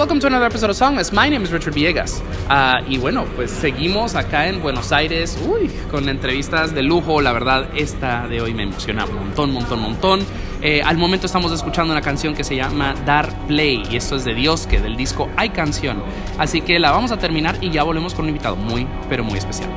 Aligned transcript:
welcome 0.00 0.18
to 0.18 0.26
another 0.26 0.46
episode 0.46 0.70
of 0.70 0.76
Songless. 0.76 1.12
My 1.12 1.28
name 1.28 1.42
is 1.42 1.52
Richard 1.52 1.74
Villegas. 1.74 2.22
Uh, 2.48 2.82
y 2.90 2.96
bueno, 2.96 3.26
pues 3.36 3.50
seguimos 3.50 4.14
acá 4.14 4.48
en 4.48 4.62
Buenos 4.62 4.92
Aires, 4.92 5.38
uy, 5.46 5.70
con 5.90 6.08
entrevistas 6.08 6.74
de 6.74 6.82
lujo. 6.82 7.20
La 7.20 7.34
verdad, 7.34 7.68
esta 7.76 8.26
de 8.26 8.40
hoy 8.40 8.54
me 8.54 8.62
emociona 8.62 9.04
un 9.04 9.14
montón, 9.16 9.52
montón, 9.52 9.80
montón. 9.80 10.20
Eh, 10.62 10.80
al 10.82 10.96
momento 10.96 11.26
estamos 11.26 11.52
escuchando 11.52 11.92
una 11.92 12.00
canción 12.00 12.34
que 12.34 12.44
se 12.44 12.56
llama 12.56 12.94
Dar 13.04 13.30
Play 13.46 13.82
y 13.90 13.96
esto 13.96 14.16
es 14.16 14.24
de 14.24 14.32
Dios, 14.32 14.66
que 14.66 14.80
del 14.80 14.96
disco 14.96 15.28
Hay 15.36 15.50
Canción. 15.50 16.02
Así 16.38 16.62
que 16.62 16.78
la 16.78 16.92
vamos 16.92 17.12
a 17.12 17.18
terminar 17.18 17.58
y 17.60 17.70
ya 17.70 17.82
volvemos 17.82 18.14
con 18.14 18.24
un 18.24 18.30
invitado 18.30 18.56
muy, 18.56 18.86
pero 19.10 19.22
muy 19.22 19.36
especial. 19.36 19.68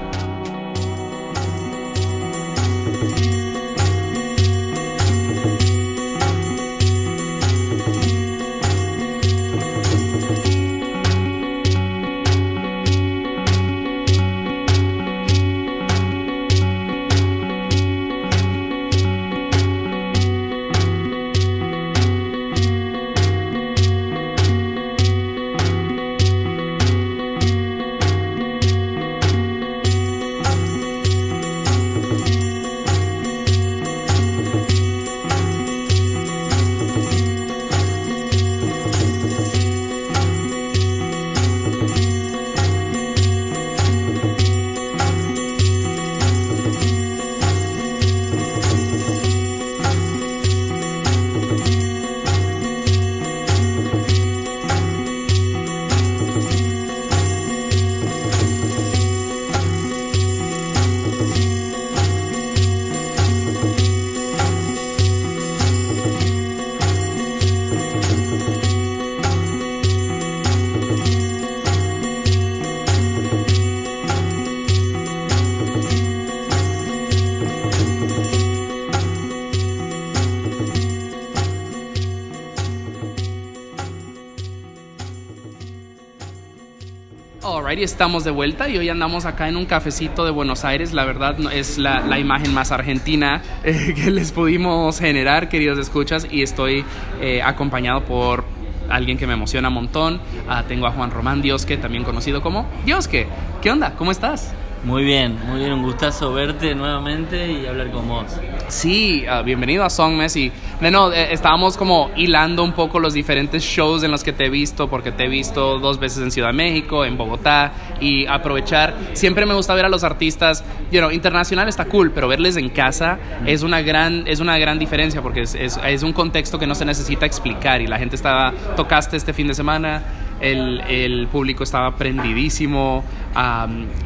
Estamos 87.82 88.24
de 88.24 88.30
vuelta 88.30 88.70
y 88.70 88.78
hoy 88.78 88.90
andamos 88.90 89.26
acá 89.26 89.50
en 89.50 89.58
un 89.58 89.66
cafecito 89.66 90.26
de 90.26 90.32
Buenos 90.32 90.64
Aires. 90.64 90.94
La 90.94 91.06
verdad 91.06 91.36
es 91.52 91.78
la, 91.78 92.20
imagen 92.20 92.54
más 92.54 92.72
argentina 92.72 93.42
eh, 93.64 93.94
que 93.96 94.12
les 94.12 94.32
pudimos 94.32 95.00
generar, 95.00 95.50
queridos 95.50 95.80
escuchas, 95.80 96.28
y 96.30 96.44
estoy 96.44 96.86
eh, 97.22 97.42
acompañado 97.42 98.04
por 98.04 98.46
alguien 98.90 99.18
que 99.18 99.26
me 99.26 99.34
emociona 99.34 99.70
un 99.70 99.74
montón. 99.74 100.22
Ah, 100.48 100.64
tengo 100.68 100.86
a 100.86 100.92
Juan 100.92 101.10
Román 101.10 101.42
Diosque, 101.42 101.78
también 101.78 102.04
conocido 102.04 102.42
como 102.42 102.68
Diosque. 102.86 103.28
¿Qué 103.62 103.72
onda? 103.72 103.94
¿Cómo 103.96 104.12
estás? 104.12 104.54
Muy 104.84 105.04
bien, 105.04 105.38
muy 105.48 105.60
bien, 105.60 105.74
un 105.74 105.84
gustazo 105.84 106.34
verte 106.34 106.76
nuevamente 106.76 107.52
y 107.52 107.66
hablar 107.66 107.90
con 107.92 108.08
vos. 108.08 108.28
Sí, 108.74 109.24
ah, 109.30 109.44
bienvenido 109.44 109.86
a 109.86 109.90
Songmes 109.92 110.36
y 110.36 110.52
bueno, 110.82 111.14
eh, 111.14 111.32
estábamos 111.32 111.78
como 111.78 112.10
hilando 112.18 112.64
un 112.64 112.74
poco 112.74 113.00
los 113.00 113.14
diferentes 113.14 113.64
shows 113.64 114.04
en 114.04 114.10
los 114.10 114.24
que 114.24 114.34
te 114.34 114.48
he 114.48 114.50
visto, 114.50 114.90
porque 114.90 115.12
te 115.12 115.26
he 115.26 115.30
visto 115.30 115.80
dos 115.80 116.00
veces 116.00 116.24
en 116.24 116.32
Ciudad 116.32 116.50
de 116.50 116.56
México, 116.56 117.06
en 117.06 117.16
Bogotá 117.16 117.72
y 118.02 118.26
aprovechar, 118.26 118.96
siempre 119.14 119.46
me 119.46 119.54
gusta 119.54 119.76
ver 119.76 119.86
a 119.86 119.90
los 119.90 120.04
artistas, 120.04 120.66
you 120.92 121.00
know, 121.00 121.12
internacional 121.12 121.70
está 121.70 121.86
cool, 121.86 122.12
pero 122.12 122.28
verles 122.28 122.58
en 122.58 122.70
casa 122.70 123.20
es 123.46 123.62
una 123.62 123.82
gran, 123.82 124.24
es 124.28 124.40
una 124.40 124.58
gran 124.58 124.80
diferencia 124.80 125.22
porque 125.22 125.42
es, 125.42 125.54
es, 125.54 125.80
es 125.86 126.02
un 126.02 126.12
contexto 126.12 126.58
que 126.58 126.66
no 126.66 126.74
se 126.74 126.84
necesita 126.84 127.28
explicar 127.28 127.80
y 127.80 127.88
la 127.88 128.00
gente 128.00 128.16
estaba, 128.16 128.54
tocaste 128.76 129.16
este 129.16 129.34
fin 129.34 129.48
de 129.48 129.54
semana 129.54 130.02
el, 130.44 130.82
el 130.90 131.28
público 131.28 131.64
estaba 131.64 131.96
prendidísimo. 131.96 133.04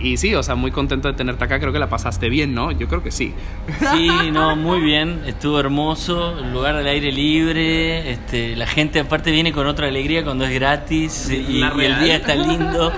Y 0.01 0.17
sí, 0.17 0.33
o 0.35 0.43
sea, 0.43 0.55
muy 0.55 0.71
contento 0.71 1.07
de 1.07 1.13
tenerte 1.13 1.43
acá. 1.43 1.59
Creo 1.59 1.73
que 1.73 1.79
la 1.79 1.89
pasaste 1.89 2.29
bien, 2.29 2.53
¿no? 2.53 2.71
Yo 2.71 2.87
creo 2.87 3.03
que 3.03 3.11
sí. 3.11 3.33
Sí, 3.91 4.09
no, 4.31 4.55
muy 4.55 4.79
bien. 4.79 5.21
Estuvo 5.25 5.59
hermoso. 5.59 6.39
El 6.39 6.53
lugar 6.53 6.77
del 6.77 6.87
aire 6.87 7.11
libre. 7.11 8.11
Este, 8.11 8.55
la 8.55 8.67
gente, 8.67 8.99
aparte, 8.99 9.31
viene 9.31 9.51
con 9.51 9.67
otra 9.67 9.87
alegría 9.87 10.23
cuando 10.23 10.45
es 10.45 10.53
gratis 10.53 11.29
y, 11.29 11.61
el 11.61 11.99
día 11.99 12.17
está 12.17 12.35
lindo. 12.35 12.91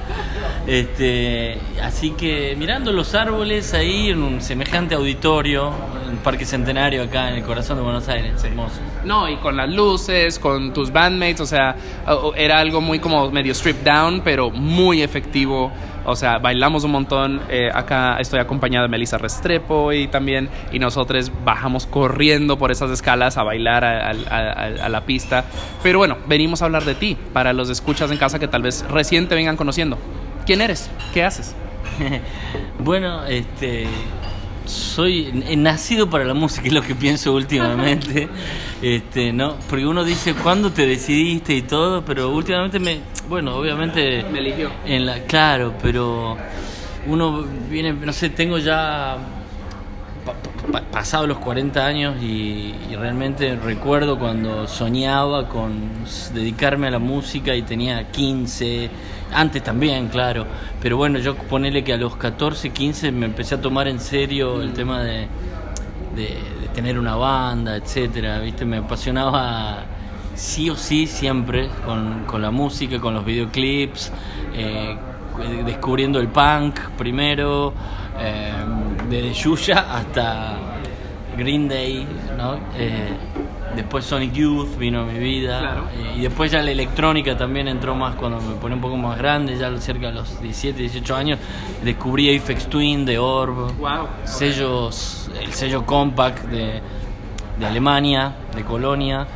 Este, 0.67 1.57
así 1.81 2.11
que 2.11 2.55
mirando 2.57 2.91
los 2.91 3.15
árboles 3.15 3.73
ahí 3.73 4.09
en 4.09 4.21
un 4.21 4.41
semejante 4.41 4.93
auditorio, 4.93 5.73
en 6.09 6.17
Parque 6.17 6.45
Centenario 6.45 7.03
acá 7.03 7.29
en 7.29 7.35
el 7.35 7.43
corazón 7.43 7.77
de 7.77 7.83
Buenos 7.83 8.07
Aires, 8.07 8.43
hermoso. 8.43 8.79
No, 9.03 9.27
y 9.29 9.37
con 9.37 9.57
las 9.57 9.69
luces, 9.69 10.37
con 10.37 10.73
tus 10.73 10.91
bandmates, 10.91 11.41
o 11.41 11.45
sea, 11.45 11.75
era 12.35 12.59
algo 12.59 12.81
muy 12.81 12.99
como 12.99 13.31
medio 13.31 13.53
strip 13.53 13.83
down, 13.83 14.21
pero 14.23 14.51
muy 14.51 15.01
efectivo. 15.01 15.71
O 16.09 16.15
sea, 16.15 16.39
bailamos 16.39 16.83
un 16.83 16.91
montón. 16.91 17.41
Eh, 17.49 17.69
acá 17.73 18.17
estoy 18.19 18.39
acompañada 18.39 18.83
de 18.83 18.89
Melissa 18.89 19.17
Restrepo 19.17 19.93
y 19.93 20.07
también, 20.07 20.49
y 20.71 20.79
nosotros 20.79 21.31
bajamos 21.45 21.85
corriendo 21.85 22.57
por 22.57 22.71
esas 22.71 22.89
escalas 22.91 23.37
a 23.37 23.43
bailar 23.43 23.85
a, 23.85 24.09
a, 24.09 24.89
la 24.89 25.05
pista. 25.05 25.45
Pero 25.83 25.99
bueno, 25.99 26.17
venimos 26.27 26.61
a 26.61 26.65
hablar 26.65 26.83
de 26.85 26.95
ti, 26.95 27.17
para 27.33 27.53
los 27.53 27.69
escuchas 27.69 28.11
en 28.11 28.17
casa 28.17 28.39
que 28.39 28.47
tal 28.47 28.63
vez 28.63 28.85
recién 28.89 29.27
te 29.27 29.35
vengan 29.35 29.55
conociendo. 29.55 29.97
¿Quién 30.45 30.61
eres? 30.61 30.89
¿Qué 31.13 31.23
haces? 31.23 31.55
bueno, 32.79 33.25
este 33.25 33.87
soy 34.65 35.31
nacido 35.57 36.09
para 36.09 36.25
la 36.25 36.33
música, 36.33 36.67
es 36.67 36.73
lo 36.73 36.81
que 36.81 36.95
pienso 36.95 37.33
últimamente. 37.33 38.29
este, 38.81 39.33
no, 39.33 39.55
porque 39.69 39.85
uno 39.85 40.03
dice 40.03 40.33
cuándo 40.33 40.71
te 40.71 40.85
decidiste 40.85 41.53
y 41.53 41.63
todo, 41.63 42.03
pero 42.05 42.29
últimamente 42.29 42.79
me, 42.79 42.99
bueno, 43.27 43.55
obviamente 43.55 44.23
me 44.31 44.39
eligió. 44.39 44.71
En 44.85 45.05
la, 45.05 45.23
claro, 45.23 45.73
pero 45.81 46.37
uno 47.07 47.45
viene, 47.69 47.93
no 47.93 48.13
sé, 48.13 48.29
tengo 48.29 48.57
ya 48.57 49.17
pasado 50.91 51.27
los 51.27 51.39
40 51.39 51.85
años 51.85 52.21
y, 52.21 52.73
realmente 52.99 53.55
recuerdo 53.55 54.19
cuando 54.19 54.67
soñaba 54.67 55.47
con 55.47 55.89
dedicarme 56.33 56.87
a 56.87 56.91
la 56.91 56.99
música 56.99 57.55
y 57.55 57.61
tenía 57.61 58.11
15, 58.11 58.89
antes 59.31 59.63
también, 59.63 60.09
claro, 60.09 60.45
pero 60.81 60.97
bueno, 60.97 61.19
yo 61.19 61.35
ponele 61.35 61.83
que 61.83 61.93
a 61.93 61.97
los 61.97 62.17
14, 62.17 62.71
15 62.71 63.11
me 63.13 63.25
empecé 63.27 63.55
a 63.55 63.61
tomar 63.61 63.87
en 63.87 64.01
serio 64.01 64.61
el 64.61 64.73
tema 64.73 65.01
de, 65.01 65.27
de, 66.15 66.37
tener 66.79 66.97
una 66.97 67.17
banda, 67.17 67.75
etcétera, 67.75 68.39
¿viste? 68.39 68.63
Me 68.63 68.77
apasionaba 68.77 69.83
sí 70.33 70.69
o 70.69 70.77
sí 70.77 71.07
siempre 71.07 71.67
con, 71.85 72.23
con 72.23 72.41
la 72.41 72.51
música, 72.51 73.01
con 73.01 73.13
los 73.13 73.25
videoclips, 73.25 74.13
eh, 74.53 74.95
descubriendo 75.65 76.21
el 76.21 76.29
punk 76.29 76.79
primero, 76.97 77.73
eh, 78.17 78.53
desde 79.09 79.33
Yuya 79.33 79.93
hasta 79.93 80.55
Green 81.37 81.67
Day, 81.67 82.07
¿no? 82.37 82.55
Eh, 82.77 83.09
después 83.75 84.05
Sonic 84.05 84.31
Youth 84.31 84.77
vino 84.77 85.01
a 85.01 85.05
mi 85.05 85.19
vida. 85.19 85.83
Eh, 85.93 86.19
y 86.19 86.21
después 86.21 86.49
ya 86.49 86.61
la 86.61 86.71
electrónica 86.71 87.37
también 87.37 87.67
entró 87.67 87.93
más 87.93 88.15
cuando 88.15 88.39
me 88.39 88.55
pone 88.55 88.75
un 88.75 88.81
poco 88.81 88.95
más 88.95 89.17
grande, 89.17 89.57
ya 89.57 89.75
cerca 89.79 90.07
de 90.07 90.13
los 90.13 90.41
17, 90.41 90.79
18 90.79 91.15
años. 91.15 91.39
Descubrí 91.83 92.37
Apex 92.37 92.67
Twin 92.67 93.05
de 93.05 93.19
Orb. 93.19 93.73
Sellos, 94.23 95.18
el 95.41 95.53
sello 95.53 95.85
Compact 95.85 96.45
de, 96.45 96.81
de 97.59 97.65
Alemania, 97.65 98.33
de 98.55 98.63
Colonia. 98.63 99.27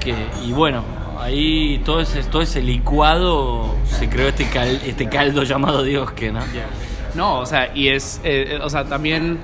Que, 0.00 0.14
y 0.44 0.52
bueno, 0.52 0.82
ahí 1.20 1.80
todo 1.84 2.00
ese, 2.00 2.22
todo 2.24 2.42
ese 2.42 2.62
licuado 2.62 3.74
se 3.86 4.08
creó 4.08 4.28
este, 4.28 4.46
este 4.88 5.08
caldo 5.08 5.42
llamado 5.44 5.82
Dios 5.82 6.10
que, 6.12 6.32
¿no? 6.32 6.40
No, 7.14 7.38
o 7.38 7.46
sea, 7.46 7.70
y 7.74 7.88
es, 7.88 8.20
eh, 8.24 8.58
o 8.60 8.68
sea, 8.68 8.84
también, 8.84 9.38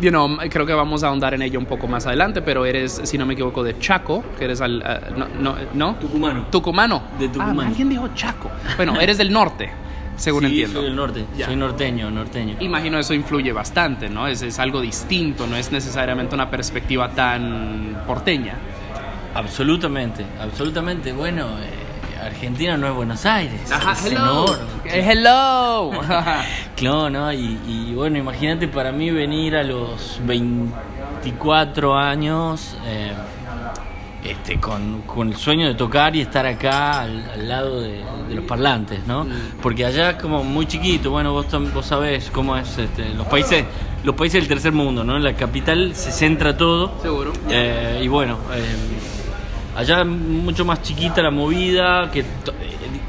you 0.00 0.10
know, 0.10 0.38
creo 0.48 0.64
que 0.64 0.72
vamos 0.72 1.02
a 1.02 1.08
ahondar 1.08 1.34
en 1.34 1.42
ello 1.42 1.58
un 1.58 1.66
poco 1.66 1.88
más 1.88 2.06
adelante, 2.06 2.40
pero 2.40 2.64
eres, 2.64 3.00
si 3.04 3.18
no 3.18 3.26
me 3.26 3.34
equivoco, 3.34 3.64
de 3.64 3.78
Chaco, 3.78 4.24
que 4.38 4.44
eres 4.44 4.60
al, 4.60 4.78
no, 5.16 5.26
no, 5.40 5.56
no, 5.74 5.96
Tucumano. 5.96 6.46
Tucumano. 6.50 7.02
De 7.18 7.28
Tucumán. 7.28 7.66
Ah, 7.66 7.68
alguien 7.68 7.88
dijo 7.88 8.08
Chaco. 8.14 8.50
Bueno, 8.76 9.00
eres 9.00 9.18
del 9.18 9.32
norte. 9.32 9.70
Según 10.16 10.40
sí, 10.42 10.46
entiendo. 10.46 10.74
soy 10.80 10.84
del 10.86 10.96
norte, 10.96 11.24
soy 11.44 11.56
norteño, 11.56 12.10
norteño. 12.10 12.56
Imagino 12.60 12.98
eso 12.98 13.12
influye 13.14 13.52
bastante, 13.52 14.08
¿no? 14.08 14.26
Es, 14.26 14.42
es 14.42 14.58
algo 14.58 14.80
distinto, 14.80 15.46
no 15.46 15.56
es 15.56 15.70
necesariamente 15.72 16.34
una 16.34 16.50
perspectiva 16.50 17.10
tan 17.10 18.02
porteña. 18.06 18.54
Absolutamente, 19.34 20.24
absolutamente. 20.40 21.12
Bueno, 21.12 21.46
eh, 21.60 22.24
Argentina 22.24 22.76
no 22.78 22.88
es 22.88 22.94
Buenos 22.94 23.26
Aires. 23.26 23.70
Ajá, 23.70 23.92
es 23.92 24.06
hello. 24.06 24.46
Eh, 24.86 25.06
hello. 25.10 25.90
Claro, 26.76 27.08
¿no? 27.08 27.32
Y, 27.32 27.58
y 27.66 27.94
bueno, 27.94 28.18
imagínate 28.18 28.68
para 28.68 28.92
mí 28.92 29.10
venir 29.10 29.56
a 29.56 29.62
los 29.62 30.20
24 30.26 31.96
años 31.96 32.76
eh, 32.86 33.12
este, 34.30 34.58
con, 34.60 35.02
con 35.02 35.28
el 35.28 35.36
sueño 35.36 35.66
de 35.66 35.74
tocar 35.74 36.14
y 36.16 36.20
estar 36.20 36.46
acá 36.46 37.00
al, 37.02 37.30
al 37.30 37.48
lado 37.48 37.80
de, 37.80 38.02
de 38.28 38.34
los 38.34 38.44
parlantes, 38.44 39.06
¿no? 39.06 39.26
Porque 39.62 39.84
allá 39.84 40.10
es 40.10 40.16
como 40.22 40.42
muy 40.44 40.66
chiquito, 40.66 41.10
bueno, 41.10 41.32
vos, 41.32 41.46
vos 41.72 41.86
sabés 41.86 42.30
cómo 42.30 42.56
es 42.56 42.76
este, 42.78 43.14
los 43.14 43.26
países 43.26 43.64
los 44.04 44.14
países 44.14 44.40
del 44.40 44.48
tercer 44.48 44.72
mundo, 44.72 45.02
¿no? 45.02 45.16
En 45.16 45.24
la 45.24 45.34
capital 45.34 45.92
se 45.94 46.12
centra 46.12 46.56
todo. 46.56 46.92
Seguro. 47.02 47.32
Eh, 47.50 48.00
y 48.04 48.06
bueno, 48.08 48.38
eh, 48.54 48.64
allá 49.76 50.04
mucho 50.04 50.64
más 50.64 50.80
chiquita 50.82 51.22
la 51.22 51.30
movida, 51.32 52.08
que 52.12 52.22
to- 52.44 52.52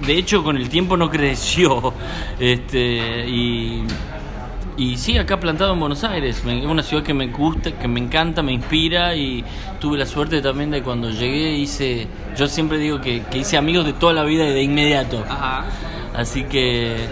de 0.06 0.18
hecho 0.18 0.44
con 0.44 0.58
el 0.58 0.69
tiempo 0.69 0.98
no 0.98 1.10
creció. 1.10 1.94
Este, 2.40 3.28
y, 3.28 3.84
y 4.77 4.97
sí, 4.97 5.18
acá 5.18 5.39
plantado 5.39 5.74
en 5.74 5.79
Buenos 5.79 6.03
Aires, 6.03 6.44
es 6.45 6.65
una 6.65 6.83
ciudad 6.83 7.03
que 7.03 7.13
me 7.13 7.27
gusta, 7.27 7.71
que 7.71 7.88
me 7.88 8.00
encanta, 8.00 8.44
me 8.44 8.53
inspira 8.53 9.15
y 9.15 9.44
tuve 9.79 9.97
la 9.97 10.06
suerte 10.06 10.41
también 10.41 10.71
de 10.71 10.83
cuando 10.83 11.09
llegué 11.09 11.53
hice, 11.53 12.07
yo 12.38 12.47
siempre 12.47 12.77
digo 12.77 13.01
que, 13.01 13.24
que 13.24 13.39
hice 13.39 13.57
amigos 13.57 13.85
de 13.85 13.94
toda 13.94 14.13
la 14.13 14.24
vida 14.24 14.47
y 14.47 14.53
de 14.53 14.62
inmediato. 14.62 15.24
Ajá. 15.27 15.65
Así 16.15 16.44
que 16.44 16.94
eh, 16.95 17.07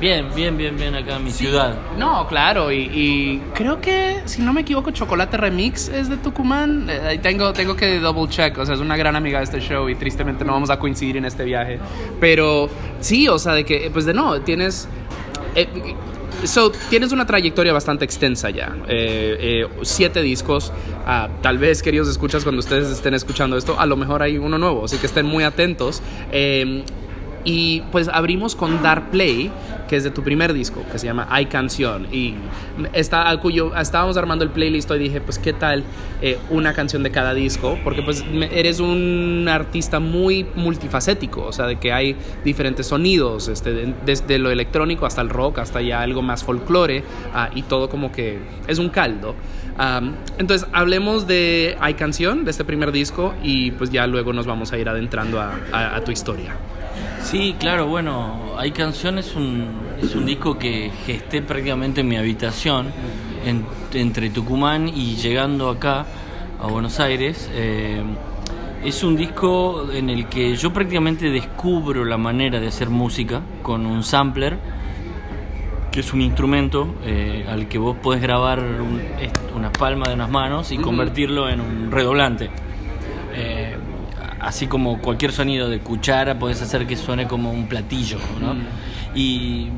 bien, 0.00 0.26
bien, 0.34 0.56
bien, 0.56 0.76
bien 0.76 0.94
acá 0.94 1.16
en 1.16 1.24
mi 1.24 1.30
ciudad. 1.30 1.76
No, 1.98 2.26
claro, 2.26 2.70
y, 2.72 2.90
y 2.92 3.42
creo 3.54 3.80
que, 3.80 4.20
si 4.24 4.42
no 4.42 4.52
me 4.52 4.60
equivoco, 4.62 4.90
Chocolate 4.90 5.36
Remix 5.36 5.88
es 5.88 6.08
de 6.08 6.16
Tucumán. 6.16 6.88
Eh, 6.88 7.00
ahí 7.08 7.18
tengo, 7.18 7.52
tengo 7.52 7.74
que 7.76 7.98
double 8.00 8.28
check, 8.28 8.56
o 8.58 8.66
sea, 8.66 8.74
es 8.74 8.80
una 8.80 8.96
gran 8.96 9.16
amiga 9.16 9.38
de 9.38 9.44
este 9.44 9.60
show 9.60 9.88
y 9.88 9.94
tristemente 9.94 10.44
no 10.44 10.52
vamos 10.52 10.70
a 10.70 10.78
coincidir 10.78 11.16
en 11.16 11.24
este 11.24 11.44
viaje. 11.44 11.78
Pero 12.20 12.70
sí, 13.00 13.28
o 13.28 13.38
sea, 13.38 13.52
de 13.54 13.64
que, 13.64 13.90
pues 13.92 14.04
de 14.04 14.14
no, 14.14 14.40
tienes... 14.40 14.88
eh, 15.54 15.68
so, 16.44 16.72
tienes 16.90 17.12
una 17.12 17.26
trayectoria 17.26 17.72
bastante 17.72 18.04
extensa 18.04 18.50
ya. 18.50 18.76
Eh, 18.88 19.36
eh, 19.40 19.68
siete 19.82 20.22
discos. 20.22 20.72
Ah, 21.06 21.28
tal 21.42 21.58
vez, 21.58 21.82
queridos 21.82 22.08
escuchas, 22.08 22.42
cuando 22.42 22.60
ustedes 22.60 22.88
estén 22.88 23.14
escuchando 23.14 23.56
esto, 23.56 23.78
a 23.78 23.86
lo 23.86 23.96
mejor 23.96 24.22
hay 24.22 24.38
uno 24.38 24.58
nuevo. 24.58 24.84
Así 24.84 24.96
que 24.98 25.06
estén 25.06 25.26
muy 25.26 25.44
atentos. 25.44 26.02
Eh, 26.32 26.84
y 27.44 27.80
pues 27.92 28.08
abrimos 28.08 28.54
con 28.56 28.82
Dar 28.82 29.10
Play, 29.10 29.50
que 29.88 29.96
es 29.96 30.04
de 30.04 30.10
tu 30.10 30.22
primer 30.22 30.52
disco, 30.52 30.84
que 30.92 30.98
se 30.98 31.06
llama 31.06 31.26
Hay 31.30 31.46
Canción. 31.46 32.06
Y 32.12 32.34
está, 32.92 33.36
cuyo, 33.38 33.74
estábamos 33.76 34.16
armando 34.16 34.44
el 34.44 34.50
playlist 34.50 34.90
y 34.92 34.98
dije, 34.98 35.20
pues 35.20 35.38
qué 35.38 35.52
tal 35.52 35.82
eh, 36.22 36.38
una 36.50 36.72
canción 36.74 37.02
de 37.02 37.10
cada 37.10 37.34
disco, 37.34 37.78
porque 37.82 38.02
pues 38.02 38.24
eres 38.52 38.78
un 38.78 39.46
artista 39.50 39.98
muy 40.00 40.46
multifacético, 40.54 41.42
o 41.44 41.52
sea, 41.52 41.66
de 41.66 41.76
que 41.78 41.92
hay 41.92 42.14
diferentes 42.44 42.86
sonidos, 42.86 43.48
este, 43.48 43.72
de- 43.72 43.94
desde 44.06 44.38
lo 44.38 44.50
electrónico 44.50 45.06
hasta 45.06 45.22
el 45.22 45.28
rock, 45.28 45.58
hasta 45.58 45.80
ya 45.80 46.02
algo 46.02 46.22
más 46.22 46.44
folclore, 46.44 47.02
ah, 47.34 47.50
y 47.54 47.62
todo 47.62 47.88
como 47.88 48.12
que 48.12 48.38
es 48.68 48.78
un 48.78 48.90
caldo. 48.90 49.34
Am, 49.78 50.14
entonces, 50.38 50.68
hablemos 50.72 51.26
de 51.26 51.76
Hay 51.80 51.94
Canción, 51.94 52.44
de 52.44 52.50
este 52.50 52.64
primer 52.64 52.92
disco, 52.92 53.34
y 53.42 53.70
pues 53.72 53.90
ya 53.90 54.06
luego 54.06 54.32
nos 54.32 54.46
vamos 54.46 54.72
a 54.72 54.78
ir 54.78 54.88
adentrando 54.88 55.40
a- 55.40 55.54
a- 55.72 55.96
a 55.96 56.04
tu 56.04 56.12
historia. 56.12 56.54
Sí, 57.22 57.54
claro, 57.58 57.86
bueno, 57.86 58.54
hay 58.56 58.72
canciones, 58.72 59.28
es 59.28 59.36
un, 59.36 59.66
es 60.02 60.14
un 60.14 60.26
disco 60.26 60.58
que 60.58 60.90
gesté 61.06 61.42
prácticamente 61.42 62.00
en 62.00 62.08
mi 62.08 62.16
habitación, 62.16 62.88
en- 63.44 63.64
entre 63.94 64.30
Tucumán 64.30 64.88
y 64.88 65.16
llegando 65.16 65.68
acá 65.68 66.06
a 66.60 66.66
Buenos 66.66 66.98
Aires. 67.00 67.48
eh, 67.52 68.02
es 68.84 69.02
un 69.04 69.14
disco 69.14 69.90
en 69.92 70.08
el 70.08 70.26
que 70.26 70.56
yo 70.56 70.72
prácticamente 70.72 71.28
descubro 71.28 72.02
la 72.06 72.16
manera 72.16 72.58
de 72.60 72.68
hacer 72.68 72.88
música 72.88 73.42
con 73.62 73.84
un 73.84 74.02
sampler, 74.02 74.56
que 75.92 76.00
es 76.00 76.12
un 76.14 76.22
instrumento 76.22 76.94
eh, 77.04 77.44
al 77.48 77.68
que 77.68 77.76
vos 77.76 77.96
podés 77.98 78.22
grabar 78.22 78.58
un- 78.60 79.02
una 79.54 79.70
palma 79.70 80.08
de 80.08 80.14
unas 80.14 80.30
manos 80.30 80.72
y 80.72 80.78
convertirlo 80.78 81.50
en 81.50 81.60
un 81.60 81.90
redoblante. 81.90 82.48
Eh, 83.34 83.76
así 84.40 84.66
como 84.66 85.00
cualquier 85.00 85.32
sonido 85.32 85.68
de 85.68 85.80
cuchara 85.80 86.38
podés 86.38 86.62
hacer 86.62 86.86
que 86.86 86.96
suene 86.96 87.26
como 87.26 87.50
un 87.50 87.66
platillo, 87.66 88.18
¿no? 88.40 88.54
Mm. 88.54 88.66
Y 89.14 89.68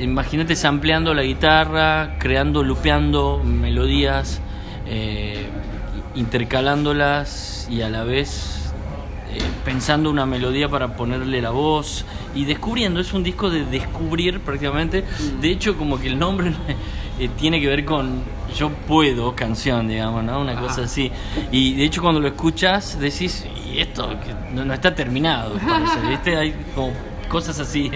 imagínate 0.00 0.56
sampleando 0.56 1.14
la 1.14 1.22
guitarra, 1.22 2.16
creando, 2.18 2.62
lupeando 2.62 3.42
melodías, 3.44 4.40
eh, 4.86 5.46
intercalándolas 6.14 7.68
y 7.70 7.82
a 7.82 7.88
la 7.88 8.04
vez 8.04 8.72
eh, 9.32 9.38
pensando 9.64 10.10
una 10.10 10.26
melodía 10.26 10.68
para 10.68 10.96
ponerle 10.96 11.40
la 11.40 11.50
voz 11.50 12.04
y 12.34 12.44
descubriendo, 12.44 13.00
es 13.00 13.12
un 13.12 13.22
disco 13.22 13.50
de 13.50 13.64
descubrir 13.64 14.40
prácticamente, 14.40 15.04
de 15.40 15.50
hecho 15.50 15.76
como 15.76 15.98
que 15.98 16.08
el 16.08 16.18
nombre 16.18 16.52
eh, 17.18 17.28
tiene 17.36 17.60
que 17.60 17.66
ver 17.66 17.84
con 17.84 18.22
yo 18.56 18.70
puedo 18.70 19.34
canción, 19.34 19.88
digamos, 19.88 20.24
¿no? 20.24 20.40
Una 20.40 20.58
cosa 20.58 20.82
así. 20.82 21.10
Y 21.52 21.74
de 21.74 21.84
hecho 21.84 22.00
cuando 22.00 22.20
lo 22.20 22.28
escuchas 22.28 22.98
decís, 22.98 23.44
y 23.76 23.80
esto 23.80 24.08
no, 24.54 24.64
no 24.64 24.74
está 24.74 24.94
terminado, 24.94 25.54
parece, 25.58 26.00
¿viste? 26.08 26.36
Hay 26.36 26.54
como 26.74 26.92
cosas 27.28 27.58
así 27.58 27.90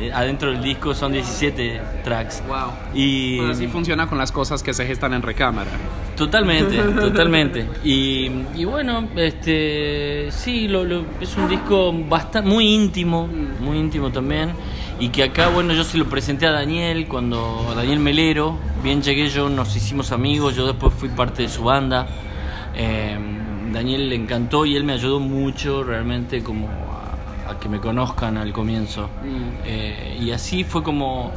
eh, 0.00 0.10
adentro 0.12 0.50
del 0.50 0.60
disco, 0.62 0.92
son 0.94 1.12
17 1.12 1.80
tracks. 2.02 2.42
Wow. 2.48 2.70
Y 2.94 3.38
Pues 3.38 3.50
así 3.56 3.68
funciona 3.68 4.08
con 4.08 4.18
las 4.18 4.32
cosas 4.32 4.62
que 4.62 4.74
se 4.74 4.84
gestan 4.86 5.14
en 5.14 5.22
recámara. 5.22 5.70
Totalmente, 6.16 6.76
totalmente. 7.00 7.68
Y, 7.84 8.28
y 8.56 8.64
bueno, 8.64 9.08
este 9.16 10.28
sí, 10.30 10.68
lo, 10.68 10.84
lo- 10.84 11.04
es 11.20 11.36
un 11.36 11.48
disco 11.48 11.92
bastante 12.08 12.48
muy 12.48 12.74
íntimo, 12.74 13.28
muy 13.60 13.78
íntimo 13.78 14.10
también. 14.10 14.50
Y 15.00 15.08
que 15.08 15.22
acá, 15.24 15.48
bueno, 15.48 15.72
yo 15.74 15.82
se 15.84 15.96
lo 15.98 16.04
presenté 16.06 16.46
a 16.46 16.52
Daniel 16.52 17.06
cuando 17.08 17.66
a 17.70 17.74
Daniel 17.74 17.98
Melero, 17.98 18.56
bien 18.84 19.00
llegué 19.02 19.28
yo, 19.28 19.48
nos 19.48 19.74
hicimos 19.74 20.12
amigos, 20.12 20.54
yo 20.54 20.66
después 20.66 20.92
fui 20.94 21.08
parte 21.08 21.42
de 21.42 21.48
su 21.48 21.64
banda. 21.64 22.06
Eh, 22.74 23.16
Daniel 23.72 24.08
le 24.08 24.16
encantó 24.16 24.66
y 24.66 24.76
él 24.76 24.84
me 24.84 24.92
ayudó 24.92 25.20
mucho 25.20 25.82
realmente 25.82 26.42
como 26.42 26.68
a, 26.68 27.50
a 27.50 27.58
que 27.58 27.68
me 27.68 27.80
conozcan 27.80 28.36
al 28.36 28.52
comienzo. 28.52 29.08
Mm. 29.22 29.64
Eh, 29.64 30.18
y 30.20 30.30
así 30.30 30.64
fue 30.64 30.82
como 30.82 31.32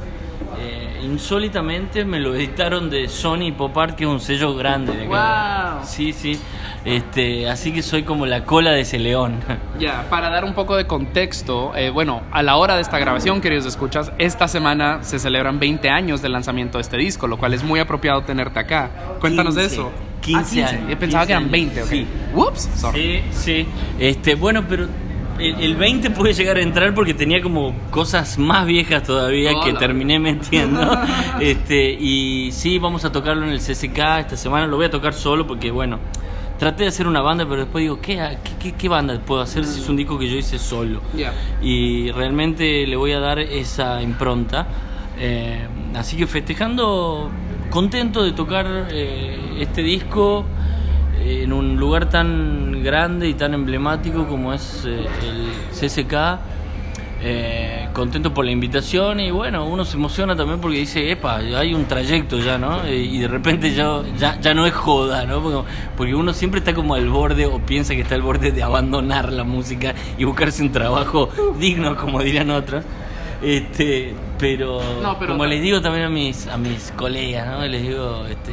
eh, 0.58 1.02
insólitamente 1.04 2.06
me 2.06 2.20
lo 2.20 2.34
editaron 2.34 2.90
de 2.90 3.08
Sony 3.08 3.52
Pop 3.56 3.78
Art, 3.78 3.96
que 3.96 4.06
es 4.06 4.10
un 4.10 4.20
sello 4.20 4.56
grande 4.56 4.96
de. 4.96 5.08
Wow. 5.08 5.84
Sí, 5.84 6.14
sí. 6.14 6.40
Este, 6.86 7.50
así 7.50 7.74
que 7.74 7.82
soy 7.82 8.04
como 8.04 8.26
la 8.26 8.46
cola 8.46 8.72
de 8.72 8.82
ese 8.82 9.00
león. 9.00 9.40
Ya, 9.78 10.06
para 10.10 10.30
dar 10.30 10.46
un 10.46 10.54
poco 10.54 10.78
de 10.78 10.88
contexto, 10.88 11.76
eh, 11.76 11.90
bueno, 11.90 12.22
a 12.32 12.42
la 12.44 12.56
hora 12.56 12.76
de 12.76 12.82
esta 12.82 12.98
grabación, 12.98 13.42
queridos 13.42 13.66
escuchas, 13.66 14.14
esta 14.20 14.48
semana 14.48 15.04
se 15.04 15.20
celebran 15.20 15.60
20 15.60 15.90
años 15.90 16.22
del 16.22 16.32
lanzamiento 16.32 16.78
de 16.78 16.84
este 16.84 16.96
disco, 16.96 17.28
lo 17.28 17.38
cual 17.38 17.54
es 17.54 17.62
muy 17.62 17.82
apropiado 17.82 18.22
tenerte 18.22 18.58
acá. 18.58 18.90
Cuéntanos 19.20 19.54
de 19.56 19.64
15, 19.64 19.76
eso. 19.76 19.92
15 20.26 20.64
Ah, 20.64 20.68
años, 20.70 20.90
Yo 20.90 21.00
pensaba 21.00 21.26
15 21.26 21.28
que 21.28 21.32
eran 21.34 21.44
años, 21.44 21.52
20, 21.52 21.82
ok. 21.84 21.90
sí. 21.90 22.08
Whoops, 22.34 22.70
sorry. 22.76 23.22
Sí, 23.32 23.42
sí. 23.64 23.68
Este, 24.00 24.36
bueno, 24.36 24.64
pero 24.68 24.88
el, 25.40 25.56
el 25.62 25.76
20 25.76 26.10
puede 26.12 26.34
llegar 26.34 26.58
a 26.58 26.62
entrar 26.62 26.94
porque 26.94 27.14
tenía 27.14 27.42
como 27.42 27.74
cosas 27.92 28.38
más 28.38 28.66
viejas 28.66 29.04
todavía 29.04 29.52
que 29.64 29.70
Hola. 29.72 29.80
terminé 29.80 30.18
metiendo. 30.20 30.82
este, 31.40 31.92
y 31.92 32.52
sí, 32.52 32.80
vamos 32.80 33.06
a 33.06 33.12
tocarlo 33.12 33.46
en 33.46 33.52
el 33.52 33.60
CCK 33.60 33.98
esta 34.20 34.38
semana. 34.38 34.66
Lo 34.68 34.78
voy 34.78 34.86
a 34.86 34.90
tocar 34.92 35.14
solo 35.14 35.46
porque, 35.46 35.72
bueno, 35.72 36.00
traté 36.58 36.84
de 36.84 36.90
hacer 36.90 37.06
una 37.08 37.20
banda, 37.22 37.46
pero 37.46 37.62
después 37.64 37.82
digo, 37.82 38.00
¿qué, 38.02 38.38
qué, 38.62 38.72
qué- 38.74 38.88
banda 38.90 39.20
puedo 39.20 39.42
hacer 39.42 39.66
si 39.66 39.82
es 39.82 39.90
un 39.90 39.98
disco 39.98 40.18
que 40.18 40.30
yo 40.30 40.38
hice 40.38 40.58
solo? 40.58 41.02
Ya. 41.16 41.34
y 41.62 42.12
realmente 42.12 42.88
le 42.88 42.96
voy 42.96 43.12
a 43.12 43.20
dar 43.20 43.40
esa 43.40 44.02
impronta. 44.02 44.66
Eh, 45.18 45.66
así 45.96 46.16
que 46.18 46.28
festejando, 46.28 47.30
contento 47.70 48.24
de 48.24 48.32
tocar 48.32 48.88
eh, 48.92 49.58
este 49.60 49.82
disco 49.82 50.46
eh, 51.20 51.44
en 51.44 51.54
un 51.54 51.78
lugar 51.78 52.10
tan 52.10 52.84
grande 52.84 53.28
y 53.28 53.34
tan 53.34 53.54
emblemático 53.54 54.28
como 54.28 54.54
es 54.54 54.84
eh, 54.86 55.06
el. 55.24 55.80
Eh, 57.28 57.88
contento 57.94 58.34
por 58.34 58.46
la 58.46 58.52
invitación 58.52 59.20
y 59.20 59.32
bueno, 59.32 59.66
uno 59.66 59.84
se 59.84 59.98
emociona 59.98 60.36
también 60.36 60.60
porque 60.60 60.78
dice, 60.78 61.10
epa, 61.10 61.38
hay 61.38 61.74
un 61.74 61.86
trayecto 61.86 62.38
ya, 62.38 62.60
¿no? 62.60 62.88
Y 62.88 63.18
de 63.18 63.28
repente 63.28 63.74
ya, 63.74 64.04
ya, 64.16 64.40
ya 64.40 64.54
no 64.54 64.68
es 64.68 64.74
joda, 64.74 65.26
¿no? 65.26 65.66
Porque 65.98 66.14
uno 66.14 66.34
siempre 66.34 66.60
está 66.60 66.76
como 66.76 66.94
al 66.94 67.10
borde 67.10 67.48
o 67.48 67.60
piensa 67.60 67.96
que 67.96 68.02
está 68.02 68.14
al 68.14 68.22
borde 68.22 68.52
de 68.52 68.62
abandonar 68.62 69.32
la 69.32 69.44
música 69.44 69.96
y 70.18 70.24
buscarse 70.24 70.62
un 70.62 70.72
trabajo 70.72 71.30
digno, 71.58 71.96
como 71.96 72.22
dirían 72.22 72.52
otros. 72.52 72.84
Este, 73.42 74.14
pero, 74.40 74.80
No, 75.02 75.18
pero- 75.20 75.34
como 75.34 75.46
les 75.46 75.62
digo 75.62 75.82
también 75.82 76.06
a 76.06 76.10
mis, 76.10 76.48
a 76.48 76.58
mis 76.58 76.92
colegas, 76.92 77.48
¿no? 77.48 77.66
Les 77.68 77.82
digo, 77.84 78.26
este, 78.28 78.52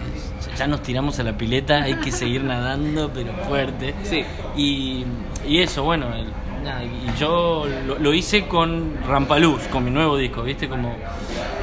ya 0.56 0.66
nos 0.66 0.82
tiramos 0.82 1.18
a 1.18 1.22
la 1.22 1.36
pileta, 1.36 1.82
hay 1.82 1.94
que 1.94 2.10
seguir 2.12 2.44
nadando, 2.44 3.10
pero 3.12 3.32
fuerte. 3.48 3.94
Sí. 4.02 4.24
Y, 4.56 5.04
y 5.48 5.58
eso, 5.58 5.82
bueno, 5.84 6.06
el- 6.14 6.26
y 6.64 7.18
yo 7.18 7.66
lo, 7.86 7.98
lo 7.98 8.14
hice 8.14 8.46
con 8.46 8.94
Rampaluz, 9.06 9.62
con 9.68 9.84
mi 9.84 9.90
nuevo 9.90 10.16
disco, 10.16 10.42
¿viste? 10.42 10.68
Como 10.68 10.90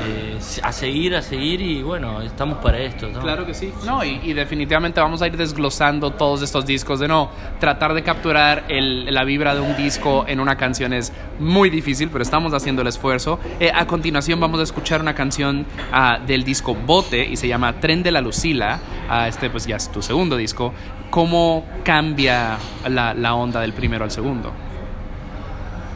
eh, 0.06 0.38
a 0.63 0.72
seguir, 0.72 1.15
a 1.15 1.22
seguir 1.22 1.62
y 1.62 1.82
bueno, 1.84 2.22
estamos 2.22 2.58
para 2.60 2.79
esto. 2.79 3.08
¿no? 3.10 3.20
Claro 3.20 3.46
que 3.46 3.53
sí. 3.53 3.72
No, 3.86 4.03
y, 4.03 4.20
y 4.24 4.34
definitivamente 4.34 5.00
vamos 5.01 5.22
a 5.22 5.27
ir 5.27 5.36
desglosando 5.38 6.12
todos 6.12 6.41
estos 6.41 6.65
discos. 6.65 7.00
De 7.00 7.08
no, 7.08 7.29
tratar 7.60 7.94
de 7.94 8.03
capturar 8.03 8.63
el- 8.68 9.13
la 9.13 9.24
vibra 9.24 9.56
de 9.56 9.62
un 9.62 9.75
disco 9.75 10.25
en 10.27 10.39
una 10.39 10.56
canción 10.58 10.94
es 10.94 11.12
muy 11.39 11.70
difícil, 11.70 12.10
pero 12.10 12.22
estamos 12.22 12.53
haciendo 12.53 12.82
el 12.82 12.88
esfuerzo. 12.88 13.39
Eh, 13.60 13.72
a 13.74 13.86
continuación 13.88 14.39
vamos 14.39 14.60
a 14.60 14.63
escuchar 14.63 15.01
una 15.01 15.15
canción 15.15 15.65
ah, 15.91 16.20
del 16.25 16.44
disco 16.44 16.75
Bote 16.75 17.25
y 17.25 17.36
se 17.36 17.48
llama 17.48 17.79
Tren 17.79 18.03
de 18.03 18.12
la 18.12 18.22
Lucila. 18.22 18.79
Ah, 19.10 19.27
este 19.27 19.50
pues 19.50 19.65
ya 19.65 19.77
es 19.77 19.91
tu 19.91 20.01
segundo 20.01 20.36
disco. 20.38 20.74
¿Cómo 21.10 21.65
cambia 21.84 22.58
la, 22.88 23.13
la 23.13 23.34
onda 23.34 23.62
del 23.62 23.74
primero 23.74 24.03
al 24.03 24.12
segundo? 24.12 24.51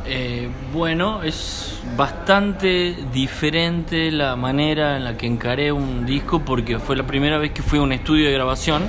Eh, 0.06 0.50
bueno, 0.74 1.24
es 1.24 1.80
bastante 1.96 2.94
diferente 3.14 4.12
la 4.12 4.36
manera 4.36 4.98
en 4.98 5.06
la 5.06 5.16
que 5.16 5.26
encaré 5.28 5.72
un 5.72 6.06
disco 6.06 6.40
porque 6.44 6.78
fue 6.80 6.98
la 6.98 7.04
primera 7.04 7.38
vez 7.38 7.52
que 7.52 7.62
fui 7.62 7.80
a 7.80 7.84
un 7.84 7.94
estudio 7.94 8.26
de 8.28 8.34
grabación 8.34 8.84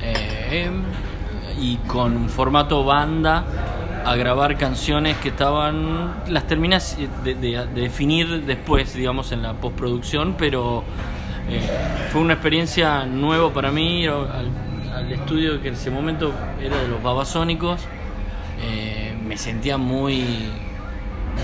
eh, 0.00 0.70
y 1.60 1.76
con 1.86 2.30
formato 2.30 2.82
banda 2.84 3.44
a 4.06 4.14
grabar 4.16 4.56
canciones 4.56 5.16
que 5.18 5.28
estaban 5.30 6.22
las 6.28 6.46
terminas 6.46 6.96
de, 7.22 7.34
de- 7.34 7.66
de 7.66 7.80
definir 7.80 8.44
después 8.46 8.94
digamos 8.94 9.32
en 9.32 9.42
la 9.42 9.52
postproducción 9.54 10.34
pero 10.38 10.82
eh, 11.50 11.60
fue 12.10 12.20
una 12.22 12.34
experiencia 12.34 13.04
nueva 13.04 13.52
para 13.52 13.70
mí 13.70 14.06
al, 14.06 14.48
al 14.94 15.12
estudio 15.12 15.60
que 15.60 15.68
en 15.68 15.74
ese 15.74 15.90
momento 15.90 16.32
era 16.62 16.76
de 16.80 16.88
los 16.88 17.02
babasónicos 17.02 17.82
me 19.36 19.42
sentía 19.42 19.76
muy 19.76 20.24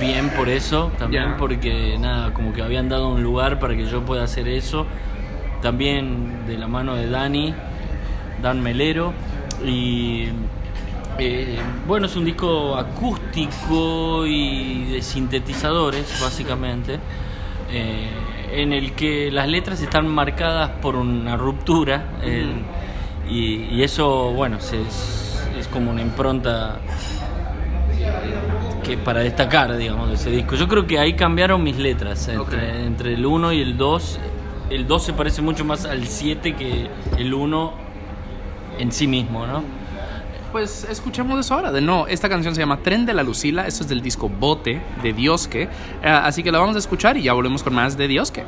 bien 0.01 0.31
por 0.31 0.49
eso 0.49 0.91
también 0.99 1.35
porque 1.39 1.99
nada 2.01 2.33
como 2.33 2.55
que 2.55 2.63
habían 2.63 2.89
dado 2.89 3.11
un 3.11 3.23
lugar 3.23 3.59
para 3.59 3.77
que 3.77 3.85
yo 3.85 4.01
pueda 4.01 4.25
hacer 4.25 4.49
eso. 4.49 4.87
También 5.61 6.47
de 6.47 6.57
la 6.57 6.69
mano 6.69 6.95
de 6.95 7.11
Dani 7.11 7.53
Dan 8.41 8.63
Melero 8.63 9.13
y 9.63 10.29
eh, 11.19 11.59
bueno 11.87 12.07
es 12.07 12.17
un 12.17 12.25
disco 12.25 12.77
acústico 12.77 14.25
y 14.27 14.85
de 14.87 15.03
sintetizadores 15.03 16.19
básicamente 16.19 16.99
eh, 17.71 18.09
en 18.55 18.73
el 18.73 18.93
que 18.93 19.31
las 19.31 19.49
letras 19.49 19.83
están 19.83 20.09
marcadas 20.09 20.71
por 20.81 20.97
una 20.97 21.37
ruptura 21.37 22.05
y 23.29 23.83
eso 23.83 24.33
bueno 24.33 24.61
se- 24.61 24.81
es, 24.81 25.47
es 25.59 25.69
como 25.69 25.91
una 25.91 26.01
impronta 26.01 26.79
que 28.85 28.97
para 28.99 29.21
destacar, 29.21 29.77
digamos, 29.77 30.09
de 30.09 30.15
ese 30.17 30.31
disco. 30.31 30.57
Yo 30.57 30.69
creo 30.69 30.87
que 30.87 30.99
ahí 30.99 31.15
cambiaron 31.15 31.63
mis 31.63 31.77
letras 31.77 32.27
entre, 32.29 32.41
Ok. 32.41 32.75
entre 32.87 33.15
el 33.15 33.25
1 33.25 33.53
y 33.53 33.61
el 33.61 33.77
2. 33.77 34.19
El 34.71 34.87
2 34.87 35.05
se 35.05 35.13
parece 35.13 35.43
mucho 35.43 35.65
más 35.65 35.85
al 35.85 36.07
7 36.07 36.55
que 36.55 36.89
el 37.19 37.33
1 37.35 37.73
en 38.79 38.91
sí 38.93 39.07
mismo, 39.07 39.47
¿no? 39.47 39.63
Pues 40.51 40.85
escuchemos 40.91 41.39
eso 41.41 41.55
ahora. 41.55 41.73
De 41.73 41.81
no, 41.81 42.07
esta 42.07 42.29
canción 42.29 42.55
se 42.55 42.61
llama 42.61 42.79
Tren 42.79 43.07
de 43.07 43.15
la 43.15 43.23
Lucila. 43.23 43.67
Esto 43.67 43.85
es 43.85 43.89
del 43.89 44.03
disco 44.03 44.29
Bote 44.29 44.83
de 45.03 45.13
Diosque. 45.13 45.63
Eh, 45.63 45.69
así 46.03 46.43
que 46.43 46.53
la 46.53 46.59
vamos 46.59 46.77
a 46.77 46.79
escuchar 46.79 47.17
y 47.17 47.23
ya 47.23 47.33
volvemos 47.33 47.63
con 47.63 47.75
más 47.75 47.97
de 47.97 48.09
Diosque. 48.09 48.45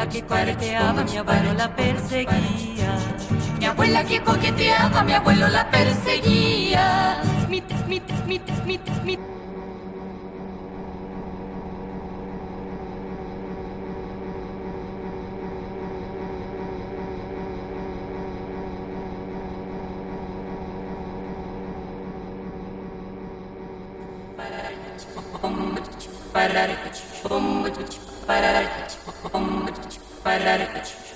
Abuela 0.00 0.08
que 0.08 0.22
coqueteaba, 0.22 1.04
mi 1.04 1.16
abuelo 1.16 1.52
la 1.54 1.76
perseguía. 1.76 2.98
Mi 3.58 3.66
abuela 3.66 4.04
que 4.04 4.20
coqueteaba, 4.22 5.02
mi 5.02 5.12
abuelo 5.12 5.48
la 5.48 5.70
perseguía. 5.70 7.22
Mi, 7.48 7.62
mi, 7.86 8.00
mi, 8.26 8.40
mi, 9.04 9.18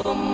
mi. 0.03 0.34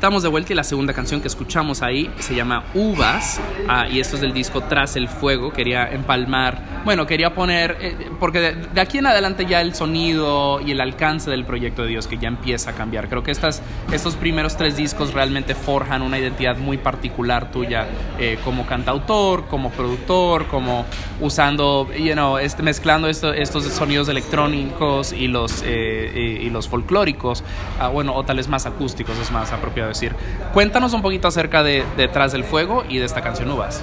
estamos 0.00 0.22
de 0.22 0.30
vuelta 0.30 0.54
y 0.54 0.56
la 0.56 0.64
segunda 0.64 0.94
canción 0.94 1.20
que 1.20 1.28
escuchamos 1.28 1.82
ahí 1.82 2.10
se 2.20 2.34
llama 2.34 2.64
Uvas 2.72 3.38
ah, 3.68 3.86
y 3.86 4.00
esto 4.00 4.16
es 4.16 4.22
del 4.22 4.32
disco 4.32 4.62
Tras 4.62 4.96
el 4.96 5.08
Fuego. 5.08 5.52
Quería 5.52 5.92
empalmar, 5.92 6.80
bueno, 6.86 7.06
quería 7.06 7.34
poner, 7.34 7.76
eh, 7.82 8.08
porque 8.18 8.40
de, 8.40 8.80
aquí 8.80 8.96
en 8.96 9.04
adelante 9.06 9.44
ya 9.44 9.60
el 9.60 9.74
sonido 9.74 10.58
y 10.62 10.70
el 10.70 10.80
alcance 10.80 11.28
del 11.30 11.44
proyecto 11.44 11.82
de 11.82 11.88
Dios 11.88 12.06
que 12.06 12.16
ya 12.16 12.28
empieza 12.28 12.70
a 12.70 12.72
cambiar. 12.72 13.10
Creo 13.10 13.22
que 13.22 13.30
estas, 13.30 13.60
estos 13.92 14.14
primeros 14.16 14.56
tres 14.56 14.74
discos 14.74 15.12
realmente 15.12 15.54
forjan 15.54 16.00
una 16.00 16.18
identidad 16.18 16.56
muy 16.56 16.78
particular 16.78 17.50
tuya 17.50 17.86
eh, 18.18 18.38
como 18.42 18.64
cantautor, 18.64 19.48
como 19.48 19.68
productor, 19.70 20.46
como 20.46 20.86
usando, 21.20 21.88
you 21.92 22.14
know, 22.14 22.38
este, 22.38 22.62
mezclando 22.62 23.06
esto- 23.06 23.34
estos 23.34 23.64
sonidos 23.64 24.08
electrónicos 24.08 25.12
y 25.12 25.28
los, 25.28 25.62
eh, 25.62 26.38
y, 26.40 26.46
y 26.46 26.48
los 26.48 26.68
folclóricos, 26.68 27.44
ah, 27.80 27.88
bueno, 27.88 28.14
o 28.14 28.22
tal 28.24 28.36
vez 28.36 28.48
más 28.48 28.66
acústicos, 28.66 29.18
es 29.18 29.30
más 29.32 29.52
apropiado 29.52 29.88
decir. 29.88 30.14
Cuéntanos 30.52 30.92
un 30.92 31.02
poquito 31.02 31.28
acerca 31.28 31.62
de 31.62 31.84
Detrás 31.96 32.32
del 32.32 32.44
Fuego 32.44 32.84
y 32.88 32.98
de 32.98 33.06
esta 33.06 33.22
canción 33.22 33.50
Uvas. 33.50 33.82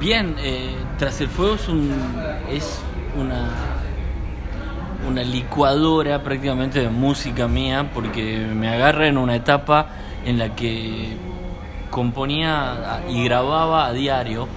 Bien, 0.00 0.34
eh, 0.38 0.74
Tras 0.98 1.20
el 1.20 1.28
Fuego 1.28 1.54
es, 1.54 1.68
un, 1.68 1.92
es 2.50 2.80
una, 3.20 3.50
una 5.08 5.22
licuadora 5.22 6.22
prácticamente 6.22 6.80
de 6.80 6.88
música 6.88 7.46
mía 7.46 7.90
porque 7.92 8.38
me 8.38 8.68
agarra 8.68 9.06
en 9.06 9.18
una 9.18 9.36
etapa 9.36 9.88
en 10.24 10.38
la 10.38 10.54
que 10.54 11.16
componía 11.90 13.02
y 13.08 13.24
grababa 13.24 13.86
a 13.86 13.92
diario 13.92 14.48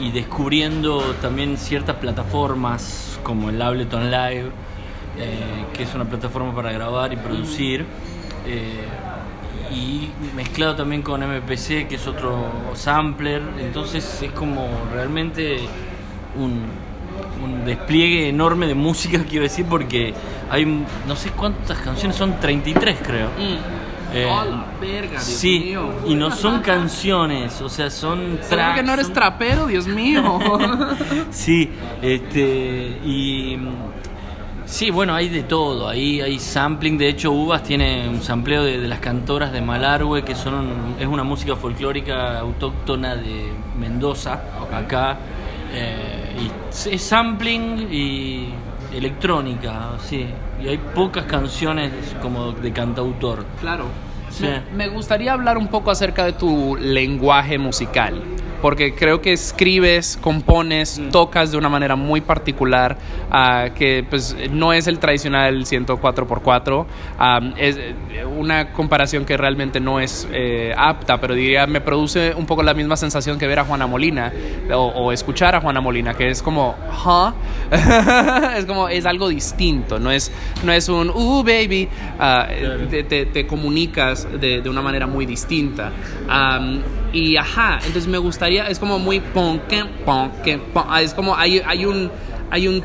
y 0.00 0.10
descubriendo 0.10 1.00
también 1.22 1.56
ciertas 1.56 1.96
plataformas 1.96 3.18
como 3.22 3.50
el 3.50 3.62
Ableton 3.62 4.10
Live, 4.10 4.50
eh, 5.18 5.64
que 5.72 5.82
es 5.84 5.94
una 5.94 6.04
plataforma 6.04 6.54
para 6.54 6.72
grabar 6.72 7.12
y 7.12 7.16
producir. 7.16 7.84
eh, 8.46 8.84
y 9.72 10.10
mezclado 10.36 10.76
también 10.76 11.02
con 11.02 11.20
MPC, 11.22 11.88
que 11.88 11.94
es 11.96 12.06
otro 12.06 12.36
sampler, 12.74 13.42
entonces 13.58 14.22
es 14.22 14.30
como 14.32 14.68
realmente 14.92 15.58
un, 16.36 16.60
un 17.42 17.64
despliegue 17.64 18.28
enorme 18.28 18.66
de 18.66 18.74
música, 18.74 19.24
quiero 19.28 19.44
decir, 19.44 19.64
porque 19.66 20.12
hay 20.50 20.64
no 21.08 21.16
sé 21.16 21.30
cuántas 21.30 21.78
canciones, 21.78 22.14
son 22.16 22.38
33 22.38 22.98
creo. 23.02 23.28
Eh, 24.12 24.28
Oh, 24.30 24.44
la 24.44 24.64
verga, 24.80 25.10
Dios 25.12 25.24
sí, 25.24 25.60
mío. 25.64 25.88
y 26.06 26.14
no 26.14 26.30
son 26.30 26.60
canciones, 26.60 27.60
o 27.60 27.68
sea, 27.68 27.90
son 27.90 28.38
tracks. 28.48 28.76
que 28.76 28.82
no 28.84 28.92
eres 28.92 29.12
trapero, 29.12 29.66
Dios 29.66 29.88
mío. 29.88 30.38
Sí, 31.32 31.68
este 32.00 32.98
y 33.04 33.56
mm, 33.56 33.68
sí, 34.66 34.90
bueno, 34.90 35.14
hay 35.14 35.28
de 35.28 35.42
todo, 35.42 35.88
ahí 35.88 36.20
hay 36.20 36.38
sampling, 36.38 36.98
de 36.98 37.08
hecho 37.08 37.32
Uvas 37.32 37.62
tiene 37.62 38.08
un 38.08 38.22
sampleo 38.22 38.64
de, 38.64 38.80
de 38.80 38.88
las 38.88 38.98
cantoras 39.00 39.52
de 39.52 39.60
Malargüe, 39.60 40.22
que 40.24 40.34
son 40.34 40.54
un- 40.54 40.96
es 40.98 41.06
una 41.06 41.22
música 41.24 41.56
folclórica 41.56 42.38
autóctona 42.40 43.14
de 43.16 43.52
Mendoza, 43.78 44.40
acá, 44.72 45.16
eh, 45.72 46.36
y 46.88 46.90
es 46.94 47.02
sampling 47.02 47.88
y 47.92 48.48
electrónica, 48.94 49.90
sí, 50.02 50.26
y 50.62 50.68
hay 50.68 50.78
pocas 50.78 51.24
canciones 51.24 51.90
como 52.22 52.52
de 52.52 52.72
cantautor. 52.72 53.44
Claro. 53.60 53.84
Sí. 54.30 54.44
Me, 54.46 54.86
me 54.86 54.88
gustaría 54.88 55.32
hablar 55.32 55.56
un 55.58 55.68
poco 55.68 55.90
acerca 55.92 56.24
de 56.24 56.32
tu 56.32 56.76
lenguaje 56.76 57.56
musical, 57.58 58.20
porque 58.64 58.94
creo 58.94 59.20
que 59.20 59.34
escribes, 59.34 60.18
compones, 60.22 60.98
tocas 61.12 61.52
de 61.52 61.58
una 61.58 61.68
manera 61.68 61.96
muy 61.96 62.22
particular, 62.22 62.96
ah, 63.30 63.66
que 63.74 64.06
pues 64.08 64.34
no 64.52 64.72
es 64.72 64.86
el 64.86 64.98
tradicional 64.98 65.66
104x4, 65.66 66.86
ah, 67.18 67.40
es 67.58 67.76
eh, 67.76 67.94
una 68.24 68.72
comparación 68.72 69.26
que 69.26 69.36
realmente 69.36 69.80
no 69.80 70.00
es 70.00 70.26
eh, 70.32 70.72
apta, 70.78 71.20
pero 71.20 71.34
diría, 71.34 71.66
me 71.66 71.82
produce 71.82 72.32
un 72.34 72.46
poco 72.46 72.62
la 72.62 72.72
misma 72.72 72.96
sensación 72.96 73.38
que 73.38 73.46
ver 73.46 73.58
a 73.58 73.64
Juana 73.64 73.86
Molina 73.86 74.32
o, 74.72 74.76
o 74.78 75.12
escuchar 75.12 75.54
a 75.54 75.60
Juana 75.60 75.82
Molina, 75.82 76.14
que 76.14 76.30
es 76.30 76.42
como, 76.42 76.74
¿huh? 77.04 77.32
es 78.56 78.64
como, 78.64 78.88
es 78.88 79.04
algo 79.04 79.28
distinto, 79.28 79.98
no 79.98 80.10
es, 80.10 80.32
no 80.62 80.72
es 80.72 80.88
un, 80.88 81.10
uh, 81.10 81.42
baby, 81.44 81.86
Claro. 82.16 82.86
te, 82.88 83.02
te- 83.04 83.26
te 83.26 83.46
comunicas 83.46 84.26
de, 84.40 84.62
de 84.62 84.70
una 84.70 84.80
manera 84.80 85.06
muy 85.06 85.26
distinta. 85.26 85.92
Am, 86.30 86.80
y 87.14 87.36
ajá, 87.36 87.76
entonces 87.86 88.06
me 88.08 88.18
gustaría, 88.18 88.68
es 88.68 88.78
como 88.78 88.98
muy 88.98 89.20
ponque, 89.20 89.84
pon- 90.72 90.84
ah, 90.88 91.00
es 91.02 91.14
como 91.14 91.36
hay, 91.36 91.62
hay 91.64 91.86
un, 91.86 92.10
hay 92.50 92.68
un 92.68 92.82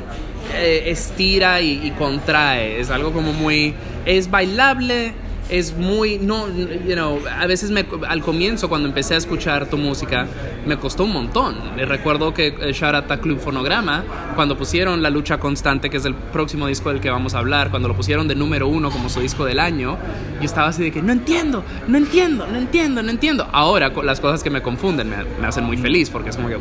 eh, 0.56 0.84
estira 0.86 1.60
y, 1.62 1.82
y 1.88 1.92
contrae, 1.92 2.80
es 2.80 2.90
algo 2.90 3.12
como 3.12 3.34
muy, 3.34 3.74
es 4.06 4.30
bailable. 4.32 5.14
Es 5.50 5.76
muy, 5.76 6.20
no, 6.20 6.48
you 6.48 6.94
know, 6.94 7.20
a 7.28 7.48
veces 7.48 7.72
me, 7.72 7.86
al 8.08 8.22
comienzo 8.22 8.70
cuando 8.70 8.88
empecé 8.88 9.16
a 9.16 9.18
escuchar 9.18 9.68
tu 9.68 9.78
música 9.78 10.28
me 10.66 10.78
costó 10.78 11.06
un 11.06 11.14
montón. 11.14 11.56
Recuerdo 11.78 12.34
que 12.34 12.48
eh, 12.48 12.74
shout 12.74 12.94
out 12.94 13.12
a 13.12 13.20
Club 13.20 13.40
Fonograma, 13.40 14.04
cuando 14.36 14.58
pusieron 14.58 15.02
La 15.02 15.10
Lucha 15.10 15.40
Constante, 15.40 15.90
que 15.90 15.98
es 15.98 16.06
el 16.06 16.14
próximo 16.14 16.68
disco 16.68 16.90
del 16.90 17.02
que 17.02 17.10
vamos 17.10 17.34
a 17.34 17.40
hablar, 17.40 17.70
cuando 17.72 17.88
lo 17.88 17.96
pusieron 17.96 18.28
de 18.28 18.36
número 18.36 18.68
uno 18.68 18.92
como 18.92 19.10
su 19.10 19.20
disco 19.22 19.46
del 19.46 19.60
año, 19.60 19.98
yo 20.40 20.46
estaba 20.46 20.68
así 20.68 20.84
de 20.84 20.92
que 20.92 21.02
no 21.02 21.12
entiendo, 21.12 21.64
no 21.88 21.98
entiendo, 21.98 22.46
no 22.48 22.58
entiendo, 22.58 23.02
no 23.02 23.10
entiendo. 23.10 23.48
Ahora 23.52 23.90
las 24.04 24.20
cosas 24.20 24.44
que 24.44 24.50
me 24.50 24.62
confunden 24.62 25.10
me, 25.10 25.18
me 25.42 25.48
hacen 25.48 25.64
muy 25.64 25.78
feliz 25.78 26.10
porque 26.10 26.30
es 26.30 26.36
como 26.36 26.50
que. 26.50 26.58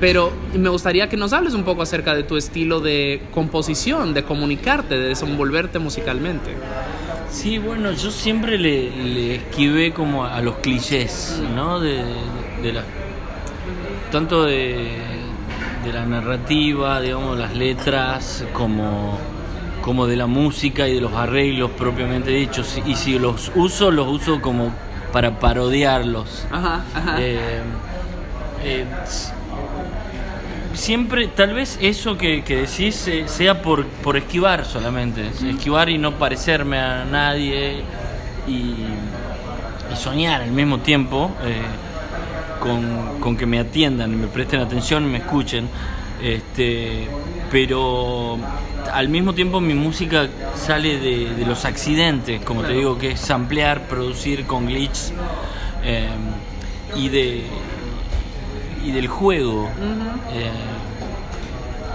Pero 0.00 0.32
me 0.54 0.70
gustaría 0.70 1.10
que 1.10 1.18
nos 1.18 1.34
hables 1.34 1.52
un 1.52 1.62
poco 1.62 1.82
acerca 1.82 2.14
de 2.14 2.22
tu 2.22 2.38
estilo 2.38 2.80
de 2.80 3.20
composición, 3.34 4.14
de 4.14 4.24
comunicarte, 4.24 4.96
de 4.96 5.08
desenvolverte 5.08 5.78
musicalmente. 5.78 6.56
Sí, 7.30 7.58
bueno, 7.58 7.92
yo 7.92 8.10
siempre 8.10 8.58
le, 8.58 8.90
le 8.90 9.36
esquivé 9.36 9.92
como 9.92 10.24
a 10.24 10.40
los 10.40 10.56
clichés, 10.56 11.40
¿no? 11.54 11.80
De, 11.80 12.02
de 12.62 12.72
la, 12.72 12.82
tanto 14.10 14.44
de, 14.44 14.98
de 15.84 15.92
la 15.92 16.04
narrativa, 16.04 17.00
digamos, 17.00 17.38
las 17.38 17.54
letras, 17.54 18.44
como, 18.52 19.18
como 19.80 20.06
de 20.06 20.16
la 20.16 20.26
música 20.26 20.88
y 20.88 20.94
de 20.96 21.00
los 21.00 21.12
arreglos 21.12 21.70
propiamente 21.70 22.30
dichos. 22.30 22.78
Y 22.84 22.96
si 22.96 23.18
los 23.18 23.52
uso, 23.54 23.90
los 23.90 24.08
uso 24.08 24.40
como 24.42 24.72
para 25.12 25.38
parodiarlos. 25.38 26.46
Ajá, 26.50 26.84
ajá. 26.94 27.16
Eh, 27.20 27.60
eh, 28.64 28.84
siempre, 30.80 31.28
tal 31.28 31.54
vez 31.54 31.78
eso 31.80 32.16
que, 32.16 32.42
que 32.42 32.62
decís 32.62 33.06
eh, 33.06 33.24
sea 33.26 33.62
por, 33.62 33.86
por 33.86 34.16
esquivar 34.16 34.64
solamente, 34.64 35.28
es 35.28 35.42
esquivar 35.42 35.88
y 35.90 35.98
no 35.98 36.12
parecerme 36.12 36.78
a 36.78 37.04
nadie 37.04 37.82
y, 38.48 38.52
y 39.92 39.96
soñar 39.96 40.42
al 40.42 40.50
mismo 40.50 40.78
tiempo 40.78 41.30
eh, 41.44 41.60
con, 42.58 43.20
con 43.20 43.36
que 43.36 43.46
me 43.46 43.58
atiendan, 43.58 44.12
y 44.12 44.16
me 44.16 44.26
presten 44.26 44.60
atención, 44.60 45.04
y 45.04 45.08
me 45.08 45.18
escuchen. 45.18 45.68
Este, 46.22 47.08
pero 47.50 48.38
al 48.92 49.08
mismo 49.08 49.32
tiempo 49.32 49.60
mi 49.60 49.74
música 49.74 50.28
sale 50.54 50.98
de, 50.98 51.34
de 51.34 51.46
los 51.46 51.64
accidentes, 51.64 52.42
como 52.44 52.62
te 52.62 52.72
digo, 52.74 52.98
que 52.98 53.12
es 53.12 53.20
samplear, 53.20 53.86
producir 53.88 54.46
con 54.46 54.66
glitch 54.66 55.12
eh, 55.82 56.08
y 56.96 57.08
de 57.08 57.44
y 58.84 58.90
del 58.92 59.08
juego. 59.08 59.68
Eh, 60.32 60.50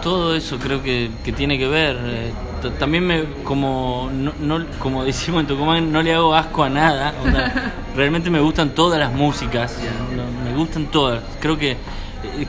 todo 0.02 0.36
eso 0.36 0.58
creo 0.60 0.84
que, 0.84 1.10
que 1.24 1.32
tiene 1.32 1.58
que 1.58 1.68
ver. 1.68 1.98
eh, 2.04 2.32
también 2.80 3.06
me, 3.06 3.24
como, 3.44 4.10
no, 4.14 4.32
no- 4.40 4.66
como 4.80 5.04
decimos 5.12 5.42
en 5.42 5.48
Tucumán, 5.48 5.92
no 5.92 6.02
le 6.02 6.14
hago 6.14 6.34
asco 6.36 6.64
a 6.64 6.70
nada. 6.70 7.14
onda, 7.24 7.74
realmente 7.96 8.30
me 8.30 8.40
gustan 8.40 8.70
todas 8.72 9.00
las 9.00 9.12
músicas. 9.12 9.78
no, 10.16 10.50
me 10.50 10.56
gustan 10.58 10.86
todas. 10.88 11.22
Creo 11.40 11.58
que, 11.58 11.72
eh, 11.72 11.78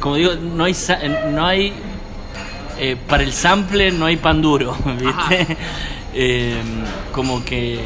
como 0.00 0.16
digo, 0.16 0.32
no 0.34 0.64
hay, 0.64 0.74
no 1.32 1.46
hay 1.46 1.72
eh, 2.78 2.96
para 3.08 3.22
el 3.22 3.32
sample 3.32 3.90
no 3.90 4.04
hay 4.06 4.16
pan 4.16 4.42
duro, 4.42 4.76
¿viste? 5.00 5.56
Eh, 6.14 6.60
como 7.12 7.42
que 7.44 7.78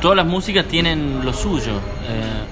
todas 0.00 0.16
las 0.16 0.26
músicas 0.26 0.66
tienen 0.66 1.24
lo 1.24 1.32
suyo. 1.32 1.72
eh, 2.08 2.44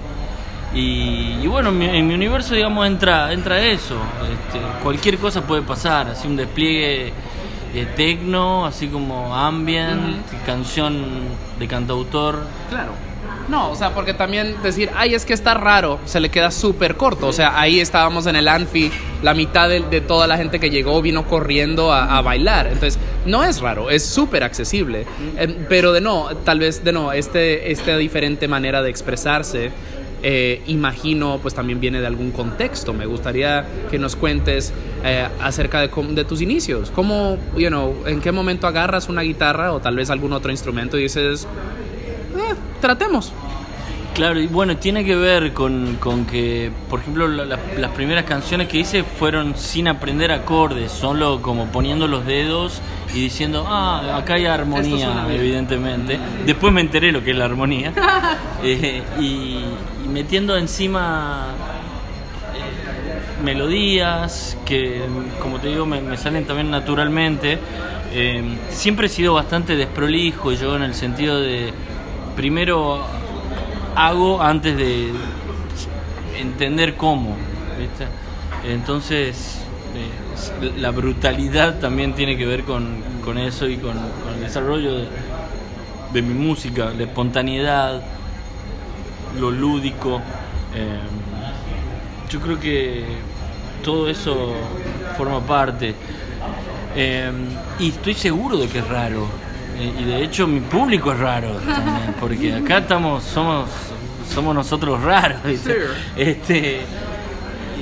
y, 0.74 1.38
y 1.42 1.46
bueno, 1.46 1.68
en 1.70 1.78
mi, 1.78 1.87
en 1.87 2.06
mi 2.06 2.14
universo, 2.14 2.54
digamos, 2.54 2.87
entra, 2.87 3.32
entra 3.32 3.64
eso. 3.64 3.96
Este, 4.22 4.58
cualquier 4.82 5.18
cosa 5.18 5.42
puede 5.42 5.62
pasar, 5.62 6.08
así 6.08 6.26
un 6.26 6.37
despliegue 6.37 7.12
eh, 7.74 7.87
tecno, 7.96 8.66
así 8.66 8.88
como 8.88 9.34
ambient, 9.34 10.16
canción 10.44 11.04
de 11.58 11.68
cantautor. 11.68 12.46
Claro. 12.68 12.92
No, 13.46 13.70
o 13.70 13.76
sea, 13.76 13.90
porque 13.90 14.14
también 14.14 14.56
decir, 14.62 14.90
ay, 14.96 15.14
es 15.14 15.26
que 15.26 15.34
está 15.34 15.52
raro, 15.52 15.98
se 16.06 16.18
le 16.18 16.30
queda 16.30 16.50
súper 16.50 16.96
corto. 16.96 17.26
O 17.26 17.32
sea, 17.32 17.60
ahí 17.60 17.78
estábamos 17.78 18.26
en 18.26 18.37
el 18.37 18.48
Anfi, 18.48 18.90
la 19.22 19.34
mitad 19.34 19.68
de, 19.68 19.80
de 19.80 20.00
toda 20.00 20.26
la 20.26 20.38
gente 20.38 20.58
que 20.58 20.70
llegó 20.70 21.02
vino 21.02 21.26
corriendo 21.28 21.92
a, 21.92 22.16
a 22.16 22.22
bailar. 22.22 22.68
Entonces, 22.68 22.98
no 23.26 23.44
es 23.44 23.60
raro, 23.60 23.90
es 23.90 24.02
súper 24.02 24.44
accesible. 24.44 25.04
Eh, 25.37 25.66
pero 25.68 25.92
de 25.92 26.00
no, 26.00 26.28
tal 26.44 26.58
vez 26.60 26.84
de 26.84 26.92
no, 26.92 27.12
este, 27.12 27.70
esta 27.70 27.98
diferente 27.98 28.48
manera 28.48 28.80
de 28.80 28.88
expresarse, 28.88 29.70
eh, 30.26 30.62
imagino, 30.66 31.38
pues 31.42 31.54
también 31.54 31.80
viene 31.80 32.00
de 32.00 32.06
algún 32.06 32.30
contexto. 32.30 32.94
Me 32.94 33.04
gustaría 33.04 33.66
que 33.90 33.98
nos 33.98 34.16
cuentes 34.16 34.72
eh, 35.04 35.28
acerca 35.40 35.82
de, 35.82 35.90
de 36.14 36.24
tus 36.24 36.40
inicios. 36.40 36.90
¿Cómo, 36.90 37.37
you 37.56 37.68
know, 37.68 37.94
en 38.06 38.22
qué 38.22 38.32
momento 38.32 38.66
agarras 38.66 39.10
una 39.10 39.20
guitarra 39.20 39.72
o 39.74 39.80
tal 39.80 39.96
vez 39.96 40.08
algún 40.08 40.32
otro 40.32 40.50
instrumento 40.50 40.98
y 40.98 41.02
dices, 41.02 41.46
eh, 42.37 42.54
tratemos. 42.80 43.32
Claro, 44.14 44.38
y 44.38 44.46
bueno, 44.46 44.77
tiene 44.77 45.05
que 45.05 45.16
ver 45.16 45.53
con, 45.53 45.96
con 45.96 46.24
que, 46.24 46.70
por 46.88 47.00
ejemplo, 47.00 47.27
la- 47.27 47.44
la- 47.46 47.59
las 47.79 47.90
primeras 47.90 48.24
canciones 48.24 48.68
que 48.68 48.79
hice 48.79 49.03
fueron 49.03 49.57
sin 49.57 49.88
aprender 49.88 50.31
acordes, 50.31 50.92
solo 50.92 51.42
como 51.42 51.66
poniendo 51.66 52.07
los 52.07 52.24
dedos 52.24 52.81
y 53.12 53.18
diciendo, 53.22 53.64
ah, 53.66 54.16
acá 54.16 54.35
hay 54.35 54.46
armonía, 54.46 55.27
evidentemente. 55.31 56.18
Después 56.46 56.72
me 56.72 56.81
enteré 56.81 57.11
lo 57.11 57.24
que 57.24 57.33
es 57.33 57.37
la 57.37 57.44
armonía. 57.46 57.92
Eh, 58.66 59.03
y, 59.20 59.59
y 60.07 60.09
metiendo 60.11 60.57
encima 60.57 61.48
eh, 62.55 63.42
melodías 63.44 64.57
que, 64.64 65.03
como 65.38 65.59
te 65.59 65.68
digo, 65.68 65.85
me, 65.85 66.00
me 66.00 66.16
salen 66.16 66.46
también 66.46 66.70
naturalmente. 66.70 67.59
Eh, 68.14 68.42
siempre 68.70 69.09
he 69.09 69.11
sido 69.11 69.35
bastante 69.35 69.77
desprolijo 69.77 70.53
yo 70.53 70.77
en 70.77 70.83
el 70.83 70.94
sentido 70.94 71.42
de, 71.42 71.74
primero 72.37 73.05
hago 73.94 74.42
antes 74.42 74.76
de 74.76 75.12
entender 76.38 76.96
cómo, 76.96 77.37
¿viste? 77.78 78.07
Entonces, 78.66 79.61
eh, 79.94 80.72
la 80.78 80.90
brutalidad 80.90 81.78
también 81.78 82.14
tiene 82.14 82.37
que 82.37 82.46
ver 82.46 82.64
con, 82.64 83.02
con 83.24 83.38
eso 83.38 83.68
y 83.68 83.76
con, 83.76 83.96
el 84.35 84.40
desarrollo 84.40 84.96
de, 84.96 85.09
de 86.12 86.22
mi 86.22 86.35
música, 86.35 86.90
la 86.96 87.04
espontaneidad, 87.04 88.02
lo 89.38 89.50
lúdico. 89.50 90.20
eh, 90.74 90.98
yo 92.30 92.40
creo 92.40 92.59
que 92.59 93.04
todo 93.85 94.09
eso 94.09 94.54
forma 95.16 95.40
parte. 95.40 95.94
Eh, 96.96 97.30
y 97.78 97.90
estoy 97.90 98.14
seguro 98.14 98.57
de 98.57 98.66
que 98.68 98.78
es 98.78 98.88
raro. 98.88 99.28
Y 100.00 100.04
de 100.04 100.22
hecho 100.24 100.46
mi 100.46 100.60
público 100.60 101.12
es 101.12 101.18
raro 101.18 101.52
también, 101.56 102.14
porque 102.20 102.54
acá 102.54 102.78
estamos, 102.78 103.24
somos, 103.24 103.68
somos 104.32 104.54
nosotros 104.54 105.02
raros, 105.02 105.42
¿viste? 105.44 105.72
Sí. 105.72 105.78
Este, 106.16 106.80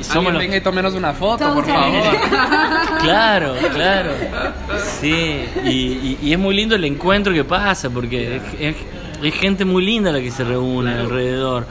y 0.01 0.05
somos 0.05 0.33
los- 0.33 0.41
venga 0.41 0.57
y 0.57 0.61
una 0.95 1.13
foto, 1.13 1.53
por 1.55 1.65
favor. 1.67 2.03
Claro, 3.03 3.55
claro. 3.75 4.11
Sí, 5.01 5.45
y, 5.65 5.69
y- 5.71 6.19
y 6.23 6.33
es 6.33 6.39
muy 6.39 6.55
lindo 6.55 6.77
el 6.77 6.85
encuentro 6.85 7.33
que 7.35 7.43
pasa, 7.45 7.91
porque 7.91 8.37
es, 8.37 8.43
es- 8.61 8.77
es 9.23 9.35
gente 9.35 9.65
muy 9.65 9.85
linda 9.85 10.13
la 10.13 10.21
que 10.21 10.31
se 10.31 10.45
reúne 10.45 10.93
alrededor. 10.95 11.67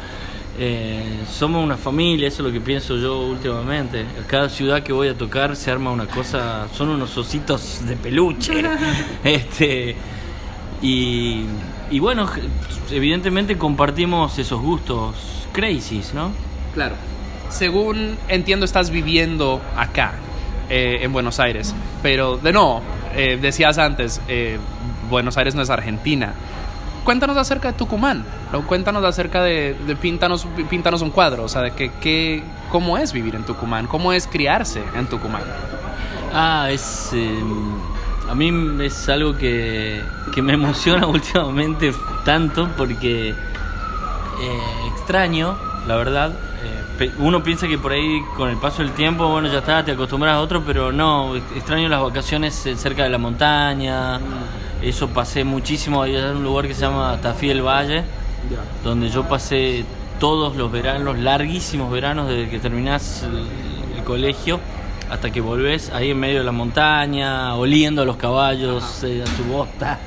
Eh, 0.59 1.01
somos 1.31 1.63
una 1.63 1.77
familia, 1.77 2.27
eso 2.27 2.41
es 2.41 2.47
lo 2.47 2.53
que 2.53 2.61
pienso 2.61 2.97
yo 2.97 3.21
últimamente. 3.21 4.01
A 4.01 4.27
cada 4.27 4.49
ciudad 4.49 4.83
que 4.83 4.93
voy 4.93 5.07
a 5.07 5.17
tocar 5.17 5.55
se 5.55 5.71
arma 5.71 5.91
una 5.91 6.07
cosa, 6.07 6.67
son 6.75 6.89
unos 6.89 7.17
ositos 7.17 7.85
de 7.85 7.95
peluche. 7.95 8.63
Este, 9.23 9.95
y, 10.81 11.45
y 11.89 11.99
bueno, 11.99 12.29
evidentemente 12.91 13.57
compartimos 13.57 14.37
esos 14.39 14.59
gustos 14.61 15.15
crazies, 15.53 16.13
¿no? 16.13 16.31
Claro. 16.73 16.95
Según 17.49 18.17
entiendo, 18.27 18.65
estás 18.65 18.89
viviendo 18.89 19.61
acá, 19.75 20.13
eh, 20.69 20.99
en 21.01 21.13
Buenos 21.13 21.39
Aires. 21.39 21.75
Pero, 22.01 22.37
de 22.37 22.51
no, 22.51 22.81
eh, 23.15 23.37
decías 23.41 23.77
antes, 23.77 24.21
Buenos 25.09 25.37
Aires 25.37 25.55
no 25.55 25.61
es 25.61 25.69
Argentina. 25.69 26.33
Cuéntanos 27.03 27.35
acerca 27.37 27.71
de 27.71 27.77
Tucumán. 27.77 28.23
¿no? 28.51 28.61
Cuéntanos 28.67 29.03
acerca 29.03 29.41
de, 29.41 29.75
de 29.87 29.95
píntanos, 29.95 30.45
píntanos 30.69 31.01
un 31.01 31.09
cuadro. 31.11 31.43
O 31.43 31.49
sea, 31.49 31.61
de 31.61 31.71
que, 31.71 31.91
que- 32.01 32.43
cómo 32.69 32.97
es 32.97 33.11
vivir 33.13 33.35
en 33.35 33.43
Tucumán, 33.43 33.87
cómo 33.87 34.13
es 34.13 34.27
criarse 34.27 34.83
en 34.95 35.07
Tucumán. 35.07 35.43
Ah, 36.33 36.67
es. 36.69 37.09
eh, 37.13 37.43
a 38.29 38.35
mí 38.35 38.49
es 38.85 39.09
algo 39.09 39.35
que, 39.35 40.01
que 40.33 40.41
me 40.41 40.53
emociona 40.53 41.05
últimamente 41.07 41.91
tanto 42.23 42.69
porque 42.77 43.29
eh, 43.29 43.35
extraño, 44.95 45.57
la 45.87 45.95
verdad. 45.97 46.31
eh, 46.99 47.11
uno 47.17 47.41
piensa 47.43 47.67
que 47.67 47.77
por 47.77 47.91
ahí 47.91 48.21
con 48.37 48.47
el 48.49 48.57
paso 48.57 48.83
del 48.83 48.91
tiempo, 48.91 49.27
bueno, 49.27 49.47
ya 49.49 49.57
está, 49.59 49.83
te 49.83 49.91
acostumbras 49.91 50.35
a 50.35 50.39
otro, 50.39 50.61
pero 50.65 50.91
no, 50.91 51.35
ex- 51.35 51.51
extraño 51.57 51.89
las 51.89 52.01
vacaciones 52.01 52.65
eh, 52.67 52.75
cerca 52.77 53.03
de 53.03 53.09
la 53.09 53.17
montaña. 53.17 54.19
Eso 54.81 55.09
pasé 55.09 55.43
muchísimo 55.43 56.01
allá 56.01 56.29
en 56.29 56.37
un 56.37 56.43
lugar 56.43 56.67
que 56.67 56.73
se 56.73 56.81
llama 56.81 57.19
Tafí 57.21 57.47
del 57.47 57.61
Valle, 57.61 58.03
donde 58.83 59.09
yo 59.09 59.27
pasé 59.27 59.85
todos 60.19 60.55
los 60.55 60.71
veranos, 60.71 61.17
larguísimos 61.19 61.91
veranos, 61.91 62.27
desde 62.27 62.49
que 62.49 62.59
terminás 62.59 63.23
el, 63.23 63.45
el 63.97 64.03
colegio 64.03 64.59
hasta 65.11 65.29
que 65.29 65.41
volvés 65.41 65.91
ahí 65.91 66.11
en 66.11 66.19
medio 66.19 66.39
de 66.39 66.45
la 66.45 66.53
montaña, 66.53 67.55
oliendo 67.55 68.01
a 68.01 68.05
los 68.05 68.15
caballos, 68.15 69.03
eh, 69.03 69.21
a 69.21 69.27
su 69.35 69.43
bosta. 69.43 69.99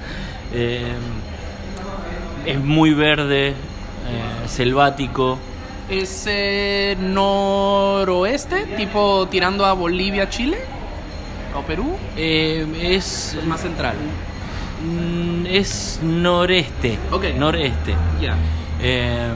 Eh, 0.53 0.95
es 2.47 2.59
muy 2.59 2.95
verde, 2.95 3.49
eh, 3.49 3.55
selvático. 4.47 5.39
¿Es 5.91 6.27
noroeste, 6.99 8.65
tipo 8.79 9.29
tirando 9.31 9.67
a 9.67 9.75
Bolivia, 9.75 10.31
Chile? 10.31 10.57
¿O 11.55 11.61
Perú? 11.63 11.97
Es, 12.17 13.35
Es 13.37 13.45
más 13.45 13.61
central. 13.61 13.97
Mm, 14.85 15.47
es 15.47 16.01
noreste. 16.03 16.99
Ok. 17.11 17.25
Noreste. 17.37 17.95
Ya. 18.21 18.35
Eh, 18.81 19.33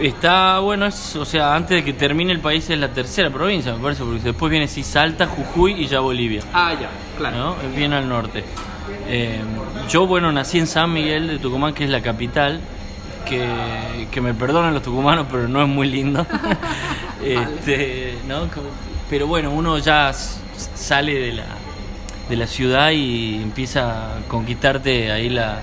está 0.00 0.58
bueno, 0.58 0.86
es, 0.86 1.16
o 1.16 1.24
sea, 1.24 1.54
antes 1.54 1.76
de 1.78 1.84
que 1.84 1.92
termine 1.92 2.32
el 2.32 2.40
país 2.40 2.68
es 2.68 2.78
la 2.78 2.88
tercera 2.88 3.30
provincia, 3.30 3.72
me 3.74 3.82
parece, 3.82 4.02
porque 4.04 4.20
después 4.20 4.50
viene 4.50 4.68
sí 4.68 4.82
Salta, 4.82 5.26
Jujuy 5.26 5.72
y 5.82 5.86
ya 5.86 6.00
Bolivia, 6.00 6.42
Ah, 6.52 6.74
ya, 6.74 6.90
claro. 7.16 7.36
¿no? 7.36 7.56
Es 7.62 7.74
bien 7.74 7.92
al 7.92 8.08
norte. 8.08 8.44
Eh, 9.08 9.40
yo, 9.88 10.06
bueno, 10.06 10.32
nací 10.32 10.58
en 10.58 10.66
San 10.66 10.92
Miguel 10.92 11.28
de 11.28 11.38
Tucumán, 11.38 11.74
que 11.74 11.84
es 11.84 11.90
la 11.90 12.02
capital, 12.02 12.60
que, 13.24 14.06
que 14.10 14.20
me 14.20 14.34
perdonan 14.34 14.74
los 14.74 14.82
tucumanos, 14.82 15.26
pero 15.30 15.48
no 15.48 15.62
es 15.62 15.68
muy 15.68 15.88
lindo. 15.88 16.26
este, 17.24 18.18
¿no? 18.26 18.48
Pero 19.08 19.26
bueno, 19.26 19.50
uno 19.50 19.78
ya 19.78 20.12
sale 20.12 21.14
de 21.14 21.32
la, 21.34 21.44
de 22.28 22.36
la 22.36 22.46
ciudad 22.46 22.90
y 22.90 23.36
empieza 23.42 24.16
a 24.16 24.20
conquistarte 24.28 25.10
ahí 25.12 25.28
la, 25.28 25.60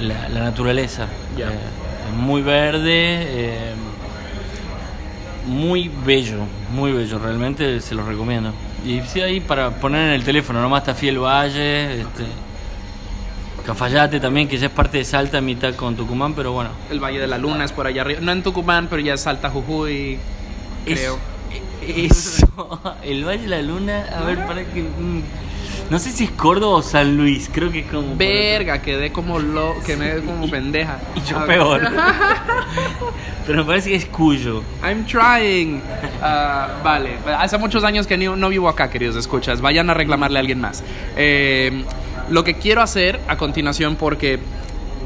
la, 0.00 0.28
la 0.28 0.40
naturaleza. 0.40 1.04
Eh, 1.38 1.42
es 2.08 2.14
muy 2.16 2.42
verde, 2.42 2.82
eh, 2.94 3.72
muy 5.46 5.90
bello, 6.04 6.38
muy 6.72 6.92
bello, 6.92 7.18
realmente 7.18 7.80
se 7.80 7.94
los 7.94 8.06
recomiendo. 8.06 8.52
Y 8.84 9.00
sí, 9.02 9.20
ahí 9.20 9.40
para 9.40 9.70
poner 9.70 10.08
en 10.08 10.14
el 10.14 10.24
teléfono, 10.24 10.60
nomás 10.60 10.82
está 10.82 10.94
Fiel 10.94 11.18
Valle, 11.18 12.00
este, 12.00 12.24
Cafayate 13.64 14.20
también, 14.20 14.46
que 14.48 14.58
ya 14.58 14.66
es 14.66 14.72
parte 14.72 14.98
de 14.98 15.04
Salta, 15.04 15.40
mitad 15.40 15.74
con 15.74 15.96
Tucumán, 15.96 16.34
pero 16.34 16.52
bueno. 16.52 16.70
El 16.90 17.00
Valle 17.00 17.18
de 17.18 17.26
la 17.26 17.36
Luna 17.38 17.64
es 17.64 17.72
por 17.72 17.86
allá 17.86 18.02
arriba. 18.02 18.20
No 18.22 18.30
en 18.32 18.42
Tucumán, 18.42 18.86
pero 18.88 19.02
ya 19.02 19.14
es 19.14 19.20
Salta 19.22 19.50
Jujuy, 19.50 20.18
creo. 20.84 21.14
Es- 21.14 21.35
eso, 21.86 22.80
el 23.02 23.24
Valle 23.24 23.42
de 23.42 23.48
la 23.48 23.62
Luna, 23.62 24.06
a 24.18 24.24
ver, 24.24 24.44
para 24.46 24.64
que... 24.64 24.82
mm, 24.82 25.22
no 25.90 26.00
sé 26.00 26.10
si 26.10 26.24
es 26.24 26.30
Córdoba 26.32 26.78
o 26.78 26.82
San 26.82 27.16
Luis, 27.16 27.48
creo 27.52 27.70
que 27.70 27.80
es 27.80 27.86
como... 27.86 28.16
Verga, 28.16 28.82
quedé 28.82 29.12
como 29.12 29.38
lo, 29.38 29.74
quedé 29.84 30.20
como 30.24 30.50
pendeja. 30.50 30.98
Y 31.14 31.20
yo 31.28 31.38
A 31.38 31.46
peor. 31.46 31.80
pero 33.46 33.58
me 33.58 33.64
parece 33.64 33.90
que 33.90 33.96
es 33.96 34.06
Cuyo. 34.06 34.62
I'm 34.82 35.06
trying. 35.06 35.80
Ah, 36.20 36.80
vale, 36.82 37.18
hace 37.38 37.56
muchos 37.58 37.84
años 37.84 38.06
que 38.06 38.18
no 38.18 38.48
vivo 38.48 38.68
acá, 38.68 38.90
queridos 38.90 39.14
escuchas. 39.14 39.60
Vayan 39.60 39.88
a 39.88 39.94
reclamarle 39.94 40.38
a 40.38 40.40
alguien 40.40 40.60
más. 40.60 40.82
Eh, 41.16 41.84
lo 42.30 42.42
que 42.42 42.54
quiero 42.54 42.82
hacer 42.82 43.20
a 43.28 43.36
continuación, 43.36 43.94
porque 43.94 44.40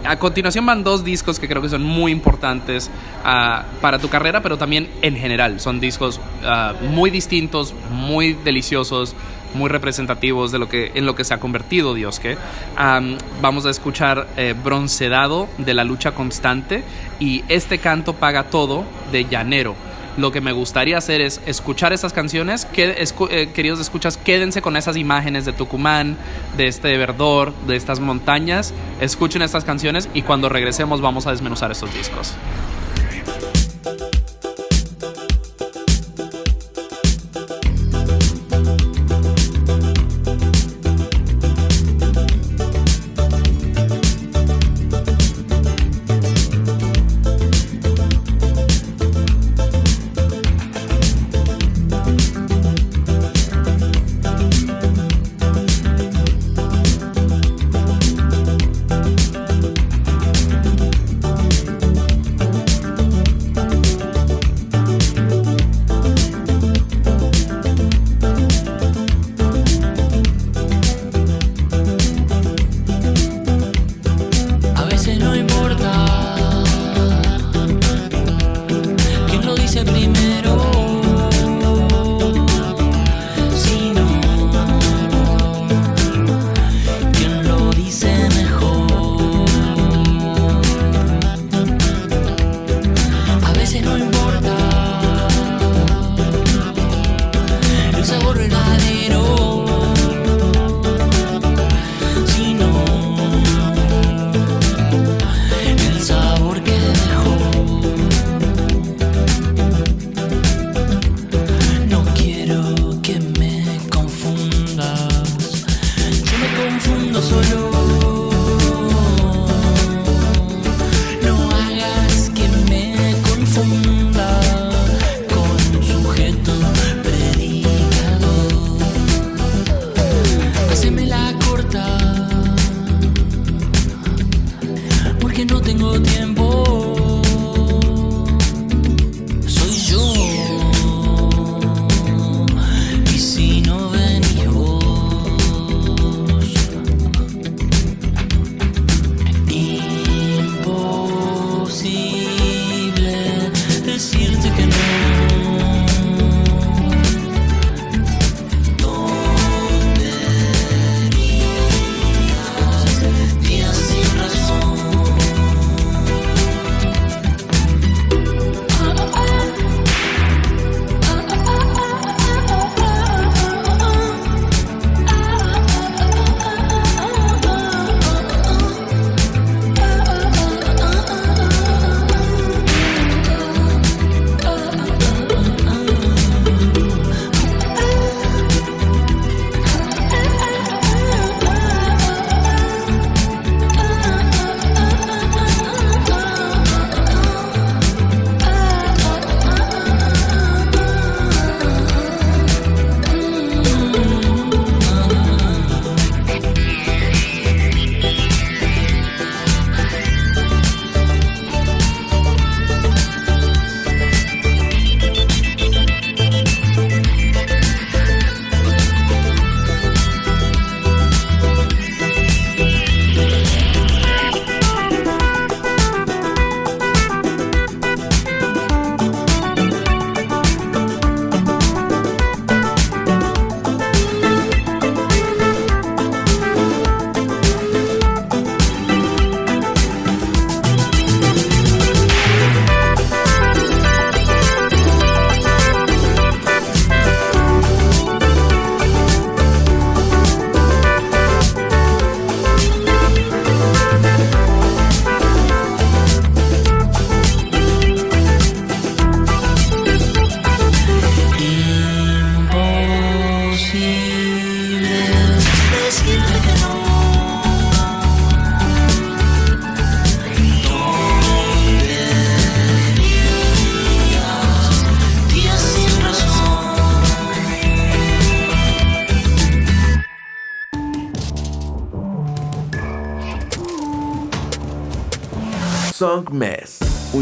a 0.05 0.19
continuación 0.19 0.65
van 0.67 0.85
dos 0.85 1.05
discos 1.05 1.39
que 1.39 1.49
creo 1.49 1.63
que 1.63 1.69
son 1.69 1.83
muy 1.83 2.13
importantes 2.13 2.91
ah, 3.25 3.65
para 3.81 3.99
tu 3.99 4.09
carrera, 4.09 4.43
pero 4.43 4.59
también 4.59 4.89
en 5.03 5.17
general. 5.17 5.61
Son 5.61 5.81
discos 5.81 6.21
ah, 6.45 6.75
muy 6.81 7.11
distintos, 7.11 7.75
muy 7.91 8.33
deliciosos, 8.33 9.15
muy 9.55 9.69
representativos 9.69 10.53
de 10.53 10.59
lo 10.59 10.69
que, 10.69 10.93
en 10.95 11.07
lo 11.07 11.15
que 11.15 11.25
se 11.25 11.35
ha 11.35 11.41
convertido 11.41 11.95
Dios 11.95 12.21
que 12.21 12.37
Am, 12.77 13.19
vamos 13.43 13.67
a 13.67 13.71
escuchar 13.71 14.29
eh, 14.37 14.55
Broncedado 14.63 15.49
de 15.59 15.75
la 15.75 15.85
lucha 15.85 16.13
constante 16.13 16.85
y 17.19 17.45
este 17.49 17.79
canto 17.79 18.15
paga 18.15 18.45
todo 18.45 18.85
de 19.13 19.25
Llanero. 19.25 19.75
Lo 20.17 20.33
que 20.33 20.41
me 20.41 20.53
gustaría 20.53 20.99
hacer 20.99 21.21
es 21.21 21.41
escuchar 21.47 21.93
esas 21.93 22.13
canciones, 22.13 22.67
eh, 22.77 23.51
queridos 23.55 23.81
escuchas, 23.81 24.17
quédense 24.17 24.61
con 24.61 24.77
esas 24.77 24.97
imágenes 24.97 25.45
de 25.45 25.53
Tucumán, 25.53 26.17
de 26.57 26.67
este 26.67 26.97
verdor, 26.97 27.53
de 27.67 27.77
estas 27.77 28.01
montañas, 28.01 28.75
escuchen 29.01 29.43
estas 29.43 29.65
canciones 29.65 30.09
y 30.13 30.23
cuando 30.23 30.49
regresemos 30.49 31.01
vamos 31.01 31.27
a 31.27 31.31
desmenuzar 31.31 31.71
estos 31.71 31.95
discos. 31.95 32.35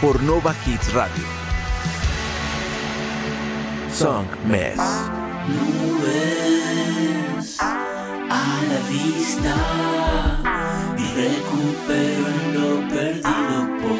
por 0.00 0.22
Nova 0.22 0.54
Hits 0.66 0.92
Radio. 0.92 1.24
Song 3.92 4.26
Mess. 4.46 4.78
Nubes 5.48 7.56
a 7.60 8.60
la 8.70 8.80
vista 8.90 9.54
y 10.98 11.00
recupero 11.22 12.28
lo 12.54 12.68
perdido 12.88 13.56
por 13.80 13.98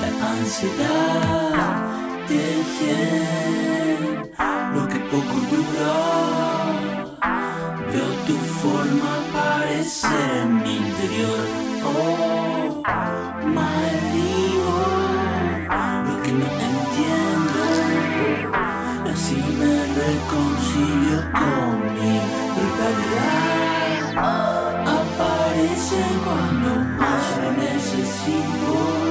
la 0.00 0.08
ansiedad. 0.32 1.84
Dejen 2.28 4.32
lo 4.74 4.82
que 4.88 4.98
poco 5.10 5.36
dura. 5.52 5.94
Veo 7.92 8.10
tu 8.26 8.36
forma 8.62 9.10
aparecer 9.28 10.30
en 10.42 10.50
mi 10.62 10.72
interior. 10.76 11.46
Oh, 11.84 12.82
maldigo 13.44 14.15
reconcilio 20.06 21.18
con 21.32 21.72
mi 21.94 22.20
brutalidad. 22.54 24.16
Aparece 24.98 25.98
cuando 26.24 26.70
más 26.98 27.24
lo 27.42 27.50
necesito. 27.52 29.05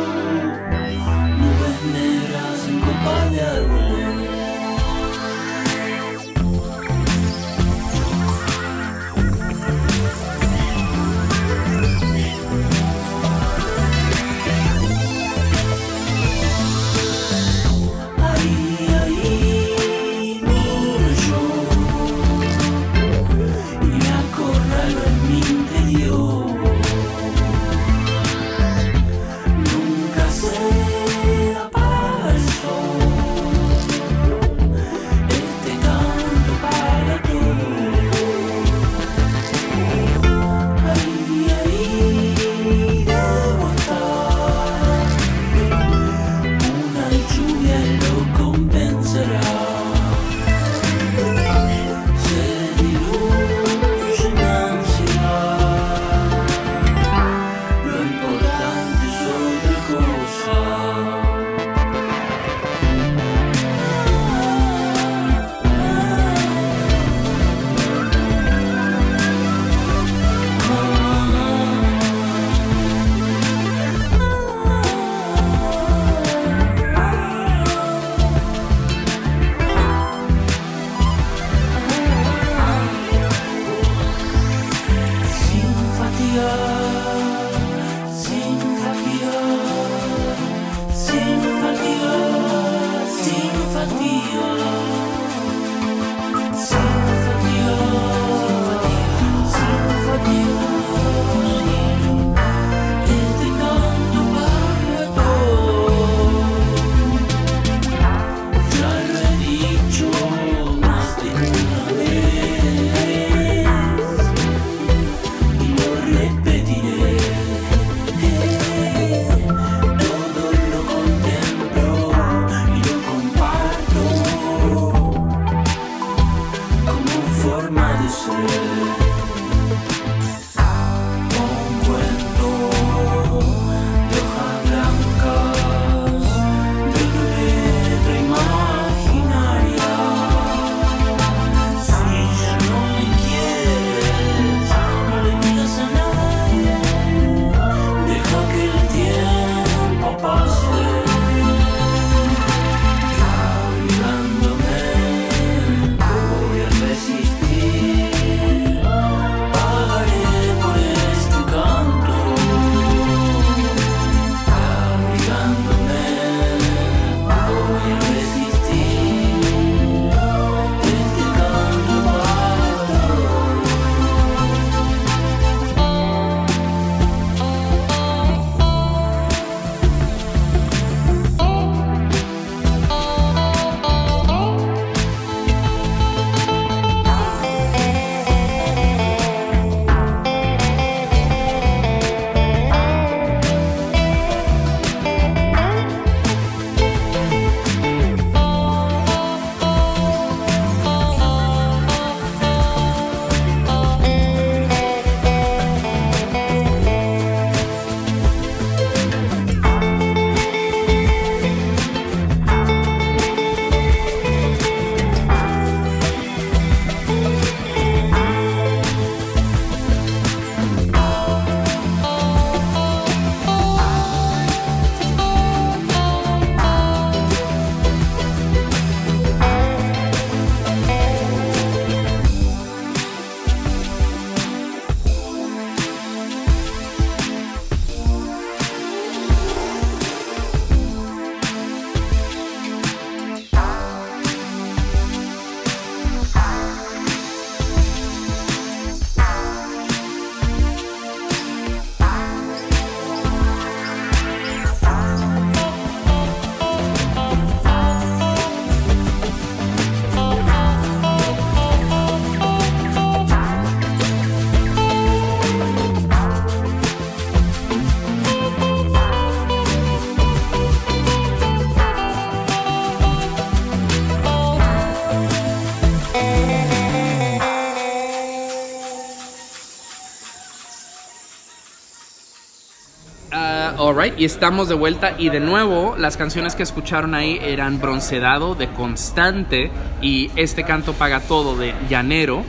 Y 284.18 284.26
estamos 284.26 284.70
de 284.70 284.76
vuelta 284.76 285.16
y 285.18 285.30
de 285.30 285.40
nuevo 285.40 285.96
las 285.98 286.18
canciones 286.18 286.56
que 286.56 286.64
escucharon 286.64 287.16
ahí 287.16 287.40
eran 287.42 287.80
Bronceado 287.80 288.56
de 288.56 288.68
Constante 288.70 289.72
y 290.02 290.30
Este 290.36 290.64
canto 290.64 290.94
paga 290.94 291.20
todo 291.22 291.56
de 291.56 291.74
Llanero. 291.90 292.44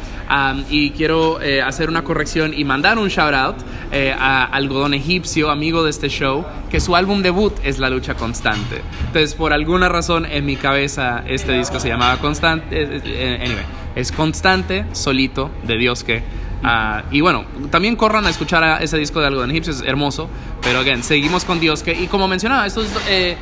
Y 0.69 0.91
quiero 0.91 1.41
eh, 1.41 1.62
hacer 1.62 1.89
una 1.89 2.03
corrección 2.03 2.53
y 2.53 2.64
mandar 2.64 2.99
un 2.99 3.09
shout 3.09 3.35
out 3.35 3.57
eh, 3.93 4.12
a 4.19 4.45
Algodón 4.45 4.95
Egipcio, 4.95 5.51
amigo 5.51 5.85
de 5.85 5.91
este 5.91 6.09
show, 6.09 6.45
que 6.69 6.81
su 6.81 6.97
álbum 6.97 7.23
debut 7.23 7.53
es 7.62 7.79
La 7.79 7.91
Lucha 7.91 8.14
Constante. 8.14 8.83
Entonces, 9.07 9.35
por 9.35 9.53
alguna 9.53 9.89
razón 9.89 10.27
en 10.27 10.45
mi 10.45 10.57
cabeza 10.57 11.23
este 11.29 11.53
disco 11.53 11.79
se 11.79 11.89
llamaba 11.89 12.19
Constante. 12.19 12.67
eh, 13.05 13.39
anyway, 13.41 13.64
es 13.95 14.11
Constante, 14.11 14.85
solito, 14.93 15.51
de 15.64 15.79
Dios 15.79 16.03
que. 16.03 16.23
Ah, 16.62 17.05
y 17.11 17.21
bueno, 17.21 17.45
también 17.71 17.97
corran 17.97 18.27
a 18.27 18.31
escuchar 18.31 18.83
ese 18.83 18.99
disco 18.99 19.21
de 19.21 19.27
Algodón 19.27 19.51
Egipcio, 19.51 19.73
es 19.73 19.83
hermoso. 19.83 20.29
Pero, 20.67 20.81
again, 20.81 21.05
seguimos 21.05 21.45
con 21.45 21.61
Dios 21.61 21.85
que. 21.85 21.93
Y 21.93 22.09
como 22.09 22.27
mencionaba, 22.27 22.67
esto 22.67 22.83
es. 22.83 22.91
eh, 23.09 23.37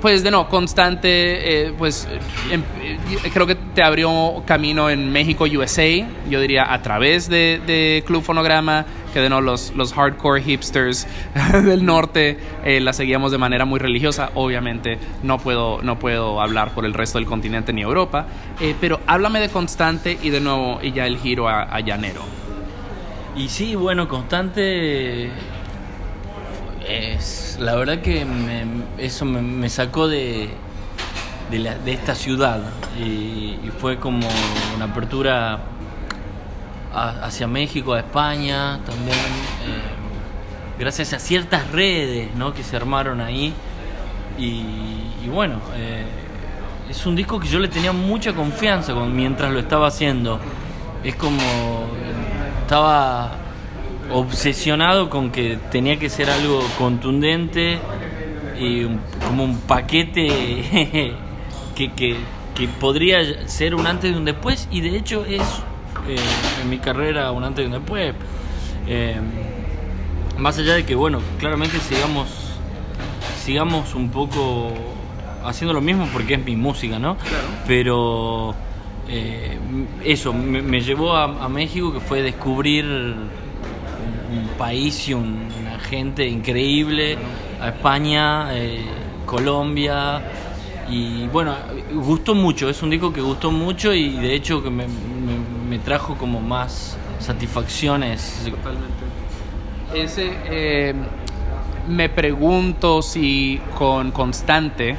pues 0.00 0.22
de 0.22 0.30
no, 0.30 0.48
constante, 0.48 1.66
eh, 1.68 1.72
pues 1.78 2.08
em- 2.50 2.62
eh, 2.82 3.30
creo 3.32 3.46
que 3.46 3.54
te 3.54 3.82
abrió 3.82 4.42
camino 4.46 4.88
en 4.90 5.10
México, 5.12 5.44
USA, 5.44 6.06
yo 6.28 6.40
diría 6.40 6.70
a 6.72 6.82
través 6.82 7.28
de, 7.28 8.02
Club 8.06 8.22
Fonograma, 8.22 8.84
que 9.12 9.20
de 9.20 9.28
no, 9.30 9.40
los, 9.40 9.72
los 9.74 9.92
hardcore 9.94 10.42
hipsters 10.42 11.06
del 11.64 11.84
norte 11.86 12.38
la 12.64 12.92
seguíamos 12.92 13.30
de 13.32 13.38
manera 13.38 13.64
muy 13.64 13.78
religiosa, 13.78 14.30
obviamente 14.34 14.98
no 15.22 15.38
puedo, 15.38 15.80
no 15.82 15.98
puedo 15.98 16.40
hablar 16.40 16.74
por 16.74 16.84
el 16.84 16.92
resto 16.92 17.18
del 17.18 17.26
continente 17.26 17.72
ni 17.72 17.80
Europa, 17.80 18.26
pero 18.80 19.00
háblame 19.06 19.40
de 19.40 19.48
constante 19.48 20.18
y 20.22 20.28
de 20.30 20.40
nuevo 20.40 20.80
y 20.82 20.92
ya 20.92 21.06
el 21.06 21.16
giro 21.18 21.48
a, 21.48 21.62
a 21.62 21.80
llanero. 21.80 22.22
Y 23.36 23.48
sí, 23.48 23.74
bueno, 23.74 24.06
constante 24.06 25.30
es 26.88 27.56
la 27.60 27.74
verdad 27.74 28.00
que 28.00 28.24
me- 28.24 28.64
eso 28.98 29.24
me, 29.24 29.68
sacó 29.68 30.08
de, 30.08 30.50
de, 31.50 31.92
esta 31.92 32.14
ciudad 32.14 32.60
y, 32.98 33.58
fue 33.78 33.98
como 33.98 34.26
una 34.76 34.86
apertura 34.86 35.58
hacia 36.92 37.46
México, 37.48 37.92
a 37.94 38.00
España 38.00 38.78
también, 38.86 39.16
eh, 39.16 40.78
gracias 40.78 41.12
a 41.12 41.18
ciertas 41.18 41.70
redes 41.72 42.34
¿no? 42.36 42.54
que 42.54 42.62
se 42.62 42.76
armaron 42.76 43.20
ahí 43.20 43.52
y, 44.38 44.62
y 45.24 45.28
bueno, 45.30 45.56
eh, 45.76 46.04
es 46.88 47.04
un 47.06 47.16
disco 47.16 47.40
que 47.40 47.48
yo 47.48 47.58
le 47.58 47.68
tenía 47.68 47.92
mucha 47.92 48.32
confianza 48.32 48.92
con- 48.94 49.14
mientras 49.14 49.52
lo 49.52 49.58
estaba 49.58 49.88
haciendo. 49.88 50.38
Es 51.02 51.16
como 51.16 51.40
estaba 52.62 53.32
obsesionado 54.12 55.10
con 55.10 55.30
que 55.30 55.58
tenía 55.70 55.98
que 55.98 56.08
ser 56.08 56.30
algo 56.30 56.60
contundente 56.78 57.78
y 58.58 58.84
un- 58.84 59.00
como 59.26 59.44
un 59.44 59.58
paquete 59.60 60.26
que, 61.74 61.92
que, 61.92 62.16
que 62.54 62.68
podría 62.68 63.48
ser 63.48 63.74
un 63.74 63.86
antes 63.86 64.12
y 64.12 64.14
un 64.14 64.24
después 64.24 64.68
y 64.70 64.80
de 64.80 64.96
hecho 64.96 65.24
es 65.24 65.42
eh, 66.08 66.16
en 66.62 66.70
mi 66.70 66.78
carrera 66.78 67.30
un 67.32 67.44
antes 67.44 67.64
y 67.64 67.66
un 67.66 67.72
después. 67.72 68.14
Eh, 68.86 69.16
más 70.38 70.58
allá 70.58 70.74
de 70.74 70.84
que 70.84 70.94
bueno, 70.94 71.20
claramente 71.38 71.78
sigamos 71.78 72.28
sigamos 73.42 73.94
un 73.94 74.10
poco 74.10 74.72
haciendo 75.44 75.72
lo 75.74 75.80
mismo 75.80 76.08
porque 76.12 76.34
es 76.34 76.44
mi 76.44 76.56
música, 76.56 76.98
¿no? 76.98 77.16
Pero 77.66 78.54
eh, 79.08 79.58
eso 80.04 80.32
me, 80.32 80.62
me 80.62 80.80
llevó 80.80 81.14
a, 81.14 81.24
a 81.44 81.48
México 81.48 81.92
que 81.92 82.00
fue 82.00 82.22
descubrir 82.22 82.84
país 84.58 85.08
y 85.08 85.14
un- 85.14 85.48
una 85.60 85.78
gente 85.78 86.26
increíble, 86.26 87.16
a 87.60 87.68
España, 87.68 88.48
eh, 88.56 88.84
Colombia 89.26 90.22
y 90.90 91.26
bueno, 91.28 91.54
gustó 91.94 92.34
mucho, 92.34 92.68
es 92.68 92.82
un 92.82 92.90
disco 92.90 93.12
que 93.12 93.20
gustó 93.20 93.50
mucho 93.50 93.92
y 93.94 94.10
de 94.16 94.34
hecho 94.34 94.62
que 94.62 94.70
me, 94.70 94.84
me- 94.86 95.78
trajo 95.78 96.14
como 96.16 96.40
más 96.40 96.96
satisfacciones. 97.18 98.42
Totalmente. 98.48 98.94
Ese, 99.94 100.32
eh, 100.46 100.94
me 101.88 102.08
pregunto 102.08 103.02
si 103.02 103.60
con 103.76 104.12
Constante 104.12 104.96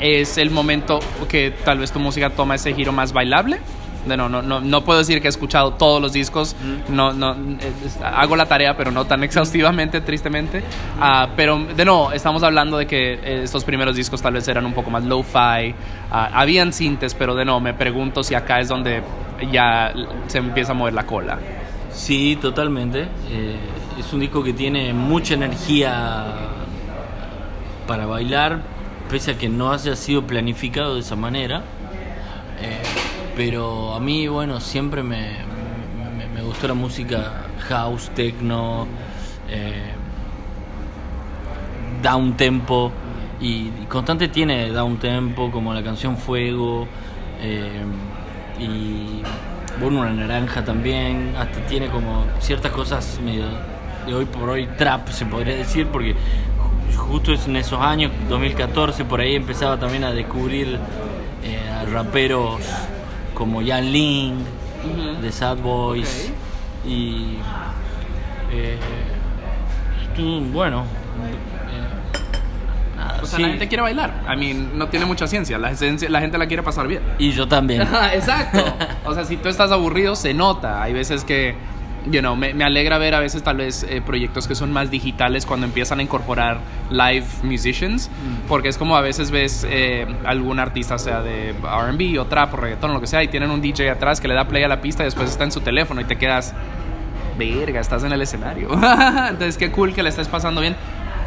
es 0.00 0.38
el 0.38 0.50
momento 0.50 1.00
que 1.28 1.50
tal 1.64 1.78
vez 1.78 1.90
tu 1.90 1.98
música 1.98 2.30
toma 2.30 2.54
ese 2.54 2.72
giro 2.72 2.92
más 2.92 3.12
bailable. 3.12 3.58
De 4.06 4.16
no, 4.16 4.28
no, 4.28 4.40
no, 4.42 4.60
no 4.60 4.84
puedo 4.84 5.00
decir 5.00 5.20
que 5.20 5.26
he 5.26 5.30
escuchado 5.30 5.72
todos 5.74 6.00
los 6.00 6.12
discos, 6.12 6.54
no, 6.88 7.12
no, 7.12 7.32
es- 7.84 7.98
hago 8.02 8.36
la 8.36 8.46
tarea, 8.46 8.76
pero 8.76 8.90
no 8.90 9.04
tan 9.06 9.22
exhaustivamente, 9.24 10.00
tristemente. 10.00 10.62
Ah, 11.00 11.28
pero 11.36 11.58
de 11.76 11.84
no, 11.84 12.12
estamos 12.12 12.42
hablando 12.42 12.78
de 12.78 12.86
que 12.86 13.14
eh, 13.14 13.40
estos 13.42 13.64
primeros 13.64 13.96
discos 13.96 14.22
tal 14.22 14.34
vez 14.34 14.46
eran 14.48 14.64
un 14.64 14.72
poco 14.72 14.90
más 14.90 15.04
lo-fi, 15.04 15.74
ah, 16.10 16.30
habían 16.32 16.72
sintes, 16.72 17.14
pero 17.14 17.34
de 17.34 17.44
no, 17.44 17.60
me 17.60 17.74
pregunto 17.74 18.22
si 18.22 18.34
acá 18.34 18.60
es 18.60 18.68
donde 18.68 19.02
ya 19.52 19.92
se 20.28 20.38
empieza 20.38 20.72
a 20.72 20.74
mover 20.74 20.94
la 20.94 21.04
cola. 21.04 21.38
Sí, 21.92 22.38
totalmente. 22.40 23.08
Eh, 23.30 23.56
es 23.98 24.12
un 24.12 24.20
disco 24.20 24.42
que 24.44 24.52
tiene 24.52 24.92
mucha 24.92 25.34
energía 25.34 26.24
para 27.86 28.06
bailar, 28.06 28.60
pese 29.10 29.32
a 29.32 29.38
que 29.38 29.48
no 29.48 29.72
haya 29.72 29.96
sido 29.96 30.22
planificado 30.22 30.94
de 30.94 31.00
esa 31.00 31.16
manera. 31.16 31.62
Eh, 32.60 32.80
pero 33.38 33.94
a 33.94 34.00
mí, 34.00 34.26
bueno, 34.26 34.58
siempre 34.58 35.02
me, 35.04 35.36
me- 36.34 36.42
gustó 36.42 36.66
la 36.66 36.74
música 36.74 37.44
house, 37.68 38.10
techno, 38.14 38.86
eh, 39.48 39.92
down 42.02 42.36
tempo. 42.36 42.90
Y, 43.40 43.68
Constante 43.88 44.26
tiene 44.28 44.70
down 44.70 44.96
tempo, 44.98 45.50
como 45.52 45.72
la 45.72 45.82
canción 45.84 46.16
Fuego. 46.16 46.86
eh, 47.40 47.82
y 48.58 49.22
bueno, 49.80 50.00
una 50.00 50.10
naranja 50.10 50.64
también. 50.64 51.34
Hasta 51.38 51.60
tiene 51.66 51.86
como 51.88 52.24
ciertas 52.40 52.72
cosas 52.72 53.20
medio 53.24 53.44
de 54.06 54.14
hoy 54.14 54.24
por 54.24 54.48
hoy 54.48 54.66
trap, 54.76 55.08
se 55.10 55.26
podría 55.26 55.54
decir, 55.54 55.86
porque 55.86 56.14
ju- 56.14 56.96
justo 56.96 57.32
en 57.46 57.54
esos 57.56 57.80
años, 57.80 58.10
2014, 58.28 59.04
por 59.04 59.20
ahí 59.20 59.36
empezaba 59.36 59.78
también 59.78 60.02
a 60.02 60.10
descubrir 60.10 60.78
eh, 61.44 61.60
raperos 61.92 62.60
como 63.38 63.64
Jan 63.64 63.92
Lin, 63.92 64.34
de 65.22 65.32
Sad 65.32 65.58
Boys. 65.58 66.32
Y. 66.86 67.36
eh, 68.52 68.78
bueno. 70.52 70.82
eh, 70.82 72.96
nada, 72.96 73.20
O 73.22 73.26
sea, 73.26 73.36
sí. 73.36 73.42
la 73.42 73.48
gente 73.50 73.68
quiere 73.68 73.82
bailar. 73.82 74.24
I 74.32 74.36
mean, 74.36 74.76
no 74.76 74.88
tiene 74.88 75.06
mucha 75.06 75.28
ciencia. 75.28 75.56
La, 75.58 75.70
esencia- 75.70 76.08
la 76.08 76.20
gente 76.20 76.36
la 76.38 76.46
quiere 76.48 76.62
pasar 76.64 76.88
bien. 76.88 77.02
Y 77.18 77.30
yo 77.30 77.46
también. 77.46 77.82
Exacto. 78.12 78.64
O 79.04 79.14
sea, 79.14 79.24
si 79.24 79.36
tú 79.38 79.48
estás 79.48 79.70
aburrido, 79.72 80.14
se 80.16 80.34
nota. 80.34 80.82
Hay 80.82 80.92
veces 80.92 81.24
que, 81.24 81.54
you 82.10 82.20
know, 82.20 82.36
me, 82.36 82.54
me 82.54 82.64
alegra 82.64 82.98
ver 82.98 83.14
a 83.14 83.20
veces 83.20 83.42
tal 83.42 83.58
vez 83.58 83.84
eh, 83.88 84.00
proyectos 84.04 84.48
que 84.48 84.54
son 84.54 84.72
más 84.72 84.90
digitales 84.90 85.46
cuando 85.46 85.66
empiezan 85.66 86.00
a 86.00 86.02
incorporar 86.02 86.58
live 86.90 87.26
musicians. 87.42 88.10
Porque 88.48 88.68
es 88.68 88.78
como 88.78 88.96
a 88.96 89.00
veces 89.00 89.30
ves 89.30 89.66
eh, 89.68 90.06
algún 90.24 90.58
artista, 90.58 90.98
sea 90.98 91.22
de 91.22 91.52
RB 91.52 92.20
o 92.20 92.26
trap 92.26 92.54
o 92.54 92.56
reggaetón 92.56 92.90
o 92.90 92.94
lo 92.94 93.00
que 93.00 93.06
sea, 93.06 93.22
y 93.22 93.28
tienen 93.28 93.50
un 93.50 93.60
DJ 93.60 93.90
atrás 93.90 94.20
que 94.20 94.28
le 94.28 94.34
da 94.34 94.46
play 94.48 94.62
a 94.62 94.68
la 94.68 94.80
pista 94.80 95.02
y 95.02 95.06
después 95.06 95.30
está 95.30 95.44
en 95.44 95.52
su 95.52 95.60
teléfono 95.60 96.00
y 96.00 96.04
te 96.04 96.16
quedas, 96.16 96.54
verga, 97.38 97.80
estás 97.80 98.04
en 98.04 98.12
el 98.12 98.22
escenario. 98.22 98.70
Entonces, 98.72 99.58
qué 99.58 99.70
cool 99.70 99.94
que 99.94 100.02
le 100.02 100.08
estés 100.08 100.28
pasando 100.28 100.60
bien 100.60 100.76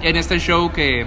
en 0.02 0.16
este 0.16 0.40
show 0.40 0.72
que 0.72 1.06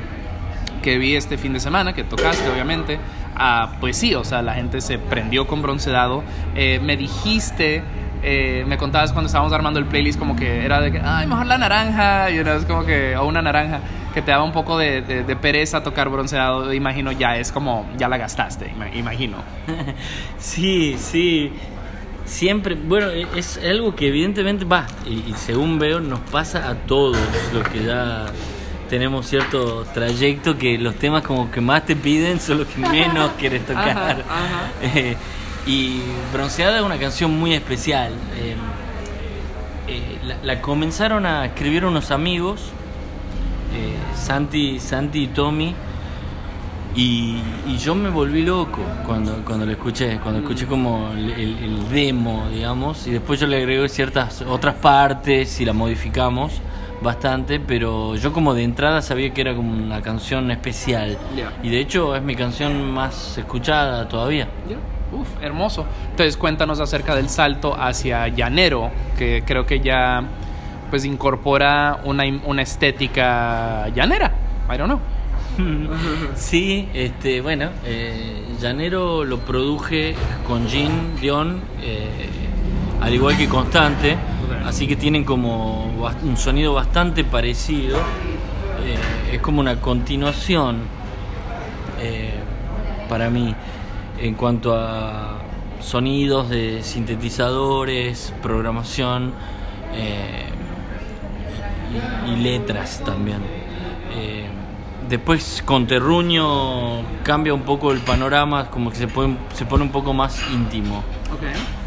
que 0.84 0.98
vi 0.98 1.16
este 1.16 1.38
fin 1.38 1.54
de 1.54 1.60
semana, 1.60 1.94
que 1.94 2.04
tocaste 2.04 2.46
obviamente, 2.50 2.98
ah, 3.34 3.76
pues 3.80 3.96
sí, 3.96 4.14
o 4.14 4.22
sea, 4.22 4.42
la 4.42 4.52
gente 4.52 4.82
se 4.82 4.98
prendió 4.98 5.46
con 5.46 5.62
bronceado. 5.62 6.22
Eh, 6.54 6.78
me 6.82 6.98
dijiste, 6.98 7.82
eh, 8.24 8.64
me 8.66 8.76
contabas 8.78 9.12
cuando 9.12 9.26
estábamos 9.26 9.52
armando 9.52 9.78
el 9.78 9.86
playlist 9.86 10.18
como 10.18 10.34
que 10.34 10.64
era 10.64 10.80
de 10.80 10.90
que, 10.90 11.00
ay, 11.04 11.26
mejor 11.26 11.46
la 11.46 11.58
naranja, 11.58 12.30
you 12.30 12.42
know, 12.42 12.56
es 12.56 12.64
como 12.64 12.84
que, 12.84 13.16
o 13.16 13.26
una 13.26 13.42
naranja, 13.42 13.80
que 14.14 14.22
te 14.22 14.30
daba 14.30 14.44
un 14.44 14.52
poco 14.52 14.78
de, 14.78 15.02
de- 15.02 15.22
de 15.24 15.36
pereza 15.36 15.82
tocar 15.82 16.08
bronceado, 16.08 16.72
imagino 16.72 17.12
ya 17.12 17.36
es 17.36 17.52
como, 17.52 17.86
ya 17.98 18.08
la 18.08 18.16
gastaste, 18.16 18.72
ima- 18.76 18.94
imagino. 18.96 19.36
Sí, 20.38 20.96
sí. 20.98 21.52
Siempre, 22.24 22.74
bueno, 22.74 23.08
e- 23.10 23.26
es 23.36 23.60
algo 23.62 23.94
que 23.94 24.08
evidentemente 24.08 24.64
va, 24.64 24.86
y, 25.04 25.30
y 25.30 25.34
según 25.36 25.78
veo, 25.78 26.00
nos 26.00 26.20
pasa 26.20 26.68
a 26.70 26.74
todos 26.74 27.18
los 27.52 27.68
que 27.68 27.84
ya 27.84 28.26
tenemos 28.88 29.26
cierto 29.26 29.84
trayecto, 29.92 30.56
que 30.56 30.78
los 30.78 30.94
temas 30.94 31.22
como 31.22 31.50
que 31.50 31.60
más 31.60 31.84
te 31.84 31.96
piden 31.96 32.40
son 32.40 32.58
los 32.58 32.68
que 32.68 32.80
menos 32.80 33.30
quieres 33.38 33.62
tocar. 33.66 33.88
Ajá, 33.90 34.10
ajá. 34.10 34.70
Y 35.66 36.00
Bronceada 36.32 36.78
es 36.78 36.84
una 36.84 36.98
canción 36.98 37.38
muy 37.38 37.54
especial. 37.54 38.12
Eh, 38.36 38.54
eh, 39.88 40.18
la, 40.26 40.36
la 40.42 40.60
comenzaron 40.60 41.24
a 41.26 41.46
escribir 41.46 41.84
unos 41.84 42.10
amigos, 42.10 42.60
eh, 43.74 43.94
Santi, 44.16 44.78
Santi 44.78 45.24
y 45.24 45.26
Tommy. 45.28 45.74
Y, 46.96 47.40
y 47.66 47.76
yo 47.78 47.96
me 47.96 48.08
volví 48.08 48.42
loco 48.42 48.78
cuando, 49.04 49.42
cuando 49.44 49.66
lo 49.66 49.72
escuché, 49.72 50.18
cuando 50.22 50.40
escuché 50.40 50.66
como 50.66 51.10
el, 51.12 51.30
el- 51.32 51.58
el 51.64 51.88
demo, 51.88 52.46
digamos, 52.52 53.06
y 53.08 53.10
después 53.10 53.40
yo 53.40 53.48
le 53.48 53.56
agregué 53.56 53.88
ciertas 53.88 54.42
otras 54.42 54.74
partes 54.76 55.60
y 55.60 55.64
la 55.64 55.72
modificamos 55.72 56.52
bastante, 57.02 57.58
pero 57.58 58.14
yo 58.14 58.32
como 58.32 58.54
de 58.54 58.62
entrada 58.62 59.02
sabía 59.02 59.34
que 59.34 59.40
era 59.40 59.56
como 59.56 59.72
una 59.72 60.02
canción 60.02 60.52
especial. 60.52 61.18
Y 61.64 61.70
de 61.70 61.80
hecho 61.80 62.14
es 62.14 62.22
mi 62.22 62.36
canción 62.36 62.92
más 62.92 63.38
escuchada 63.38 64.06
todavía. 64.08 64.46
Uf, 65.14 65.28
hermoso. 65.40 65.86
Entonces 66.10 66.36
cuéntanos 66.36 66.80
acerca 66.80 67.14
del 67.14 67.28
salto 67.28 67.74
hacia 67.78 68.28
llanero, 68.28 68.90
que 69.16 69.42
creo 69.46 69.64
que 69.66 69.80
ya 69.80 70.22
pues 70.90 71.04
incorpora 71.04 72.00
una, 72.04 72.24
una 72.44 72.62
estética 72.62 73.88
llanera. 73.88 74.32
I 74.72 74.76
don't 74.76 74.86
know. 74.86 75.00
Sí, 76.34 76.88
este, 76.94 77.40
bueno, 77.40 77.70
eh, 77.84 78.44
Llanero 78.60 79.24
lo 79.24 79.38
produje 79.38 80.14
con 80.46 80.66
Jean 80.66 81.16
Dion, 81.20 81.60
eh, 81.80 82.28
al 83.00 83.14
igual 83.14 83.36
que 83.36 83.48
Constante, 83.48 84.16
así 84.66 84.86
que 84.86 84.96
tienen 84.96 85.24
como 85.24 85.92
un 86.22 86.36
sonido 86.36 86.74
bastante 86.74 87.24
parecido. 87.24 87.98
Eh, 87.98 89.34
es 89.34 89.40
como 89.40 89.60
una 89.60 89.80
continuación 89.80 91.04
para 93.08 93.30
mí 93.30 93.54
en 94.24 94.34
cuanto 94.34 94.74
a 94.74 95.36
sonidos 95.80 96.48
de 96.48 96.82
sintetizadores, 96.82 98.32
programación 98.42 99.34
eh, 99.92 100.46
y, 102.26 102.36
letras 102.36 103.02
también. 103.04 103.40
Eh, 104.16 104.46
después 105.10 105.62
con 105.66 105.86
Terruño 105.86 107.02
cambia 107.22 107.52
un 107.52 107.62
poco 107.62 107.92
el 107.92 107.98
panorama, 107.98 108.70
como 108.70 108.88
que 108.90 108.96
se 108.96 109.08
se 109.52 109.66
pone 109.66 109.84
un 109.84 109.92
poco 109.92 110.14
más 110.14 110.42
íntimo. 110.50 111.04
Ok. 111.34 111.83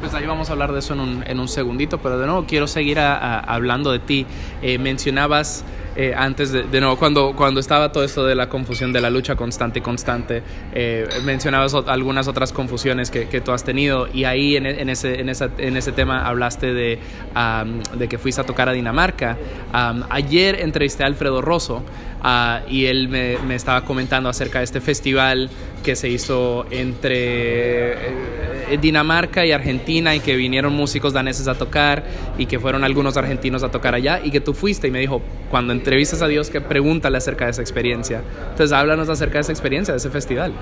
Pues 0.00 0.14
ahí 0.14 0.26
vamos 0.26 0.48
a 0.48 0.52
hablar 0.52 0.72
de 0.72 0.78
eso 0.78 0.94
en 0.94 1.00
un, 1.00 1.24
en 1.26 1.40
un 1.40 1.48
segundito, 1.48 1.98
pero 1.98 2.18
de 2.18 2.26
nuevo 2.26 2.44
quiero 2.46 2.68
seguir 2.68 3.00
a- 3.00 3.16
a- 3.16 3.40
hablando 3.40 3.90
de 3.90 3.98
ti. 3.98 4.26
Eh, 4.62 4.78
mencionabas 4.78 5.64
eh, 5.96 6.14
antes, 6.16 6.52
de, 6.52 6.62
de 6.62 6.80
nuevo, 6.80 6.96
cuando, 6.96 7.34
cuando 7.34 7.58
estaba 7.58 7.90
todo 7.90 8.04
esto 8.04 8.24
de 8.24 8.36
la 8.36 8.48
confusión 8.48 8.92
de 8.92 9.00
la 9.00 9.10
lucha 9.10 9.34
constante 9.34 9.80
y 9.80 9.82
constante, 9.82 10.44
eh, 10.72 11.08
mencionabas 11.24 11.74
ot- 11.74 11.88
algunas 11.88 12.28
otras 12.28 12.52
confusiones 12.52 13.10
que, 13.10 13.26
que 13.28 13.40
tú 13.40 13.50
has 13.50 13.64
tenido 13.64 14.06
y 14.14 14.22
ahí 14.22 14.54
en, 14.56 14.66
e- 14.66 14.80
en 14.80 14.88
ese, 14.88 15.18
en, 15.20 15.28
esa, 15.28 15.50
en 15.58 15.76
ese 15.76 15.90
tema 15.90 16.24
hablaste 16.28 16.72
de, 16.72 17.00
am, 17.34 17.82
de 17.82 18.06
que 18.08 18.18
fuiste 18.18 18.40
a 18.40 18.44
tocar 18.44 18.68
a 18.68 18.72
Dinamarca. 18.72 19.36
Am, 19.72 20.04
ayer 20.10 20.60
entrevisté 20.60 21.02
a 21.02 21.06
Alfredo 21.08 21.42
Rosso 21.42 21.82
ah, 22.22 22.60
y 22.68 22.86
él 22.86 23.08
me, 23.08 23.36
me 23.48 23.56
estaba 23.56 23.80
comentando 23.84 24.28
acerca 24.28 24.58
de 24.60 24.64
este 24.66 24.80
festival 24.80 25.50
que 25.82 25.96
se 25.96 26.08
hizo 26.08 26.66
entre 26.70 27.92
eh, 27.94 28.57
Dinamarca 28.76 29.46
y 29.46 29.52
Argentina 29.52 30.14
y 30.14 30.20
que 30.20 30.36
vinieron 30.36 30.74
músicos 30.74 31.12
daneses 31.12 31.48
a 31.48 31.54
tocar 31.54 32.04
y 32.36 32.46
que 32.46 32.60
fueron 32.60 32.84
algunos 32.84 33.16
argentinos 33.16 33.62
a 33.62 33.70
tocar 33.70 33.94
allá 33.94 34.20
y 34.22 34.30
que 34.30 34.40
tú 34.40 34.52
fuiste 34.52 34.88
y 34.88 34.90
me 34.90 34.98
dijo, 34.98 35.22
cuando 35.50 35.72
entrevistas 35.72 36.20
a 36.20 36.28
Dios, 36.28 36.50
que 36.50 36.60
pregúntale 36.60 37.16
acerca 37.16 37.46
de 37.46 37.52
esa 37.52 37.62
experiencia. 37.62 38.22
Entonces 38.50 38.72
háblanos 38.72 39.08
acerca 39.08 39.34
de 39.34 39.40
esa 39.40 39.52
experiencia, 39.52 39.94
de 39.94 39.98
ese 39.98 40.10
festival. 40.10 40.52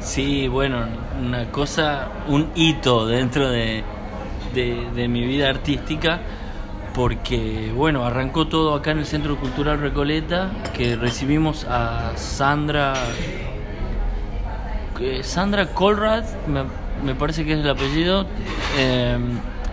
Sí, 0.00 0.46
bueno, 0.48 0.86
una 1.24 1.50
cosa, 1.50 2.08
un 2.28 2.50
hito 2.54 3.06
dentro 3.06 3.50
de, 3.50 3.82
de, 4.54 5.08
mi 5.08 5.26
vida 5.26 5.48
artística, 5.48 6.20
porque, 6.94 7.72
bueno, 7.74 8.04
arrancó 8.04 8.46
todo 8.46 8.74
acá 8.74 8.92
en 8.92 8.98
el 8.98 9.06
Centro 9.06 9.36
Cultural 9.36 9.80
Recoleta, 9.80 10.50
que 10.76 10.96
recibimos 10.96 11.64
a 11.68 12.12
Sandra, 12.16 12.94
que- 14.96 15.22
Sandra 15.22 15.66
Colrad, 15.66 16.24
me, 17.04 17.14
parece 17.14 17.44
que 17.44 17.52
es 17.54 17.58
el 17.60 17.68
apellido, 17.70 18.26
eh, 18.78 19.18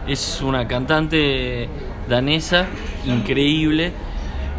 es 0.08 0.42
una 0.42 0.68
cantante 0.68 1.68
danesa 2.10 2.66
increíble 3.06 3.92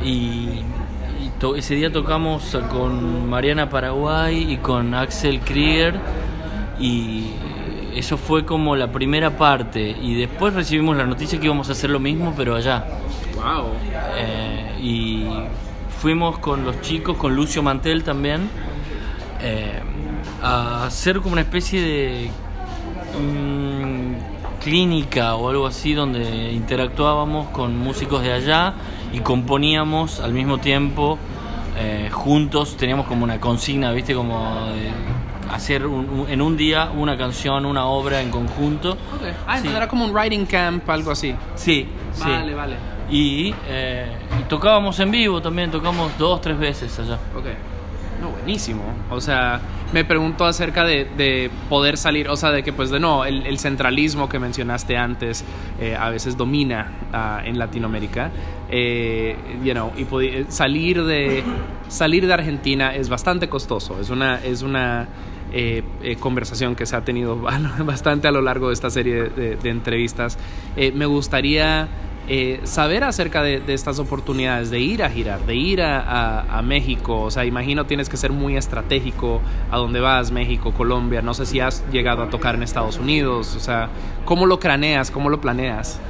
y, 0.04 0.08
y 0.08 1.30
to- 1.38 1.56
ese 1.56 1.74
día 1.74 1.92
tocamos 1.92 2.56
con 2.70 3.28
Mariana 3.28 3.68
Paraguay 3.70 4.52
y 4.52 4.56
con 4.58 4.94
Axel 4.94 5.40
Krieger 5.40 5.94
y 6.80 7.30
eso 7.94 8.18
fue 8.18 8.44
como 8.44 8.76
la 8.76 8.90
primera 8.92 9.36
parte 9.38 9.96
y 10.02 10.14
después 10.16 10.52
recibimos 10.54 10.96
la 10.96 11.04
noticia 11.06 11.38
que 11.38 11.46
íbamos 11.46 11.68
a 11.68 11.72
hacer 11.72 11.90
lo 11.90 12.00
mismo 12.00 12.34
pero 12.36 12.56
allá 12.56 12.84
Wow. 13.36 13.66
Eh, 14.18 14.78
y 14.82 15.26
fuimos 16.00 16.38
con 16.38 16.64
los 16.64 16.80
chicos, 16.80 17.16
con 17.18 17.36
Lucio 17.36 17.62
Mantel 17.62 18.02
también, 18.02 18.48
eh, 19.42 19.80
a 20.42 20.84
hacer 20.86 21.18
como 21.20 21.32
una 21.34 21.42
especie 21.42 21.80
de 21.82 22.30
mm, 23.18 24.60
clínica 24.62 25.34
o 25.36 25.48
algo 25.48 25.66
así 25.66 25.94
donde 25.94 26.52
interactuábamos 26.52 27.48
con 27.48 27.78
músicos 27.78 28.22
de 28.22 28.32
allá 28.32 28.74
y 29.12 29.20
componíamos 29.20 30.20
al 30.20 30.32
mismo 30.32 30.58
tiempo 30.58 31.18
eh, 31.78 32.08
juntos, 32.10 32.76
teníamos 32.76 33.06
como 33.06 33.24
una 33.24 33.38
consigna, 33.38 33.92
viste, 33.92 34.14
como 34.14 34.38
de 34.72 34.90
hacer 35.54 35.86
un- 35.86 36.24
en 36.28 36.40
un 36.40 36.56
día 36.56 36.90
una 36.96 37.18
canción, 37.18 37.66
una 37.66 37.84
obra 37.86 38.22
en 38.22 38.30
conjunto. 38.30 38.96
Ah, 39.46 39.56
entonces 39.58 39.70
Sí. 39.72 39.76
era 39.76 39.86
como 39.86 40.06
un 40.06 40.12
writing 40.12 40.46
camp, 40.46 40.88
algo 40.88 41.10
así. 41.10 41.34
Sí, 41.54 41.86
sí. 42.12 42.22
Vale, 42.24 42.54
vale. 42.54 42.76
Y, 43.10 43.54
eh, 43.68 44.06
y 44.40 44.42
tocábamos 44.48 44.98
en 45.00 45.10
vivo 45.10 45.40
también, 45.42 45.70
tocamos 45.70 46.10
dos, 46.18 46.40
tres 46.40 46.58
veces 46.58 46.98
allá. 46.98 47.18
Ok. 47.36 47.44
Buenísimo. 48.30 48.82
O 49.10 49.20
sea, 49.20 49.60
me 49.92 50.04
pregunto 50.04 50.44
acerca 50.44 50.84
de, 50.84 51.04
de 51.16 51.50
poder 51.68 51.96
salir, 51.96 52.28
o 52.28 52.36
sea, 52.36 52.50
de 52.50 52.62
que 52.62 52.72
pues 52.72 52.90
de 52.90 53.00
no, 53.00 53.24
el, 53.24 53.58
centralismo 53.58 54.28
que 54.28 54.38
mencionaste 54.38 54.96
antes 54.96 55.44
eh, 55.80 55.96
a 55.98 56.10
veces 56.10 56.36
domina 56.36 56.92
ah, 57.12 57.42
en 57.44 57.58
Latinoamérica. 57.58 58.30
Eh, 58.68 59.36
you 59.64 59.72
know, 59.72 59.92
y 59.96 60.04
podi- 60.04 60.46
salir 60.48 61.04
de 61.04 61.44
salir 61.88 62.26
de 62.26 62.34
Argentina 62.34 62.94
es 62.94 63.08
bastante 63.08 63.48
costoso. 63.48 64.00
Es 64.00 64.10
una, 64.10 64.42
es 64.44 64.62
una 64.62 65.08
eh, 65.52 65.84
eh, 66.02 66.16
conversación 66.16 66.74
que 66.74 66.86
se 66.86 66.96
ha 66.96 67.02
tenido 67.02 67.36
bastante 67.84 68.26
a 68.26 68.32
lo 68.32 68.42
largo 68.42 68.68
de 68.68 68.74
esta 68.74 68.90
serie 68.90 69.30
de, 69.30 69.70
entrevistas. 69.70 70.38
Eh, 70.76 70.90
me 70.92 71.06
gustaría 71.06 71.88
eh, 72.28 72.60
saber 72.64 73.04
acerca 73.04 73.42
de, 73.42 73.62
estas 73.68 73.98
oportunidades 73.98 74.70
de 74.70 74.80
ir 74.80 75.02
a 75.02 75.10
girar, 75.10 75.40
de 75.46 75.54
ir 75.54 75.82
a, 75.82 76.00
a- 76.00 76.58
a 76.58 76.62
México. 76.62 77.20
O 77.22 77.30
sea, 77.30 77.44
imagino 77.44 77.86
tienes 77.86 78.08
que 78.08 78.16
ser 78.16 78.32
muy 78.32 78.56
estratégico 78.56 79.40
a 79.70 79.76
dónde 79.76 80.00
vas, 80.00 80.30
México, 80.32 80.72
Colombia. 80.72 81.22
No 81.22 81.34
sé 81.34 81.46
si 81.46 81.60
has 81.60 81.84
llegado 81.92 82.22
a 82.22 82.30
tocar 82.30 82.54
en 82.54 82.62
Estados 82.62 82.98
Unidos. 82.98 83.54
O 83.56 83.60
sea, 83.60 83.88
¿cómo 84.24 84.46
lo 84.46 84.58
craneas? 84.58 85.10
¿Cómo 85.10 85.30
lo 85.30 85.40
planeas? 85.40 86.00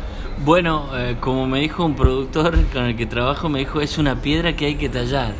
Bueno, 0.44 0.90
eh, 0.94 1.16
como 1.18 1.46
me 1.46 1.60
dijo 1.60 1.84
un 1.84 1.94
productor 1.94 2.62
con 2.72 2.84
el 2.84 2.96
que 2.96 3.06
trabajo, 3.06 3.48
me 3.48 3.60
dijo, 3.60 3.80
es 3.80 3.98
una 3.98 4.16
piedra 4.16 4.54
que 4.54 4.66
hay 4.66 4.74
que 4.74 4.88
tallar. 4.88 5.32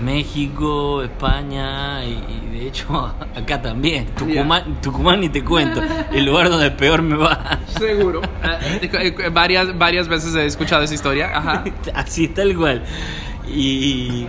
México, 0.00 1.02
España 1.02 2.04
y, 2.04 2.10
y 2.10 2.58
de 2.58 2.68
hecho 2.68 3.12
acá 3.36 3.60
también. 3.60 4.06
Tucumán, 4.16 4.80
Tucumán 4.80 5.20
ni 5.20 5.28
te 5.28 5.44
cuento, 5.44 5.82
el 6.12 6.24
lugar 6.24 6.48
donde 6.48 6.70
peor 6.70 7.02
me 7.02 7.16
va. 7.16 7.58
Seguro. 7.66 8.22
varias, 9.32 9.76
varias 9.76 10.08
veces 10.08 10.34
he 10.36 10.46
escuchado 10.46 10.82
esa 10.84 10.94
historia. 10.94 11.36
Ajá. 11.36 11.64
Así 11.94 12.28
tal 12.28 12.56
cual. 12.56 12.84
Y 13.48 14.26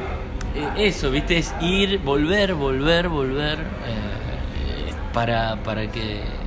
eh, 0.56 0.88
eso, 0.88 1.12
viste, 1.12 1.38
es 1.38 1.54
ir, 1.62 2.00
volver, 2.00 2.56
volver, 2.56 3.08
volver 3.08 3.60
eh, 3.60 4.94
para, 5.14 5.58
para 5.58 5.90
que... 5.92 6.41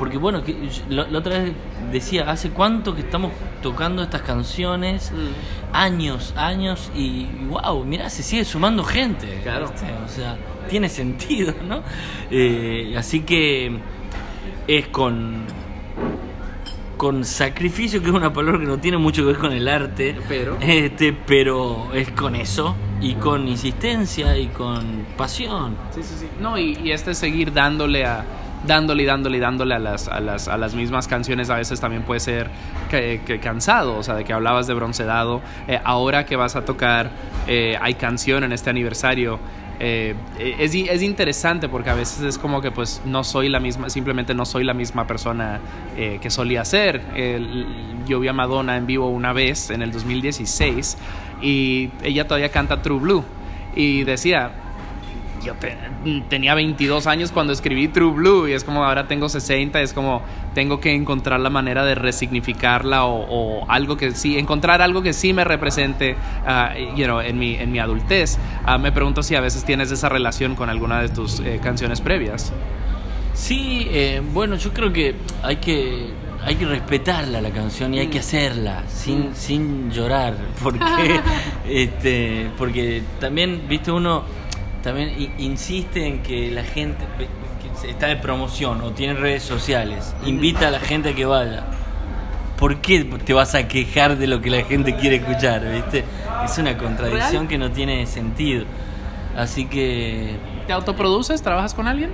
Porque 0.00 0.16
bueno, 0.16 0.42
que, 0.42 0.56
la, 0.88 1.02
otra 1.18 1.40
vez 1.40 1.52
decía, 1.92 2.30
¿hace 2.30 2.48
cuánto 2.48 2.94
que 2.94 3.02
estamos 3.02 3.32
tocando 3.62 4.02
estas 4.02 4.22
canciones? 4.22 5.12
Años, 5.74 6.32
años 6.38 6.90
y 6.96 7.26
wow, 7.50 7.84
mirá, 7.84 8.08
se 8.08 8.22
sigue 8.22 8.46
sumando 8.46 8.82
gente. 8.82 9.40
Claro. 9.42 9.68
¿viste? 9.68 9.86
O 10.02 10.08
sea, 10.08 10.38
tiene 10.70 10.88
sentido, 10.88 11.52
¿no? 11.68 11.82
Eh, 12.30 12.94
así 12.96 13.20
que 13.20 13.76
es 14.66 14.88
con 14.88 15.44
con 16.96 17.24
sacrificio, 17.26 18.00
que 18.00 18.08
es 18.08 18.14
una 18.14 18.32
palabra 18.32 18.58
que 18.58 18.66
no 18.66 18.78
tiene 18.78 18.96
mucho 18.96 19.20
que 19.22 19.32
ver 19.32 19.38
con 19.38 19.52
el 19.52 19.68
arte, 19.68 20.16
Pero. 20.28 20.56
este, 20.60 21.12
pero 21.12 21.92
es 21.92 22.10
con 22.10 22.34
eso 22.36 22.74
y 23.02 23.14
con 23.14 23.48
insistencia 23.48 24.36
y 24.38 24.46
con 24.46 25.04
pasión. 25.18 25.76
Sí, 25.94 26.02
sí, 26.02 26.14
sí. 26.20 26.26
No, 26.40 26.56
y, 26.56 26.78
y 26.82 26.92
este 26.92 27.12
seguir 27.12 27.52
dándole 27.52 28.06
a 28.06 28.24
dándole 28.66 29.02
y 29.02 29.06
dándole 29.06 29.38
y 29.38 29.40
dándole 29.40 29.74
a 29.74 29.78
las, 29.78 30.08
a 30.08 30.20
las, 30.20 30.48
a 30.48 30.56
las 30.56 30.74
mismas 30.74 31.08
canciones 31.08 31.50
a 31.50 31.56
veces 31.56 31.80
también 31.80 32.02
puede 32.02 32.20
ser 32.20 32.50
que, 32.90 33.20
que 33.24 33.40
cansado, 33.40 33.96
o 33.96 34.02
sea, 34.02 34.14
de 34.14 34.24
que 34.24 34.32
hablabas 34.32 34.66
de 34.66 34.74
Broncedado, 34.74 35.40
Eh, 35.66 35.78
ahora 35.84 36.24
que 36.24 36.36
vas 36.36 36.56
a 36.56 36.64
tocar 36.64 37.10
eh, 37.46 37.76
hay 37.80 37.94
canción 37.94 38.44
en 38.44 38.52
este 38.52 38.70
aniversario, 38.70 39.38
eh, 39.78 40.14
es, 40.38 40.74
es 40.74 41.02
interesante 41.02 41.68
porque 41.68 41.90
a 41.90 41.94
veces 41.94 42.22
es 42.22 42.38
como 42.38 42.60
que 42.60 42.70
pues 42.70 43.00
no 43.04 43.24
soy 43.24 43.48
la 43.48 43.60
misma, 43.60 43.88
simplemente 43.88 44.34
no 44.34 44.44
soy 44.44 44.64
la 44.64 44.74
misma 44.74 45.06
persona 45.06 45.60
que 45.96 46.30
solía 46.30 46.64
ser. 46.64 47.00
Yo 48.06 48.20
vi 48.20 48.28
a 48.28 48.32
Madonna 48.32 48.76
en 48.76 48.86
vivo 48.86 49.08
una 49.08 49.32
vez 49.32 49.70
en 49.70 49.80
el 49.80 49.90
2016 49.90 50.98
y 51.40 51.90
ella 52.02 52.26
todavía 52.26 52.50
canta 52.50 52.82
True 52.82 52.98
Blue 52.98 53.24
y 53.74 54.04
decía, 54.04 54.52
yo 55.44 55.54
te- 55.54 55.76
tenía 56.28 56.54
22 56.54 57.06
años 57.06 57.32
cuando 57.32 57.52
escribí 57.52 57.88
True 57.88 58.12
Blue 58.12 58.48
y 58.48 58.52
es 58.52 58.64
como 58.64 58.84
ahora 58.84 59.06
tengo 59.08 59.28
60, 59.28 59.80
es 59.80 59.92
como 59.92 60.22
tengo 60.54 60.80
que 60.80 60.94
encontrar 60.94 61.40
la 61.40 61.50
manera 61.50 61.84
de 61.84 61.94
resignificarla 61.94 63.04
o, 63.04 63.60
o 63.62 63.70
algo 63.70 63.96
que 63.96 64.12
sí, 64.12 64.38
encontrar 64.38 64.82
algo 64.82 65.02
que 65.02 65.12
sí 65.12 65.32
me 65.32 65.44
represente 65.44 66.16
ah, 66.46 66.72
you 66.96 67.04
know, 67.04 67.20
en, 67.20 67.38
mi, 67.38 67.54
en 67.54 67.70
mi 67.72 67.78
adultez. 67.78 68.38
Ah, 68.64 68.78
me 68.78 68.92
pregunto 68.92 69.22
si 69.22 69.34
a 69.34 69.40
veces 69.40 69.64
tienes 69.64 69.90
esa 69.90 70.08
relación 70.08 70.54
con 70.54 70.68
alguna 70.70 71.00
de 71.02 71.08
tus 71.08 71.40
eh, 71.40 71.60
canciones 71.62 72.00
previas. 72.00 72.52
Sí, 73.34 73.86
eh, 73.90 74.20
bueno, 74.32 74.56
yo 74.56 74.72
creo 74.72 74.92
que 74.92 75.14
hay 75.42 75.56
que 75.56 76.08
hay 76.42 76.54
que 76.56 76.64
respetarla 76.64 77.42
la 77.42 77.50
canción 77.50 77.92
y 77.92 77.98
hay 77.98 78.06
que 78.06 78.20
hacerla 78.20 78.84
sin, 78.88 79.34
sin 79.36 79.90
llorar, 79.90 80.34
porque 80.62 81.20
este, 81.68 82.50
porque 82.56 83.02
también, 83.20 83.62
viste, 83.68 83.92
uno 83.92 84.22
también 84.82 85.32
insiste 85.38 86.06
en 86.06 86.22
que 86.22 86.50
la 86.50 86.64
gente 86.64 87.04
que 87.16 87.88
está 87.88 88.06
de 88.08 88.16
promoción 88.16 88.80
o 88.82 88.90
tiene 88.92 89.14
redes 89.14 89.42
sociales, 89.42 90.14
invita 90.26 90.68
a 90.68 90.70
la 90.70 90.80
gente 90.80 91.10
a 91.10 91.14
que 91.14 91.24
vaya. 91.24 91.64
¿Por 92.58 92.76
qué 92.82 93.04
te 93.04 93.32
vas 93.32 93.54
a 93.54 93.66
quejar 93.68 94.18
de 94.18 94.26
lo 94.26 94.42
que 94.42 94.50
la 94.50 94.62
gente 94.64 94.94
quiere 94.96 95.16
escuchar, 95.16 95.64
viste? 95.72 96.04
Es 96.44 96.58
una 96.58 96.76
contradicción 96.76 97.32
¿Real? 97.32 97.48
que 97.48 97.58
no 97.58 97.70
tiene 97.70 98.06
sentido. 98.06 98.64
Así 99.36 99.64
que 99.66 100.36
¿Te 100.66 100.72
autoproduces? 100.74 101.40
¿Trabajas 101.42 101.72
con 101.74 101.88
alguien? 101.88 102.10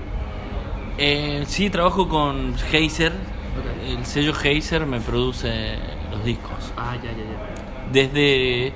eh, 0.99 1.45
sí, 1.47 1.69
trabajo 1.69 2.09
con 2.09 2.55
Heiser. 2.73 3.13
El 3.87 4.05
sello 4.07 4.33
Heiser 4.43 4.87
me 4.87 5.01
produce 5.01 5.77
los 6.11 6.25
discos. 6.25 6.73
Ah, 6.77 6.95
ya, 6.97 7.11
ya, 7.11 7.17
ya. 7.19 7.93
Desde, 7.93 8.73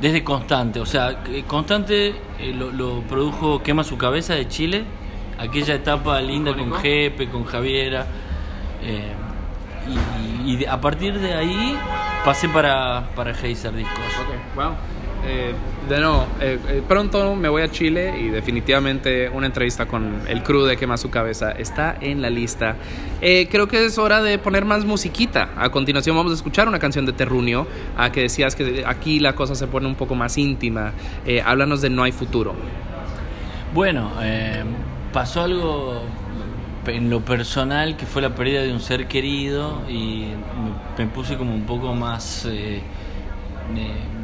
desde 0.00 0.24
Constante. 0.24 0.80
O 0.80 0.86
sea, 0.86 1.22
Constante 1.46 2.14
eh, 2.38 2.52
lo, 2.54 2.70
lo 2.70 3.02
produjo 3.02 3.62
Quema 3.62 3.84
su 3.84 3.96
cabeza 3.96 4.34
de 4.34 4.48
Chile. 4.48 4.84
Aquella 5.38 5.74
etapa 5.74 6.20
linda 6.20 6.54
con. 6.54 6.72
Jepe, 6.74 7.28
con 7.28 7.44
Javiera. 7.44 8.06
eh, 8.82 9.12
y, 10.46 10.64
a 10.66 10.80
partir 10.80 11.18
de 11.18 11.34
ahí 11.34 11.76
pasé 12.24 12.48
para, 12.48 13.08
para 13.14 13.32
Heiser 13.32 13.74
Discos. 13.74 14.04
Wow. 14.54 14.72
Eh, 15.26 15.52
de 15.90 15.98
nuevo, 15.98 16.24
eh, 16.40 16.56
eh, 16.68 16.82
pronto 16.86 17.34
me 17.34 17.48
voy 17.48 17.62
a 17.62 17.70
Chile 17.70 18.14
y 18.20 18.28
definitivamente 18.28 19.28
una 19.28 19.46
entrevista 19.46 19.86
con 19.86 20.20
el 20.28 20.44
crew 20.44 20.62
de 20.62 20.76
Quema 20.76 20.96
su 20.96 21.10
cabeza 21.10 21.50
está 21.50 21.96
en 22.00 22.22
la 22.22 22.30
lista. 22.30 22.76
Eh, 23.20 23.48
creo 23.50 23.66
que 23.66 23.84
es 23.84 23.98
hora 23.98 24.22
de 24.22 24.38
poner 24.38 24.64
más 24.64 24.84
musiquita. 24.84 25.50
A 25.56 25.70
continuación 25.70 26.14
vamos 26.14 26.30
a 26.30 26.36
escuchar 26.36 26.68
una 26.68 26.78
canción 26.78 27.06
de 27.06 27.12
Terrunio, 27.12 27.66
a 27.96 28.12
que 28.12 28.22
decías 28.22 28.54
que 28.54 28.84
aquí 28.86 29.18
la 29.18 29.34
cosa 29.34 29.56
se 29.56 29.66
pone 29.66 29.88
un 29.88 29.96
poco 29.96 30.14
más 30.14 30.38
íntima. 30.38 30.92
Háblanos 31.44 31.80
de 31.80 31.90
No 31.90 32.04
hay 32.04 32.12
futuro. 32.12 32.54
Bueno, 33.74 34.12
pasó 35.12 35.42
algo 35.42 36.02
en 36.86 37.10
lo 37.10 37.20
personal 37.24 37.96
que 37.96 38.06
fue 38.06 38.22
la 38.22 38.34
pérdida 38.36 38.62
de 38.62 38.72
un 38.72 38.80
ser 38.80 39.08
querido 39.08 39.82
y 39.88 40.26
me, 40.96 41.06
puse 41.06 41.36
como 41.36 41.52
un 41.52 41.64
poco 41.64 41.94
más 41.94 42.46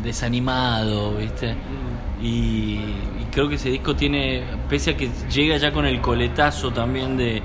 desanimado, 0.03 1.15
¿viste? 1.17 1.55
Y, 2.23 2.79
y 3.21 3.27
creo 3.31 3.49
que 3.49 3.57
ese 3.57 3.71
disco 3.71 3.95
tiene, 3.95 4.43
pese 4.69 4.91
a 4.93 4.97
que 4.97 5.11
llega 5.31 5.57
ya 5.59 5.73
con 5.73 5.85
el 5.87 6.01
coletazo 6.01 6.71
también 6.73 7.17
de, 7.17 7.43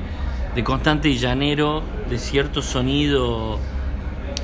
de 0.56 0.64
constante 0.64 1.10
y 1.10 1.18
llanero, 1.18 1.84
de 2.10 2.18
cierto 2.18 2.62
sonido 2.62 3.56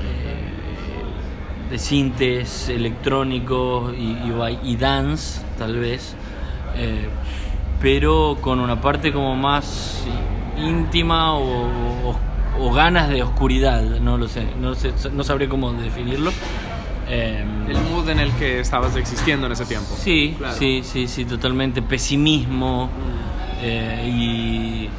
eh, 0.03 1.69
de 1.71 1.77
sintes 1.79 2.69
electrónicos 2.69 3.93
y, 3.97 4.11
y, 4.27 4.31
bai- 4.31 4.59
y 4.63 4.75
dance, 4.75 5.41
tal 5.57 5.77
vez, 5.77 6.15
eh, 6.75 7.07
pero 7.81 8.37
con 8.41 8.59
una 8.59 8.79
parte 8.81 9.11
como 9.13 9.35
más 9.35 10.05
íntima 10.57 11.33
o, 11.35 11.67
o- 12.09 12.19
o 12.59 12.71
ganas 12.73 13.07
de 13.09 13.21
oscuridad, 13.21 13.83
no 13.83 14.17
lo 14.17 14.27
sé, 14.27 14.43
no, 14.59 14.73
sé, 14.73 14.91
no 15.13 15.23
sabría 15.23 15.47
cómo 15.47 15.71
definirlo. 15.73 16.31
Eh, 17.09 17.43
El 17.69 17.77
mood 17.89 18.09
en 18.09 18.19
el 18.19 18.31
que 18.33 18.59
estabas 18.59 18.95
existiendo 18.97 19.45
en 19.47 19.53
ese 19.53 19.65
tiempo. 19.65 19.95
Sí, 19.97 20.35
Claro. 20.37 20.55
sí, 20.57 20.81
sí, 20.83 21.07
sí, 21.07 21.25
totalmente. 21.25 21.81
Pesimismo. 21.81 22.89
eh, 23.61 24.07
y, 24.07 24.89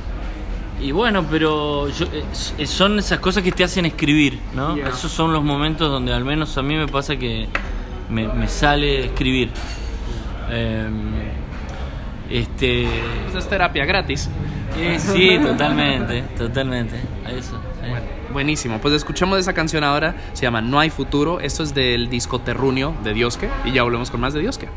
y 0.85 0.91
bueno, 0.91 1.25
pero 1.31 1.89
yo- 1.91 2.07
es- 2.33 2.55
es- 2.59 2.71
son 2.71 2.99
esas 2.99 3.21
cosas 3.21 3.43
que 3.45 3.53
te 3.53 3.63
hacen 3.63 3.87
escribir, 3.87 4.39
¿no? 4.55 4.75
Yeah. 4.75 4.89
Esos 4.89 5.13
son 5.13 5.33
los 5.33 5.45
momentos 5.45 5.89
donde 5.91 6.13
al 6.13 6.25
menos 6.25 6.59
a 6.59 6.63
mí 6.63 6.75
me 6.75 6.89
pasa 6.89 7.15
que 7.17 7.47
me, 8.11 8.27
me 8.27 8.49
sale 8.49 9.05
escribir. 9.07 9.51
Eh, 10.51 10.89
este. 12.31 12.89
Pues 13.31 13.45
es 13.45 13.49
terapia 13.49 13.85
gratis. 13.85 14.29
eh, 14.77 14.99
sí, 14.99 15.39
totalmente, 15.43 16.23
totalmente. 16.37 16.97
a 17.25 17.31
Eso. 17.31 17.61
Bueno, 17.81 17.97
buenísimo. 18.33 18.79
Pues 18.81 18.95
escuchemos 18.95 19.39
esa 19.39 19.53
canción 19.53 19.85
ahora. 19.85 20.14
Se 20.33 20.43
llama 20.43 20.61
No 20.61 20.79
hay 20.79 20.91
futuro. 20.91 21.41
Esto 21.41 21.62
es 21.62 21.74
del 21.74 22.09
disco 22.09 22.41
Terrunio 22.41 22.95
de 23.05 23.14
Diosque. 23.14 23.49
Y 23.64 23.72
ya 23.72 23.83
volvemos 23.83 24.11
con 24.11 24.20
más 24.20 24.35
de 24.35 24.41
Diosque. 24.41 24.68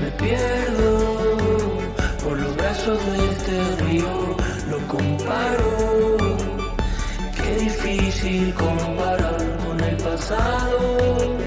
Me 0.00 0.10
pierdo 0.12 1.07
de 2.96 3.32
este 3.32 3.84
río, 3.84 4.36
lo 4.70 4.78
comparo. 4.86 6.16
Qué 7.36 7.56
difícil 7.56 8.54
comparar 8.54 9.58
con 9.58 9.78
el 9.80 9.96
pasado 9.98 11.37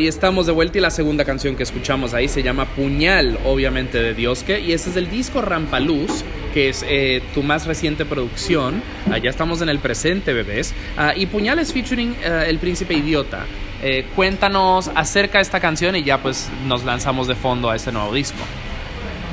Y 0.00 0.08
estamos 0.08 0.46
de 0.46 0.52
vuelta 0.52 0.78
y 0.78 0.80
la 0.80 0.90
segunda 0.90 1.24
canción 1.24 1.56
que 1.56 1.62
escuchamos 1.62 2.12
ahí 2.12 2.28
se 2.28 2.42
llama 2.42 2.66
Puñal, 2.66 3.38
obviamente 3.44 4.02
de 4.02 4.14
Diosque, 4.14 4.60
y 4.60 4.72
este 4.72 4.90
es 4.90 4.96
el 4.96 5.10
disco 5.10 5.40
Rampaluz, 5.40 6.22
que 6.52 6.68
es 6.68 6.84
eh, 6.88 7.22
tu 7.34 7.42
más 7.42 7.66
reciente 7.66 8.04
producción. 8.04 8.82
Ah, 9.10 9.18
ya 9.18 9.30
estamos 9.30 9.62
en 9.62 9.68
el 9.68 9.78
presente, 9.78 10.32
bebés. 10.32 10.74
Ah, 10.96 11.14
y 11.16 11.26
Puñal 11.26 11.58
es 11.58 11.72
featuring 11.72 12.14
eh, 12.22 12.44
El 12.48 12.58
Príncipe 12.58 12.94
Idiota. 12.94 13.46
Eh, 13.82 14.06
cuéntanos 14.14 14.90
acerca 14.94 15.38
de 15.38 15.42
esta 15.42 15.60
canción 15.60 15.96
y 15.96 16.02
ya 16.02 16.18
pues 16.18 16.50
nos 16.66 16.84
lanzamos 16.84 17.26
de 17.26 17.34
fondo 17.34 17.70
a 17.70 17.76
este 17.76 17.92
nuevo 17.92 18.12
disco. 18.12 18.38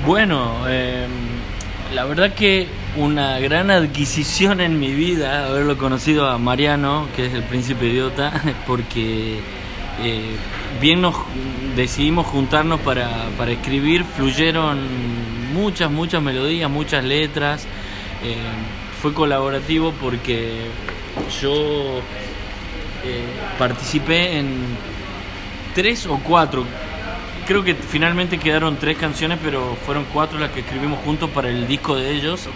Bueno, 0.05 0.65
eh, 0.67 1.07
la 1.93 2.05
verdad 2.05 2.33
que 2.33 2.67
una 2.97 3.39
gran 3.39 3.71
adquisición 3.71 4.61
en 4.61 4.79
mi 4.79 4.93
vida 4.93 5.47
haberlo 5.47 5.77
conocido 5.77 6.27
a 6.27 6.37
Mariano, 6.37 7.07
que 7.15 7.25
es 7.25 7.33
el 7.33 7.43
príncipe 7.43 7.85
idiota, 7.85 8.41
porque 8.67 9.39
eh, 10.01 10.35
bien 10.81 11.01
nos 11.01 11.15
decidimos 11.75 12.27
juntarnos 12.27 12.79
para, 12.81 13.09
para 13.37 13.51
escribir, 13.51 14.03
fluyeron 14.03 14.79
muchas, 15.53 15.91
muchas 15.91 16.21
melodías, 16.21 16.69
muchas 16.69 17.03
letras. 17.03 17.65
eh, 18.23 18.35
fue 19.01 19.13
colaborativo 19.13 19.93
porque 19.99 20.69
yo 21.41 21.99
eh, 23.03 23.25
participé 23.59 24.39
en 24.39 24.47
tres 25.75 26.05
o 26.05 26.17
cuatro 26.19 26.65
creo 27.45 27.63
que 27.63 27.75
finalmente 27.75 28.37
quedaron 28.37 28.77
tres 28.77 28.97
canciones, 28.97 29.39
pero 29.43 29.75
fueron 29.85 30.05
cuatro 30.13 30.39
las 30.39 30.51
que 30.51 30.61
escribimos 30.61 30.99
juntos 31.03 31.29
para 31.29 31.49
el 31.49 31.67
disco 31.67 31.95
de 31.95 32.11
ellos, 32.11 32.47
eh, 32.47 32.49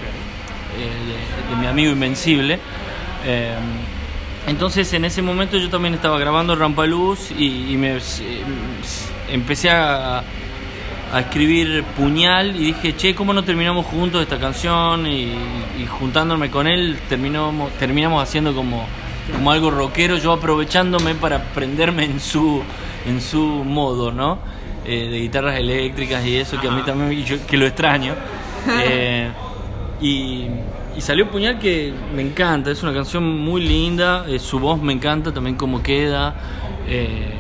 de, 1.50 1.56
de 1.56 1.62
mi 1.62 1.68
amigo 1.68 1.92
Invencible. 1.92 2.60
Eh, 3.26 3.54
entonces 4.48 4.92
en 4.94 5.06
ese 5.06 5.22
momento 5.22 5.58
yo 5.58 5.70
también 5.70 5.94
estaba 5.94 6.18
grabando 6.18 6.56
Rampaluz 6.56 7.32
y, 7.38 7.72
y 7.74 7.78
me 7.78 7.98
eh, 7.98 8.00
empecé 9.30 9.70
a, 9.70 10.20
a 11.14 11.20
escribir 11.20 11.84
Puñal 11.96 12.56
y 12.56 12.66
dije, 12.74 12.96
che, 12.96 13.14
¿cómo 13.14 13.34
no 13.34 13.44
terminamos 13.44 13.86
juntos 13.86 14.22
esta 14.22 14.40
canción? 14.40 15.06
Y, 15.08 15.24
y 15.82 15.86
juntándome 15.88 16.50
con 16.50 16.66
él 16.68 16.98
terminamos, 17.10 17.72
terminamos 17.74 18.24
haciendo 18.24 18.54
como, 18.56 18.86
como 19.34 19.52
algo 19.52 19.70
rockero, 19.70 20.18
yo 20.18 20.32
aprovechándome 20.34 21.14
para 21.16 21.44
prenderme 21.54 22.06
en 22.06 22.20
su, 22.20 22.62
en 23.06 23.22
su 23.22 23.40
modo, 23.42 24.12
¿no? 24.12 24.40
Eh, 24.86 25.10
de 25.10 25.20
guitarras 25.20 25.58
eléctricas 25.60 26.26
y 26.26 26.38
eso, 26.38 26.60
que 26.62 26.70
a 26.70 26.72
mí 26.72 26.82
también, 26.86 27.24
yo- 27.26 27.46
que 27.46 27.58
lo 27.58 27.66
extraño. 27.68 28.14
Eh, 28.70 29.30
y, 30.02 30.46
y 30.98 31.02
salió 31.02 31.30
Puñal 31.30 31.60
que 31.60 31.94
me 32.16 32.22
encanta, 32.22 32.72
es 32.72 32.82
una 32.84 32.94
canción 32.94 33.24
muy 33.40 33.62
linda, 33.62 34.26
eh, 34.28 34.40
su 34.40 34.60
voz 34.60 34.82
me 34.82 34.94
encanta 34.94 35.32
también 35.34 35.56
cómo 35.56 35.82
queda. 35.84 36.36
eh, 36.90 37.34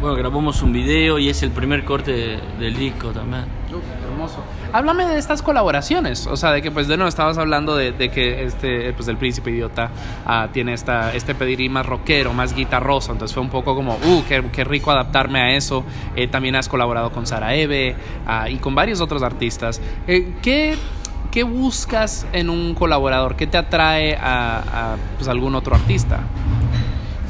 bueno, 0.00 0.16
grabamos 0.16 0.60
un 0.62 0.72
video 0.72 1.16
y 1.20 1.28
es 1.28 1.44
el 1.44 1.52
primer 1.52 1.84
corte 1.84 2.10
de- 2.12 2.38
del 2.58 2.76
disco 2.76 3.10
también. 3.10 3.44
hermoso. 4.04 4.42
Háblame 4.72 5.06
de 5.06 5.16
estas 5.18 5.40
colaboraciones, 5.42 6.26
o 6.26 6.36
sea, 6.36 6.50
de 6.50 6.60
que 6.60 6.70
pues 6.72 6.88
de 6.88 6.96
nuevo 6.96 7.08
estabas 7.08 7.38
hablando 7.38 7.76
de, 7.76 7.92
de 7.92 8.10
que 8.10 8.42
este, 8.44 8.92
pues 8.94 9.06
el 9.08 9.16
príncipe 9.16 9.50
idiota 9.52 9.90
ah, 10.26 10.48
tiene 10.52 10.72
esta, 10.74 11.14
este 11.14 11.34
pedirí 11.36 11.68
más 11.68 11.86
rockero, 11.86 12.32
más 12.32 12.54
guitarroso, 12.54 13.12
entonces 13.12 13.32
fue 13.34 13.42
un 13.44 13.50
poco 13.50 13.74
como, 13.76 13.94
uh, 13.94 14.24
qué, 14.28 14.42
qué 14.52 14.64
rico 14.64 14.90
adaptarme 14.90 15.40
a 15.40 15.56
eso. 15.56 15.84
Eh, 16.16 16.26
también 16.26 16.56
has 16.56 16.68
colaborado 16.68 17.10
con 17.12 17.26
Sara 17.26 17.54
Eve 17.54 17.94
ah, 18.26 18.50
y 18.50 18.56
con 18.56 18.74
varios 18.74 19.00
otros 19.00 19.22
artistas. 19.22 19.80
Eh, 20.08 20.32
¿qué, 20.42 20.74
¿Qué 21.32 21.44
buscas 21.44 22.26
en 22.34 22.50
un 22.50 22.74
colaborador? 22.74 23.36
¿Qué 23.36 23.46
te 23.46 23.56
atrae 23.56 24.14
a, 24.16 24.92
a, 24.92 24.96
pues, 25.16 25.28
algún 25.28 25.54
otro 25.54 25.74
artista? 25.74 26.20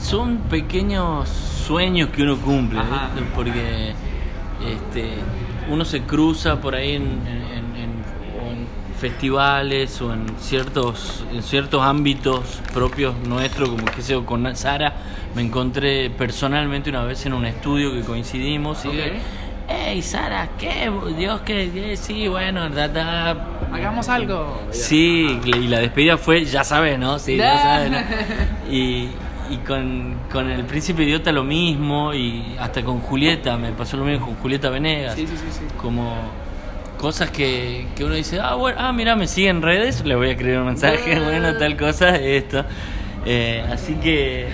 Son 0.01 0.39
pequeños 0.51 1.29
sueños 1.29 2.11
que 2.11 2.25
uno 2.25 2.37
cumple. 2.39 2.81
¿viste? 2.81 3.31
porque 3.35 3.93
este, 4.69 5.09
uno 5.71 5.85
se 5.85 6.03
cruza 6.03 6.61
por 6.61 6.75
ahí 6.75 6.97
en, 6.97 7.03
en- 7.03 7.77
en- 7.81 8.03
o 8.45 8.51
en 8.51 8.67
festivales 8.99 10.01
o 10.03 10.13
en 10.13 10.27
ciertos, 10.41 11.25
en 11.33 11.43
ciertos 11.45 11.81
ámbitos 11.83 12.61
propios 12.75 13.15
nuestros, 13.29 13.69
como 13.69 13.85
que 13.85 14.03
sé 14.03 14.21
con 14.25 14.57
Sara 14.57 14.95
me 15.37 15.43
encontré 15.43 16.11
personalmente 16.11 16.91
una 16.91 17.05
vez 17.05 17.25
en 17.25 17.33
un 17.35 17.47
estudio 17.47 17.93
que 17.93 18.01
coincidimos 18.01 18.85
y 18.85 18.89
hey 19.69 20.03
Sara, 20.03 20.49
¿qué? 20.59 20.91
Dios, 21.17 21.41
que 21.43 21.97
sí, 21.97 22.29
bueno, 22.29 22.69
da, 22.71 22.89
da". 22.89 23.31
Hagamos 23.73 24.09
algo. 24.09 24.61
Sí, 24.71 25.41
y 25.45 25.69
la 25.69 25.81
despedida 25.81 26.19
fue, 26.19 26.45
ya 26.45 26.65
sabes, 26.65 26.99
¿no? 26.99 27.19
Sí, 27.19 27.37
ya 27.37 27.59
sabes, 27.63 27.91
¿no? 27.91 27.99
Y, 28.71 29.09
y 29.51 29.57
con, 29.67 30.17
con 30.31 30.51
el 30.51 30.65
príncipe 30.65 31.03
idiota 31.05 31.33
lo 31.33 31.45
mismo, 31.45 32.13
y 32.15 32.57
hasta 32.59 32.83
con 32.83 33.01
Julieta, 33.01 33.57
me 33.57 33.73
pasó 33.73 33.97
lo 33.97 34.05
mismo 34.05 34.27
con 34.27 34.37
Julieta 34.37 34.71
Venegas. 34.71 35.15
Sí, 35.15 35.27
sí, 35.27 35.37
sí, 35.37 35.47
sí. 35.51 35.65
Como 35.81 36.15
cosas 36.99 37.31
que, 37.31 37.87
que 37.97 38.05
uno 38.05 38.15
dice, 38.15 38.39
ah, 38.41 38.55
bueno, 38.55 38.79
ah, 38.81 38.93
mira, 38.93 39.17
me 39.17 39.27
sigue 39.27 39.49
en 39.49 39.61
redes, 39.63 40.05
le 40.05 40.15
voy 40.15 40.29
a 40.29 40.31
escribir 40.33 40.59
un 40.59 40.67
mensaje, 40.67 41.19
bueno, 41.25 41.57
tal 41.57 41.77
cosa, 41.77 42.17
esto. 42.17 42.65
Eh, 43.25 43.65
así 43.73 43.95
que 43.95 44.49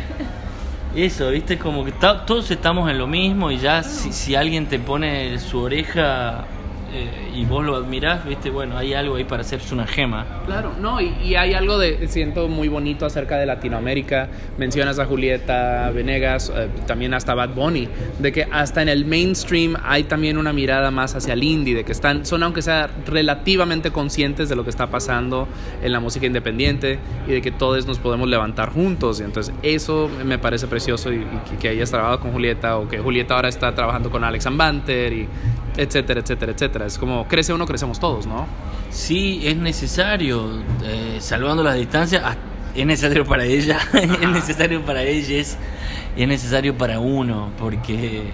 eso, 1.05 1.31
viste, 1.31 1.59
como 1.59 1.85
que 1.85 1.93
todos 1.93 2.51
estamos 2.51 2.91
en 2.91 2.99
lo 2.99 3.07
mismo 3.07 3.51
y 3.51 3.59
ya 3.59 3.83
si, 3.83 4.13
si 4.13 4.35
alguien 4.35 4.67
te 4.67 4.79
pone 4.79 5.39
su 5.39 5.61
oreja 5.61 6.45
eh, 6.93 7.31
y 7.35 7.45
vos 7.45 7.65
lo 7.65 7.77
admirás, 7.77 8.25
viste, 8.25 8.51
bueno, 8.51 8.77
hay 8.77 8.95
algo 8.95 9.17
ahí 9.17 9.25
para 9.25 9.43
hacerse 9.43 9.75
una 9.75 9.87
gema. 9.87 10.27
Claro, 10.47 10.73
no, 10.81 11.01
y, 11.01 11.13
y 11.25 11.35
hay 11.35 11.55
algo 11.55 11.79
de, 11.79 12.09
siento 12.09 12.49
muy 12.49 12.69
bonito 12.69 13.07
acerca 13.07 13.37
de 13.37 13.47
Latinoamérica. 13.47 14.29
Mencionas 14.57 14.99
a 14.99 15.05
Julieta 15.05 15.91
Venegas, 15.95 16.53
eh, 16.55 16.69
también 16.87 17.15
hasta 17.15 17.35
Bad 17.35 17.51
Bunny, 17.51 17.89
de 18.19 18.33
que 18.33 18.47
hasta 18.51 18.83
en 18.83 18.89
el 18.89 19.05
mainstream 19.05 19.77
hay 19.85 20.05
también 20.05 20.39
una 20.39 20.53
mirada 20.53 20.91
más 20.91 21.15
hacia 21.15 21.35
el 21.35 21.43
indie, 21.43 21.75
de 21.75 21.85
que 21.85 21.93
están, 21.93 22.25
son 22.27 22.43
aunque 22.43 22.63
sea 22.63 22.89
relativamente 23.07 23.91
conscientes 23.91 24.49
de 24.49 24.57
lo 24.57 24.65
que 24.65 24.71
está 24.71 24.87
pasando 24.89 25.47
en 25.83 25.93
la 25.93 26.01
música 26.01 26.27
independiente 26.27 26.99
y 27.27 27.33
de 27.33 27.43
que 27.43 27.51
todos 27.51 27.87
nos 27.87 27.99
podemos 27.99 28.29
levantar 28.29 28.73
juntos. 28.73 29.21
Y 29.21 29.25
entonces 29.25 29.55
eso 29.63 30.11
me 30.25 30.39
parece 30.39 30.67
precioso 30.67 31.13
y, 31.13 31.17
y 31.19 31.57
que- 31.61 31.69
hayas 31.69 31.91
trabajado 31.91 32.21
con 32.21 32.33
Julieta 32.33 32.79
o 32.79 32.89
que 32.89 32.99
Julieta 32.99 33.35
ahora 33.35 33.49
está 33.51 33.75
trabajando 33.75 34.11
con 34.11 34.25
Alex 34.25 34.47
Ambanter 34.47 35.13
y 35.13 35.29
etcétera, 35.79 36.21
etcétera, 36.21 36.53
etcétera. 36.53 36.87
Es 36.87 36.99
como 36.99 37.27
crece 37.29 37.53
uno, 37.53 37.67
crecemos 37.67 37.99
todos, 37.99 38.27
¿no? 38.27 38.47
Sí, 38.91 39.41
es 39.45 39.57
necesario, 39.57 40.49
eh, 40.85 41.17
salvando 41.21 41.63
las 41.63 41.77
distancias, 41.77 42.23
ah, 42.25 42.37
es 42.75 42.85
necesario 42.87 43.25
para 43.25 43.45
ella, 43.45 43.79
es 43.95 44.29
necesario 44.29 44.83
para 44.83 45.03
ellas, 45.03 45.57
y 46.17 46.23
es 46.23 46.29
necesario 46.29 46.77
para 46.77 46.99
uno, 47.01 47.51
porque 47.59 48.25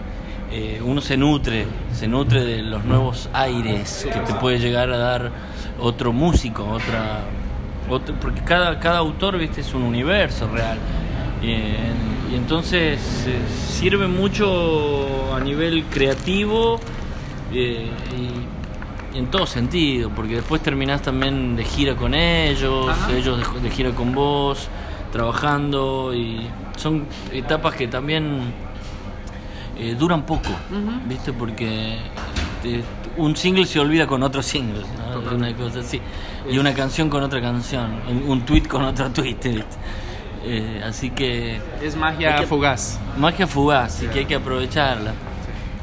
eh, 0.51 0.80
uno 0.84 1.01
se 1.01 1.16
nutre, 1.16 1.66
se 1.92 2.07
nutre 2.09 2.45
de 2.45 2.62
los 2.62 2.84
nuevos 2.84 3.28
aires 3.32 4.07
que 4.12 4.20
te 4.20 4.34
puede 4.34 4.59
llegar 4.59 4.90
a 4.90 4.97
dar 4.99 5.30
otro 5.80 6.12
músico, 6.12 6.64
otra, 6.64 7.20
otro- 7.90 8.14
porque 8.20 8.40
cada, 8.42 8.78
cada 8.80 8.99
autor, 8.99 9.36
viste, 9.38 9.61
es 9.61 9.74
un 9.74 9.82
universo 9.82 10.49
real. 10.49 10.78
Y 11.42 12.34
entonces 12.34 12.99
eh, 13.26 13.38
sirve 13.68 14.07
mucho 14.09 15.34
a 15.34 15.40
nivel 15.40 15.84
creativo 15.90 16.80
eh, 17.55 17.87
y, 19.13 19.17
y 19.17 19.19
en 19.19 19.27
todo 19.31 19.47
sentido, 19.47 20.11
porque 20.11 20.37
después 20.37 20.61
terminás 20.63 21.03
también 21.03 21.55
de 21.57 21.65
gira 21.65 21.95
con 21.95 22.15
ellos, 22.15 22.89
Ajá. 22.89 23.13
ellos 23.13 23.55
de, 23.55 23.61
de 23.61 23.71
gira 23.71 23.91
con 23.93 24.13
vos, 24.15 24.69
trabajando 25.13 26.13
y 26.15 26.47
son 26.77 27.07
etapas 27.33 27.75
que 27.77 27.87
también 27.87 28.41
eh, 29.79 29.95
duran 29.99 30.23
poco, 30.27 30.51
¿viste? 31.09 31.33
Porque 31.33 31.97
eh, 32.65 32.83
un 33.17 33.37
single 33.37 33.67
se 33.67 33.79
olvida 33.79 34.07
con 34.07 34.23
otro 34.23 34.43
single, 34.43 34.83
¿no? 34.99 35.37
Una 35.37 35.55
cosa 35.55 35.81
así. 35.81 36.01
Y 36.51 36.59
una 36.59 36.75
canción 36.75 37.09
con 37.09 37.23
otra 37.23 37.41
canción, 37.41 38.01
un, 38.27 38.43
tweet 38.45 38.63
con 38.63 38.83
otro 38.85 39.11
tweet, 39.11 39.35
¿viste? 39.43 39.65
Eh, 40.47 40.83
así 40.85 41.11
que 41.11 41.59
Es 41.83 41.97
magia 41.97 42.37
que- 42.37 42.47
fugaz. 42.47 42.99
magia 43.17 43.47
fugaz 43.47 44.03
y 44.03 44.09
que 44.09 44.19
hay 44.21 44.25
que 44.27 44.35
aprovecharla. 44.35 45.13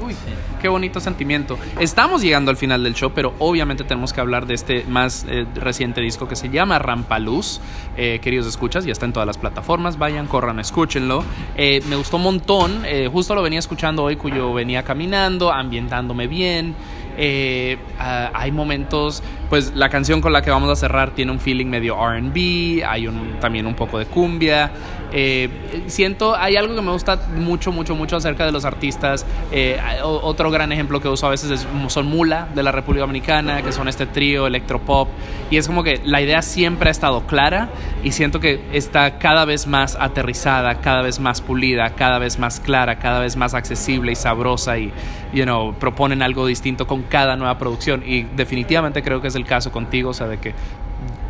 Uy, 0.01 0.15
qué 0.59 0.67
bonito 0.67 0.99
sentimiento. 0.99 1.59
Estamos 1.79 2.23
llegando 2.23 2.49
al 2.49 2.57
final 2.57 2.83
del 2.83 2.95
show, 2.95 3.11
pero 3.13 3.35
obviamente 3.37 3.83
tenemos 3.83 4.13
que 4.13 4.19
hablar 4.19 4.47
de 4.47 4.55
este 4.55 4.83
más 4.85 5.27
eh, 5.29 5.45
reciente 5.53 6.01
disco 6.01 6.27
que 6.27 6.35
se 6.35 6.49
llama 6.49 6.79
Rampaluz. 6.79 7.61
Eh, 7.97 8.19
queridos 8.19 8.47
escuchas, 8.47 8.83
ya 8.83 8.93
está 8.93 9.05
en 9.05 9.13
todas 9.13 9.27
las 9.27 9.37
plataformas. 9.37 9.99
Vayan, 9.99 10.25
corran, 10.25 10.59
escúchenlo. 10.59 11.23
Eh, 11.55 11.83
me 11.87 11.95
gustó 11.97 12.17
un 12.17 12.23
montón. 12.23 12.83
justo 13.11 13.35
lo 13.35 13.43
venía 13.43 13.59
escuchando 13.59 14.03
hoy, 14.03 14.15
cuyo 14.15 14.51
venía 14.53 14.81
caminando, 14.81 15.51
ambientándome 15.51 16.25
bien. 16.25 16.73
Hay 17.15 18.51
momentos, 18.51 19.21
pues 19.49 19.73
la 19.75 19.89
canción 19.89 20.19
con 20.19 20.33
la 20.33 20.41
que 20.41 20.49
vamos 20.49 20.71
a 20.71 20.75
cerrar 20.75 21.11
tiene 21.11 21.31
un 21.31 21.39
feeling 21.39 21.67
medio 21.67 21.95
RB, 21.95 22.83
hay 22.83 23.05
un, 23.05 23.39
también 23.39 23.67
un 23.67 23.75
poco 23.75 23.99
de 23.99 24.05
cumbia. 24.05 24.71
Eh, 25.13 25.49
siento, 25.87 26.35
hay 26.35 26.55
algo 26.55 26.75
que 26.75 26.81
me 26.81 26.91
gusta 26.91 27.27
mucho, 27.35 27.71
mucho, 27.71 27.95
mucho 27.95 28.17
acerca 28.17 28.45
de 28.45 28.51
los 28.51 28.65
artistas. 28.65 29.25
Eh, 29.51 29.79
otro 30.03 30.51
gran 30.51 30.71
ejemplo 30.71 30.99
que 30.99 31.07
uso 31.07 31.27
a 31.27 31.29
veces 31.29 31.51
es, 31.51 31.67
son 31.87 32.07
Mula 32.07 32.47
de 32.53 32.63
la 32.63 32.71
República 32.71 33.01
Dominicana, 33.01 33.61
que 33.61 33.71
son 33.71 33.87
este 33.87 34.05
trío 34.05 34.47
electropop. 34.47 35.09
Y 35.49 35.57
es 35.57 35.67
como 35.67 35.83
que 35.83 36.01
la 36.03 36.21
idea 36.21 36.41
siempre 36.41 36.89
ha 36.89 36.91
estado 36.91 37.25
clara 37.27 37.69
y 38.03 38.11
siento 38.11 38.39
que 38.39 38.61
está 38.71 39.17
cada 39.17 39.45
vez 39.45 39.67
más 39.67 39.97
aterrizada, 39.99 40.79
cada 40.81 41.01
vez 41.01 41.19
más 41.19 41.41
pulida, 41.41 41.91
cada 41.95 42.19
vez 42.19 42.39
más 42.39 42.59
clara, 42.59 42.99
cada 42.99 43.19
vez 43.19 43.35
más 43.35 43.53
accesible 43.53 44.11
y 44.13 44.15
sabrosa 44.15 44.77
y, 44.77 44.91
you 45.33 45.43
know, 45.43 45.73
proponen 45.73 46.21
algo 46.21 46.45
distinto 46.45 46.87
con 46.87 47.03
cada 47.03 47.35
nueva 47.35 47.57
producción. 47.57 48.03
Y 48.05 48.23
definitivamente 48.23 49.03
creo 49.03 49.21
que 49.21 49.27
es 49.27 49.35
el 49.35 49.45
caso 49.45 49.71
contigo, 49.71 50.11
o 50.11 50.13
sea, 50.13 50.27
de 50.27 50.37
que 50.37 50.53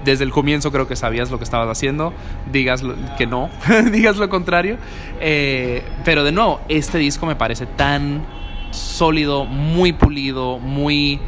desde 0.04 0.24
el 0.24 0.32
comienzo 0.32 0.72
creo 0.72 0.88
que 0.88 0.96
sabías 0.96 1.30
lo 1.32 1.38
que 1.38 1.44
estabas 1.44 1.68
haciendo, 1.70 2.14
digas 2.52 2.82
lo- 2.84 2.96
que 3.18 3.28
no, 3.28 3.50
digas 3.92 4.18
lo 4.18 4.30
contrario. 4.30 4.78
Eh, 5.20 5.84
pero 6.06 6.24
de 6.24 6.32
nuevo, 6.32 6.62
este 6.70 6.98
disco 6.98 7.26
me 7.26 7.36
parece 7.36 7.66
tan 7.66 8.24
sólido, 8.72 9.46
muy 9.46 9.94
pulido, 9.94 10.58
muy... 10.60 11.20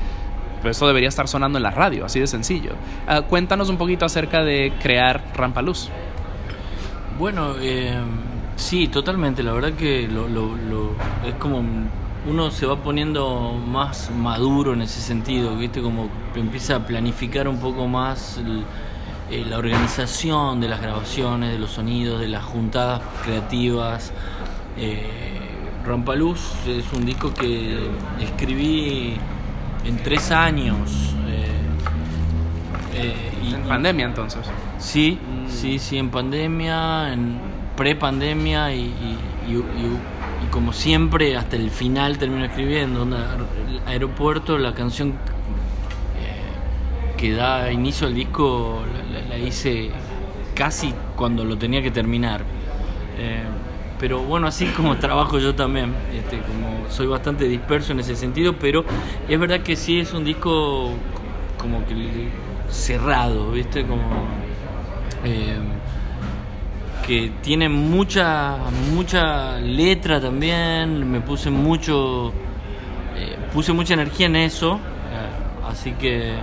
Eso 0.64 0.88
debería 0.88 1.10
estar 1.10 1.28
sonando 1.28 1.58
en 1.60 1.64
la 1.64 1.72
radio, 1.72 2.06
así 2.06 2.22
de 2.22 2.28
sencillo. 2.28 2.72
Ah, 3.06 3.22
cuéntanos 3.24 3.70
un 3.70 3.76
poquito 3.78 4.06
acerca 4.06 4.44
de 4.44 4.72
crear 4.82 5.22
Rampaluz. 5.36 5.90
Bueno, 7.20 7.56
eh, 7.60 7.94
sí, 8.56 8.88
totalmente. 8.88 9.44
La 9.44 9.52
verdad 9.52 9.74
que 9.74 10.08
lo, 10.08 10.28
lo- 10.30 10.56
lo- 10.56 10.92
es 11.28 11.36
como 11.38 11.62
uno 12.30 12.52
se 12.52 12.66
va 12.66 12.78
poniendo 12.78 13.54
más 13.68 14.10
maduro 14.12 14.74
en 14.74 14.82
ese 14.82 15.02
sentido, 15.02 15.56
¿viste? 15.58 15.82
Como 15.82 16.08
empieza 16.36 16.78
a 16.78 16.80
planificar 16.86 17.48
un 17.48 17.58
poco 17.60 17.88
más 17.88 18.38
el- 18.38 18.64
eh, 19.32 19.46
la 19.50 19.58
organización 19.58 20.62
de 20.62 20.68
las 20.70 20.82
grabaciones, 20.82 21.52
de 21.52 21.60
los 21.60 21.72
sonidos, 21.72 22.20
de 22.20 22.28
las 22.28 22.44
juntadas 22.44 23.02
creativas. 23.24 24.12
Eh, 24.78 25.10
Rampaluz 25.86 26.40
es 26.68 26.86
un 26.94 27.06
disco 27.06 27.34
que 27.34 27.90
escribí 28.22 29.16
en 29.86 29.98
tres 30.04 30.32
años. 30.32 31.16
eh, 31.28 31.48
eh, 32.96 33.32
y- 33.44 33.54
En 33.56 33.64
pandemia 33.64 34.06
entonces. 34.06 34.42
Sí, 34.78 35.18
Mm. 35.20 35.50
sí, 35.50 35.80
sí, 35.80 35.98
en 35.98 36.10
pandemia, 36.10 37.12
en 37.12 37.38
pre-pandemia 37.76 38.74
y, 38.74 38.82
y- 38.82 39.52
y- 39.52 39.64
como 40.52 40.74
siempre 40.74 41.36
hasta 41.36 41.56
el 41.56 41.70
final 41.70 42.18
termino 42.18 42.46
escribiendo. 42.46 43.04
el 43.04 43.82
aeropuerto, 43.88 44.58
la 44.58 44.74
canción 44.74 45.10
eh, 45.10 45.14
que 47.18 47.34
da 47.34 47.72
inicio 47.72 48.08
al 48.08 48.14
disco 48.14 48.84
la 49.30 49.38
hice 49.38 49.92
casi 50.54 50.94
cuando 51.16 51.44
lo 51.44 51.58
tenía 51.58 51.82
que 51.82 51.92
terminar. 51.92 52.42
Eh, 53.18 53.44
pero 54.00 54.20
bueno, 54.20 54.48
así 54.48 54.68
como 54.68 54.98
trabajo 54.98 55.40
yo 55.40 55.56
también, 55.56 55.94
este, 56.14 56.40
como 56.40 56.90
soy 56.90 57.08
bastante 57.08 57.46
disperso 57.46 57.94
en 57.94 58.00
ese 58.00 58.16
sentido, 58.16 58.56
pero 58.60 58.86
es 59.28 59.40
verdad 59.40 59.62
que 59.62 59.76
sí 59.76 60.00
es 60.00 60.14
un 60.14 60.24
disco 60.24 60.92
como 61.58 61.86
que 61.86 62.30
cerrado, 62.70 63.52
¿viste? 63.52 63.86
Como 63.86 64.04
eh, 65.24 65.58
que 67.06 67.32
tiene 67.42 67.70
mucha 67.70 68.58
mucha 68.94 69.60
letra 69.60 70.20
también, 70.20 71.10
me 71.10 71.22
puse 71.22 71.50
mucho 71.50 72.32
eh, 73.16 73.38
puse 73.54 73.74
mucha 73.74 73.94
energía 73.94 74.28
en 74.28 74.38
eso, 74.38 74.76
eh, 74.76 75.68
así 75.70 75.92
que 75.94 76.34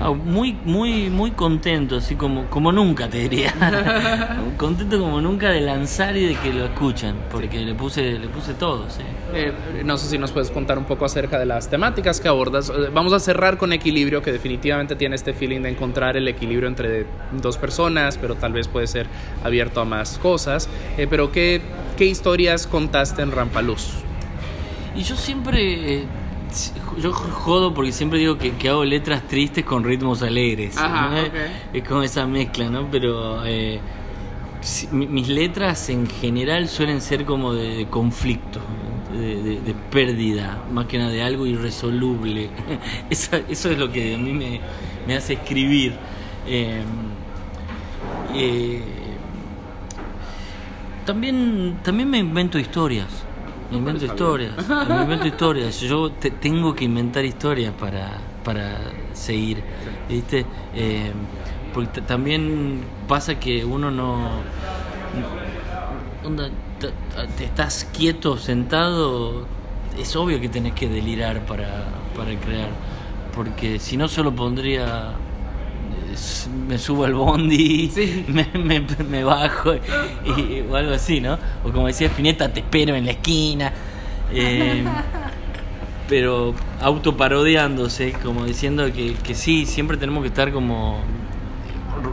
ah, 0.00 0.10
muy 0.12 0.52
muy 0.64 1.10
muy 1.10 1.30
contento, 1.32 1.96
así 1.96 2.14
como 2.16 2.46
como 2.50 2.72
nunca 2.72 3.08
te 3.08 3.18
diría, 3.18 3.52
contento 4.56 4.98
como 4.98 5.20
nunca 5.20 5.50
de 5.50 5.60
lanzar 5.60 6.16
y 6.16 6.26
de 6.26 6.34
que 6.36 6.52
lo 6.52 6.64
escuchen, 6.64 7.14
porque 7.30 7.60
le 7.60 7.74
puse 7.74 8.18
le 8.18 8.28
puse 8.28 8.54
todo, 8.54 8.88
sí. 8.90 9.02
Eh, 9.34 9.52
no 9.84 9.96
sé 9.98 10.08
si 10.08 10.18
nos 10.18 10.32
puedes 10.32 10.50
contar 10.50 10.78
un 10.78 10.84
poco 10.84 11.04
acerca 11.04 11.38
de 11.38 11.46
las 11.46 11.68
temáticas 11.68 12.20
que 12.20 12.28
abordas. 12.28 12.70
Eh, 12.70 12.90
Vamos 12.92 13.12
a 13.12 13.20
cerrar 13.20 13.58
con 13.58 13.72
equilibrio, 13.72 14.22
que 14.22 14.32
definitivamente 14.32 14.96
tiene 14.96 15.16
este 15.16 15.32
feeling 15.34 15.60
de 15.62 15.70
encontrar 15.70 16.16
el 16.16 16.28
equilibrio 16.28 16.68
entre 16.68 17.06
dos 17.32 17.58
personas, 17.58 18.16
pero 18.18 18.34
tal 18.36 18.52
vez 18.52 18.68
puede 18.68 18.86
ser 18.86 19.06
abierto 19.44 19.80
a 19.80 19.84
más 19.84 20.18
cosas. 20.18 20.68
Eh, 20.96 21.06
pero 21.08 21.32
¿qué, 21.32 21.60
¿qué 21.96 22.06
historias 22.06 22.66
contaste 22.66 23.22
en 23.22 23.32
Rampaluz? 23.32 23.94
Y 24.94 25.02
yo 25.02 25.16
siempre. 25.16 26.00
eh, 26.00 26.04
yo 26.98 27.12
jodo 27.12 27.74
porque 27.74 27.92
siempre 27.92 28.18
digo 28.18 28.38
que, 28.38 28.52
que 28.56 28.68
hago 28.68 28.84
letras 28.84 29.22
tristes 29.28 29.64
con 29.64 29.84
ritmos 29.84 30.22
alegres. 30.22 30.76
Ajá, 30.76 31.10
¿no? 31.10 31.16
Es 31.72 31.82
como 31.86 32.02
esa 32.02 32.26
mezcla, 32.26 32.68
¿no? 32.70 32.88
Pero. 32.90 33.44
eh, 33.44 33.80
si- 34.60 34.88
mi- 34.88 35.06
mis 35.06 35.28
letras 35.28 35.88
en 35.90 36.08
general 36.08 36.68
suelen 36.68 37.00
ser 37.00 37.24
como 37.24 37.52
de, 37.54 37.76
de 37.76 37.86
conflicto, 37.86 38.58
de, 39.12 39.36
de- 39.42 39.60
de 39.60 39.74
pérdida, 39.92 40.62
más 40.72 40.86
que 40.86 40.98
nada 40.98 41.10
de 41.10 41.22
algo 41.22 41.46
irresoluble. 41.46 42.50
eso, 43.10 43.36
eso 43.48 43.70
es 43.70 43.78
lo 43.78 43.92
que 43.92 44.14
a 44.14 44.18
mí 44.18 44.32
me, 44.32 44.60
me 45.06 45.14
hace 45.16 45.34
escribir. 45.34 45.94
Eh, 46.48 46.80
eh, 48.34 48.82
también, 51.04 51.78
también 51.82 52.10
me 52.10 52.18
invento 52.18 52.58
historias. 52.58 53.06
Invento 53.72 54.04
historias. 54.04 54.52
Invento 55.02 55.26
historias. 55.26 55.80
Yo 55.80 56.10
te- 56.12 56.30
tengo 56.30 56.74
que 56.74 56.84
inventar 56.84 57.24
historias 57.24 57.72
para, 57.74 58.18
para 58.44 58.78
seguir. 59.12 59.62
¿Viste? 60.08 60.46
Eh, 60.74 61.10
porque 61.74 62.00
también 62.00 62.82
pasa 63.08 63.38
que 63.38 63.64
uno 63.64 63.90
no. 63.90 64.28
onda, 66.24 66.48
t- 66.80 66.90
te 67.36 67.44
estás 67.44 67.88
quieto, 67.96 68.36
sentado. 68.38 69.46
Es 69.98 70.14
obvio 70.16 70.40
que 70.40 70.48
tenés 70.48 70.72
que 70.74 70.88
delirar 70.88 71.40
para, 71.46 71.84
para 72.16 72.34
crear. 72.38 72.68
Porque 73.34 73.78
si 73.78 73.96
no, 73.96 74.08
solo 74.08 74.34
pondría 74.34 75.12
me 76.68 76.78
subo 76.78 77.04
al 77.04 77.14
bondi, 77.14 77.90
Sí. 77.92 78.24
me, 78.28 78.46
me- 78.58 78.84
me 79.08 79.24
bajo 79.24 79.74
y- 79.74 80.60
o 80.70 80.76
algo 80.76 80.94
así, 80.94 81.20
¿no? 81.20 81.38
O 81.64 81.70
como 81.72 81.86
decía 81.86 82.08
Spinetta, 82.08 82.52
te 82.52 82.60
espero 82.60 82.94
en 82.94 83.04
la 83.06 83.12
esquina. 83.12 83.72
Eh, 84.32 84.84
pero 86.08 86.54
autoparodiándose, 86.80 88.12
como 88.12 88.44
diciendo 88.44 88.92
que, 88.92 89.14
que 89.14 89.34
sí, 89.34 89.66
siempre 89.66 89.96
tenemos 89.96 90.22
que 90.22 90.28
estar 90.28 90.52
como 90.52 90.98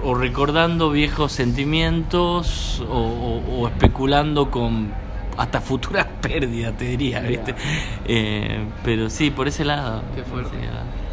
o 0.03 0.15
recordando 0.15 0.89
viejos 0.91 1.31
sentimientos 1.33 2.81
o, 2.89 2.97
o- 2.97 3.59
o 3.61 3.67
especulando 3.67 4.49
con 4.49 4.91
hasta 5.37 5.61
futuras 5.61 6.07
pérdidas, 6.21 6.77
te 6.77 6.85
diría, 6.85 7.19
¿viste? 7.21 7.53
Eh, 8.05 8.59
pero 8.83 9.09
sí, 9.09 9.29
por 9.31 9.47
ese 9.47 9.65
lado. 9.65 10.01
Qué 10.15 10.23
fuerte. 10.23 10.55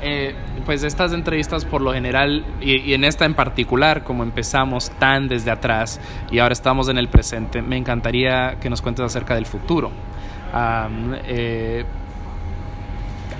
Eh, 0.02 0.34
pues 0.70 0.84
estas 0.84 1.12
entrevistas 1.12 1.64
por 1.64 1.80
lo 1.80 1.92
general, 1.92 2.44
y, 2.60 2.76
y 2.76 2.94
en 2.94 3.02
esta 3.02 3.24
en 3.24 3.34
particular, 3.34 4.04
como 4.04 4.22
empezamos 4.22 4.88
tan 5.00 5.26
desde 5.26 5.50
atrás 5.50 6.00
y 6.30 6.38
ahora 6.38 6.52
estamos 6.52 6.88
en 6.88 6.96
el 6.96 7.08
presente, 7.08 7.60
me 7.60 7.76
encantaría 7.76 8.54
que 8.60 8.70
nos 8.70 8.80
cuentes 8.80 9.04
acerca 9.04 9.34
del 9.34 9.46
futuro. 9.46 9.90
Am, 10.52 11.16
eh, 11.26 11.84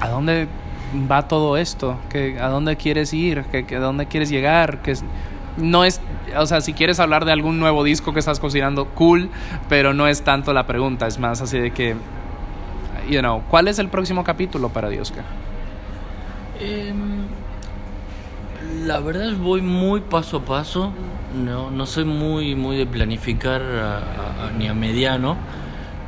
¿A 0.01 0.09
dónde 0.09 0.49
va 1.09 1.29
todo 1.29 1.57
esto? 1.57 1.99
¿Qué, 2.09 2.37
¿A 2.41 2.49
dónde 2.49 2.75
quieres 2.77 3.15
ir? 3.15 3.45
¿Qué, 3.53 3.65
qué- 3.65 3.77
¿A 3.77 3.79
dónde 3.81 4.07
quieres 4.07 4.29
llegar? 4.29 4.81
Es- 4.87 5.05
no 5.57 5.85
es, 5.85 6.01
o 6.37 6.47
sea, 6.47 6.61
si 6.61 6.73
quieres 6.73 6.99
hablar 6.99 7.25
de 7.27 7.31
algún 7.31 7.61
nuevo 7.61 7.85
disco 7.85 8.13
que 8.13 8.19
estás 8.19 8.41
considerando, 8.41 8.87
cool, 8.87 9.31
pero 9.69 9.95
no 9.95 10.09
es 10.09 10.23
tanto 10.23 10.53
la 10.53 10.67
pregunta, 10.67 11.07
es 11.07 11.21
más 11.21 11.41
así 11.41 11.61
de 11.61 11.71
que, 11.71 11.95
you 13.09 13.21
know, 13.21 13.43
¿cuál 13.49 13.69
es 13.69 13.79
el 13.79 13.87
próximo 13.89 14.25
capítulo 14.25 14.71
para 14.71 14.89
Diosca? 14.89 15.23
Em, 16.63 17.10
la 18.87 19.01
verdad 19.01 19.33
voy 19.37 19.63
muy 19.63 20.01
paso 20.01 20.39
a 20.39 20.45
paso. 20.45 20.93
No, 21.45 21.71
no 21.71 21.87
soy 21.87 22.05
muy, 22.05 22.55
muy 22.57 22.77
de 22.77 22.87
planificar 22.87 23.63
a- 23.63 24.51
ni 24.59 24.67
a 24.67 24.75
mediano, 24.75 25.37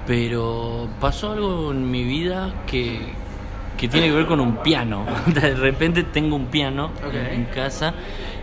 pero 0.06 0.88
pasó 1.00 1.32
algo 1.32 1.70
en 1.70 1.90
mi 1.90 2.02
vida 2.02 2.52
que, 2.66 2.98
que 3.76 3.88
tiene 3.88 4.08
que 4.08 4.14
ver 4.14 4.26
con 4.26 4.40
un 4.40 4.56
piano. 4.56 5.04
De 5.26 5.54
repente 5.54 6.02
tengo 6.02 6.34
un 6.36 6.46
piano 6.46 6.86
Ok. 7.06 7.14
en, 7.14 7.44
casa 7.46 7.94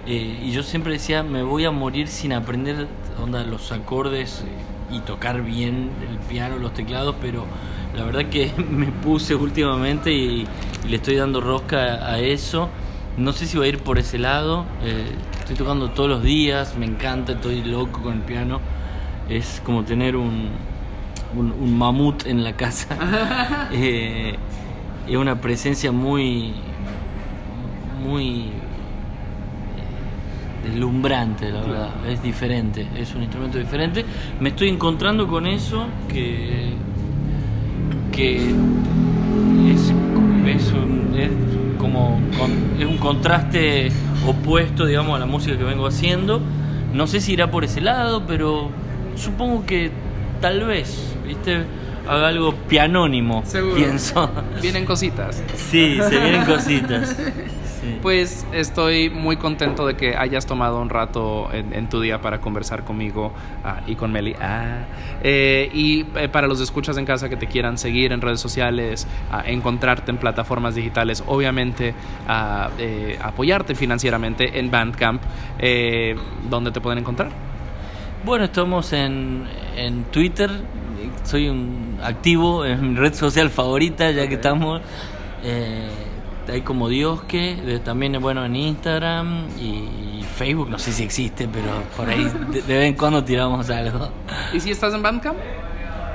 eh, 0.05 0.39
y 0.43 0.51
yo 0.51 0.63
siempre 0.63 0.93
decía, 0.93 1.21
me 1.23 1.43
voy 1.43 1.65
a 1.65 1.71
morir 1.71 2.07
sin 2.07 2.31
aprender 2.33 2.87
onda, 3.21 3.43
los 3.43 3.71
acordes 3.73 4.45
eh, 4.47 4.95
y 4.95 4.99
tocar 5.01 5.41
bien 5.43 5.89
el 6.09 6.17
piano, 6.29 6.57
los 6.57 6.73
teclados, 6.73 7.15
pero 7.21 7.45
la 7.95 8.05
verdad 8.05 8.25
que 8.29 8.53
me 8.69 8.85
puse 8.87 9.35
últimamente 9.35 10.13
y, 10.13 10.47
y 10.85 10.87
le 10.87 10.95
estoy 10.95 11.15
dando 11.15 11.41
rosca 11.41 12.05
a 12.09 12.19
eso. 12.19 12.69
No 13.19 13.33
sé 13.33 13.45
si 13.47 13.57
va 13.57 13.65
a 13.65 13.67
ir 13.67 13.79
por 13.79 13.99
ese 13.99 14.17
lado. 14.17 14.65
eh, 14.81 15.11
estoy 15.39 15.57
tocando 15.57 15.89
todos 15.89 16.09
los 16.09 16.23
días, 16.23 16.77
me 16.77 16.85
encanta, 16.85 17.33
estoy 17.33 17.63
loco 17.63 18.01
con 18.01 18.13
el 18.13 18.21
piano. 18.21 18.61
Es 19.27 19.61
como 19.65 19.83
tener 19.83 20.15
un, 20.15 20.47
un, 21.35 21.51
un 21.51 21.77
mamut 21.77 22.25
en 22.25 22.43
la 22.43 22.53
casa. 22.53 23.67
Eh, 23.71 24.35
es 25.07 25.15
una 25.17 25.41
presencia 25.41 25.91
muy, 25.91 26.53
muy 28.01 28.43
eh, 30.63 30.67
deslumbrante, 30.69 31.51
la 31.51 31.61
verdad. 31.61 31.89
Es 32.07 32.23
diferente, 32.23 32.87
es 32.95 33.13
un 33.15 33.23
instrumento 33.23 33.57
diferente. 33.57 34.05
Me 34.39 34.49
estoy 34.49 34.69
encontrando 34.69 35.27
con 35.27 35.45
eso 35.45 35.87
que, 36.07 36.73
que 38.11 38.37
es, 39.67 39.93
es 40.47 40.71
como 41.99 42.19
con- 42.37 42.79
es 42.79 42.85
un 42.85 42.97
contraste 42.97 43.91
opuesto, 44.25 44.85
digamos, 44.85 45.15
a 45.15 45.19
la 45.19 45.25
música 45.25 45.57
que 45.57 45.63
vengo 45.63 45.87
haciendo. 45.87 46.41
No 46.93 47.07
sé 47.07 47.21
si 47.21 47.33
irá 47.33 47.51
por 47.51 47.63
ese 47.63 47.81
lado, 47.81 48.23
pero 48.25 48.69
supongo 49.15 49.65
que 49.65 49.91
tal 50.41 50.63
vez, 50.65 51.13
¿viste? 51.27 51.63
Haga 52.07 52.29
algo 52.29 52.55
pianónimo, 52.67 53.43
Seguro. 53.45 53.75
pienso. 53.75 54.31
Vienen 54.61 54.85
cositas. 54.85 55.43
Sí, 55.55 55.99
se 56.09 56.19
vienen 56.19 56.45
cositas. 56.45 57.15
Sí. 57.81 57.99
Pues 58.01 58.45
estoy 58.51 59.09
muy 59.09 59.37
contento 59.37 59.85
de 59.87 59.95
que 59.95 60.15
hayas 60.15 60.45
tomado 60.45 60.81
un 60.81 60.89
rato 60.89 61.49
en, 61.53 61.73
en 61.73 61.89
tu 61.89 62.01
día 62.01 62.21
para 62.21 62.41
conversar 62.41 62.83
conmigo 62.83 63.31
ah, 63.63 63.81
y 63.87 63.95
con 63.95 64.11
Meli. 64.11 64.35
Ah. 64.39 64.85
Eh, 65.23 65.69
y 65.73 66.05
eh, 66.15 66.29
para 66.29 66.47
los 66.47 66.59
escuchas 66.59 66.97
en 66.97 67.05
casa 67.05 67.29
que 67.29 67.37
te 67.37 67.47
quieran 67.47 67.77
seguir 67.77 68.11
en 68.11 68.21
redes 68.21 68.39
sociales, 68.39 69.07
ah, 69.31 69.43
encontrarte 69.45 70.11
en 70.11 70.17
plataformas 70.17 70.75
digitales, 70.75 71.23
obviamente 71.27 71.93
ah, 72.27 72.69
eh, 72.77 73.17
apoyarte 73.21 73.75
financieramente 73.75 74.59
en 74.59 74.69
Bandcamp, 74.71 75.21
eh, 75.59 76.15
¿dónde 76.49 76.71
te 76.71 76.81
pueden 76.81 76.99
encontrar? 76.99 77.29
Bueno, 78.25 78.45
estamos 78.45 78.91
en, 78.93 79.45
en 79.77 80.03
Twitter. 80.05 80.49
Soy 81.23 81.47
un 81.47 81.99
activo 82.03 82.65
en 82.65 82.93
mi 82.93 82.99
red 82.99 83.13
social 83.13 83.49
favorita, 83.49 84.11
ya 84.11 84.27
que 84.27 84.35
estamos. 84.35 84.81
Eh, 85.43 85.87
hay 86.49 86.61
como 86.61 86.89
Dios 86.89 87.23
que, 87.23 87.51
eh, 87.51 87.79
también 87.83 88.19
bueno 88.21 88.45
en 88.45 88.55
Instagram 88.55 89.47
y 89.59 90.23
Facebook, 90.35 90.69
no 90.69 90.79
sé 90.79 90.91
si 90.91 91.03
existe, 91.03 91.47
pero 91.47 91.83
por 91.95 92.09
ahí 92.09 92.23
de, 92.51 92.61
de 92.61 92.77
vez 92.77 92.87
en 92.87 92.95
cuando 92.95 93.23
tiramos 93.23 93.69
algo. 93.69 94.09
¿Y 94.53 94.59
si 94.59 94.71
estás 94.71 94.93
en 94.93 95.01
Bandcamp? 95.01 95.37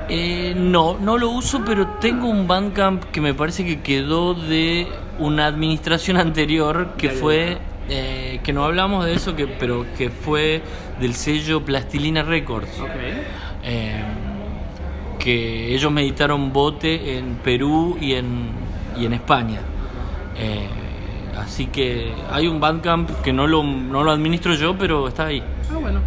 Eh, 0.07 0.53
no, 0.55 0.97
no 0.99 1.17
lo 1.17 1.29
uso, 1.29 1.63
pero 1.65 1.87
tengo 1.99 2.27
un 2.27 2.47
Bandcamp 2.47 3.05
que 3.05 3.21
me 3.21 3.33
parece 3.33 3.65
que 3.65 3.81
quedó 3.81 4.35
de 4.35 4.87
una 5.17 5.47
administración 5.47 6.17
anterior 6.17 6.93
que 6.97 7.09
fue 7.09 7.57
eh, 7.89 8.39
que 8.43 8.53
no 8.53 8.63
hablamos 8.65 9.05
de 9.05 9.13
eso, 9.13 9.35
que 9.35 9.47
pero 9.47 9.85
que 9.97 10.09
fue 10.09 10.61
del 10.99 11.13
sello 11.13 11.63
Plastilina 11.63 12.23
Records. 12.23 12.69
Eh, 13.63 14.03
que 15.19 15.73
ellos 15.73 15.91
me 15.91 16.01
editaron 16.01 16.53
bote 16.53 17.17
en 17.17 17.35
Perú 17.35 17.97
y 17.99 18.13
en, 18.13 18.49
y 18.95 19.05
en 19.05 19.13
España. 19.13 19.59
Eh, 20.37 20.67
así 21.37 21.67
que 21.67 22.13
hay 22.31 22.47
un 22.47 22.59
Bandcamp 22.59 23.09
que 23.21 23.33
no 23.33 23.47
lo, 23.47 23.63
no 23.63 24.03
lo 24.03 24.11
administro 24.11 24.55
yo, 24.55 24.77
pero 24.77 25.07
está 25.07 25.27
ahí. 25.27 25.43
Ah, 25.71 25.77
bueno. 25.79 25.99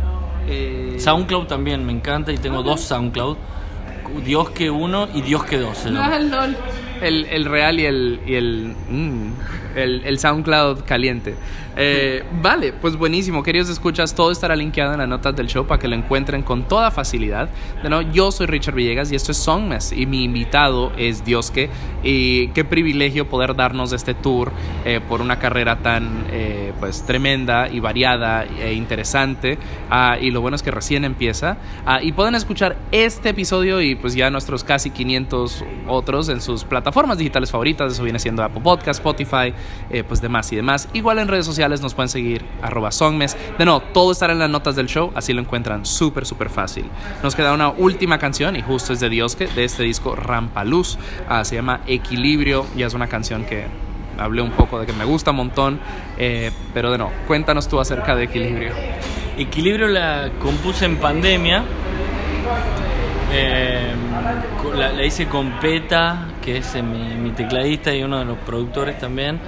Eh, 0.49 0.97
SoundCloud 0.99 1.47
también 1.47 1.85
me 1.85 1.93
encanta 1.93 2.33
y 2.33 2.39
tengo 2.39 2.63
dos 2.63 2.81
SoundCloud. 2.83 3.37
Dios 4.25 4.51
que 4.51 4.71
uno 4.71 5.07
y 5.15 5.21
Dios 5.21 5.45
que 5.45 5.59
dos. 5.59 5.85
llama. 5.85 6.11
Ah, 6.13 6.19
lol. 6.19 6.57
El, 7.03 7.27
el 7.27 7.45
real 7.45 7.79
y 7.79 7.85
el, 7.85 8.21
y 8.27 8.35
el, 8.35 8.75
mm, 8.89 9.33
el, 9.77 10.03
el 10.05 10.19
SoundCloud 10.19 10.85
caliente. 10.85 11.35
Eh, 11.81 12.25
vale, 12.43 12.73
pues 12.73 12.97
buenísimo. 12.97 13.45
Queridos 13.45 13.69
escuchas, 13.69 14.13
todo 14.13 14.33
estará 14.33 14.57
linkeado 14.57 14.95
en 14.95 14.99
las 14.99 15.09
notas 15.09 15.37
del 15.37 15.47
show 15.47 15.65
para 15.65 15.79
que 15.79 15.87
lo 15.87 15.95
encuentren 15.95 16.43
con 16.43 16.67
toda 16.67 16.91
facilidad. 16.91 17.49
De 17.85 17.89
nuevo, 17.89 18.11
yo 18.11 18.33
soy 18.33 18.47
Richard 18.47 18.75
Villegas 18.75 19.13
y 19.13 19.15
esto 19.15 19.31
es 19.31 19.39
Songmas 19.39 19.93
y 19.93 20.05
mi 20.05 20.25
invitado 20.25 20.91
es 20.97 21.25
Diosque. 21.25 21.71
Y 22.03 22.49
qué 22.49 22.65
privilegio 22.65 23.29
poder 23.29 23.55
darnos 23.55 23.93
este 23.93 24.15
tour 24.15 24.51
eh, 24.85 25.01
por 25.09 25.21
una 25.21 25.39
carrera 25.39 25.79
tan 25.79 26.27
eh, 26.33 26.73
pues 26.81 27.07
tremenda 27.07 27.69
y 27.69 27.79
variada 27.79 28.45
e 28.45 28.73
interesante. 28.73 29.57
Ah, 29.89 30.19
y 30.21 30.33
lo 30.33 30.41
bueno 30.41 30.57
es 30.57 30.65
que 30.65 30.73
recién 30.73 31.05
empieza. 31.05 31.59
Ah, 31.87 32.03
y 32.03 32.11
pueden 32.11 32.35
escuchar 32.35 32.77
este 32.91 33.29
episodio 33.29 33.81
y 33.81 33.95
pues 33.95 34.17
ya 34.17 34.31
nuestros 34.31 34.65
casi 34.65 34.91
500 34.91 35.65
otros 35.87 36.29
en 36.29 36.41
sus 36.41 36.65
plataformas 36.65 37.19
digitales 37.19 37.53
favoritas. 37.53 37.93
Eso 37.93 38.03
viene 38.03 38.19
siendo 38.19 38.43
Apple 38.43 38.63
Podcast, 38.63 38.99
Spotify, 38.99 39.55
pues 40.09 40.21
demás 40.21 40.53
y 40.53 40.57
demás. 40.57 40.89
Igual 40.93 41.21
en 41.21 41.29
redes 41.29 41.47
sociales 41.47 41.68
nos 41.69 41.95
pueden 41.95 42.09
seguir 42.09 42.45
arroba 42.63 42.91
songmes. 42.91 43.37
De 43.59 43.65
nuevo, 43.65 43.81
todo 43.81 44.13
estará 44.13 44.33
en 44.33 44.39
las 44.39 44.51
notas 44.51 44.77
del 44.77 44.87
show, 44.87 45.13
así 45.15 45.33
lo 45.33 45.41
encuentran 45.41 45.87
súper, 45.87 46.27
súper 46.27 46.51
fácil. 46.51 46.87
Nos 47.23 47.35
queda 47.35 47.53
una 47.53 47.69
última 47.69 48.19
canción 48.19 48.57
y 48.57 48.63
justo 48.63 48.93
es 48.93 49.01
de 49.01 49.09
Diosque, 49.09 49.47
de 49.47 49.65
este 49.65 49.83
disco 49.83 50.17
Rampaluz. 50.17 50.99
Ah, 51.29 51.45
se 51.45 51.55
llama 51.57 51.81
Equilibrio 51.87 52.67
y 52.77 52.83
es 52.83 52.95
una 52.95 53.07
canción 53.07 53.45
que 53.45 53.67
hablé 54.19 54.43
un 54.43 54.51
poco 54.51 54.81
de 54.81 54.87
que 54.87 54.93
me 54.93 55.05
gusta 55.05 55.31
un 55.31 55.37
montón. 55.39 55.81
eh, 56.19 56.51
pero 56.75 56.91
de 56.91 56.99
nuevo, 56.99 57.13
cuéntanos 57.27 57.69
tú 57.69 57.79
acerca 57.81 58.15
de 58.17 58.25
Equilibrio. 58.25 58.73
Equilibrio 59.37 59.87
la 59.89 60.31
compuse 60.41 60.85
en 60.85 60.97
pandemia. 60.97 61.63
Eh, 63.33 63.93
la, 64.75 64.93
la 64.93 65.05
hice 65.05 65.27
con 65.27 65.53
Peta, 65.61 66.29
que 66.43 66.59
es 66.59 66.75
eh, 66.75 66.83
mi, 66.83 67.15
mi 67.15 67.31
tecladista 67.31 67.95
y 67.95 68.03
uno 68.03 68.19
de 68.19 68.25
los 68.25 68.39
productores 68.39 68.99
también. 68.99 69.39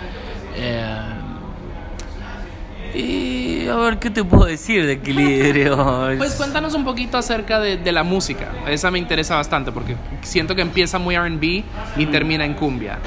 Y 2.95 3.67
a 3.69 3.77
ver, 3.77 3.99
¿qué 3.99 4.11
te 4.11 4.25
puedo 4.25 4.47
decir 4.47 4.85
de 4.87 4.93
equilibrio? 4.95 6.09
Pues 6.19 6.35
cuéntanos 6.35 6.75
un 6.75 6.85
poquito 6.85 7.17
acerca 7.19 7.61
de, 7.61 7.77
de 7.77 7.93
la 7.93 8.03
música. 8.03 8.51
Esa 8.69 8.91
me 8.91 8.99
interesa 8.99 9.37
bastante 9.37 9.71
porque 9.73 9.97
siento 10.23 10.55
que 10.55 10.63
empieza 10.63 10.99
muy 10.99 11.17
RB 11.17 11.63
y 11.97 12.07
termina 12.07 12.45
en 12.45 12.55
cumbia. 12.55 12.99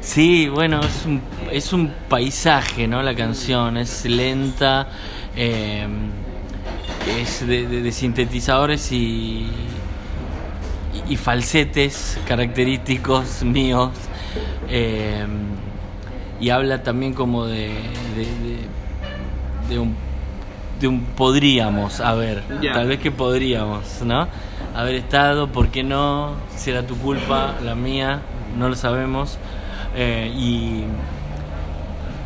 Sí, 0.00 0.48
bueno, 0.48 0.80
es 0.80 1.04
un, 1.04 1.20
es 1.50 1.72
un 1.72 1.92
paisaje, 2.08 2.86
¿no? 2.86 3.02
La 3.02 3.14
canción 3.16 3.76
es 3.76 4.04
lenta, 4.04 4.86
eh, 5.34 5.86
es 7.20 7.44
de, 7.46 7.66
de- 7.66 7.82
de 7.82 7.92
sintetizadores 7.92 8.92
y, 8.92 8.96
y, 11.08 11.12
y 11.12 11.16
falsetes 11.16 12.18
característicos 12.28 13.42
míos. 13.42 13.90
eh, 14.68 15.26
y 16.38 16.50
habla 16.50 16.82
también 16.82 17.14
como 17.14 17.46
de, 17.46 17.70
de, 19.68 19.78
un, 19.78 19.94
de 20.80 20.88
un 20.88 21.00
podríamos 21.02 22.00
haber, 22.00 22.42
Ya. 22.62 22.72
tal 22.72 22.88
vez 22.88 22.98
que 23.00 23.10
podríamos, 23.10 24.02
¿no? 24.04 24.28
Haber 24.74 24.94
estado, 24.96 25.48
¿por 25.48 25.68
qué 25.68 25.82
no? 25.82 26.32
Si 26.54 26.70
era 26.70 26.86
tu 26.86 26.96
culpa, 26.96 27.54
la 27.64 27.74
mía, 27.74 28.20
no 28.58 28.68
lo 28.68 28.74
sabemos. 28.76 29.38
Eh, 29.94 30.30
y, 30.36 30.84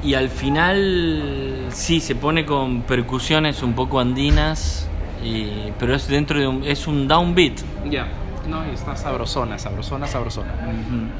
y 0.02 0.14
al 0.14 0.28
final 0.28 1.66
sí 1.70 2.00
se 2.00 2.14
pone 2.14 2.44
con 2.46 2.82
percusiones 2.82 3.62
un 3.62 3.74
poco 3.74 4.00
andinas, 4.00 4.88
y- 5.24 5.70
pero 5.78 5.94
es 5.94 6.08
dentro 6.08 6.40
de 6.40 6.48
un, 6.48 6.64
es 6.64 6.86
un 6.86 7.06
downbeat. 7.06 7.60
Ya. 7.88 8.06
No, 8.48 8.66
y 8.68 8.74
está 8.74 8.96
sabrosona, 8.96 9.58
sabrosona, 9.58 10.06
sabrosona. 10.08 10.48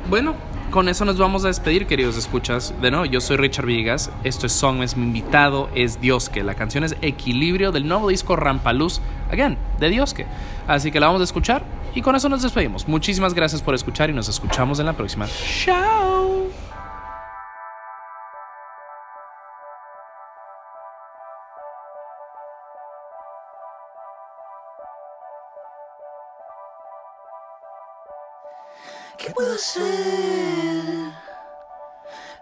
Bueno, 0.09 0.35
con 0.71 0.89
eso 0.89 1.05
nos 1.05 1.19
vamos 1.19 1.45
a 1.45 1.49
despedir, 1.49 1.87
queridos 1.87 2.17
escuchas. 2.17 2.73
De 2.81 2.91
nuevo, 2.91 3.05
yo 3.05 3.21
soy 3.21 3.37
Richard 3.37 3.67
Villegas. 3.67 4.11
Esto 4.25 4.47
es 4.47 4.53
Song, 4.53 4.83
es 4.83 4.97
mi 4.97 5.05
invitado, 5.05 5.69
es 5.75 6.01
Diosque. 6.01 6.43
La 6.43 6.55
canción 6.55 6.85
es 6.85 6.97
Equilibrio 7.03 7.73
del 7.73 7.87
nuevo 7.87 8.09
disco 8.09 8.37
Rampaluz, 8.37 9.01
again, 9.31 9.59
de 9.79 9.91
Diosque. 9.91 10.27
Así 10.67 10.91
que 10.91 11.01
la 11.01 11.07
vamos 11.07 11.21
a 11.21 11.25
escuchar 11.25 11.65
y 11.95 12.03
con 12.03 12.15
eso 12.15 12.29
nos 12.29 12.43
despedimos. 12.43 12.87
Muchísimas 12.89 13.35
gracias 13.35 13.63
por 13.63 13.75
escuchar 13.75 14.11
y 14.11 14.13
nos 14.13 14.29
escuchamos 14.29 14.79
en 14.79 14.87
la 14.87 14.93
próxima. 14.93 15.27
Chao. 15.65 16.20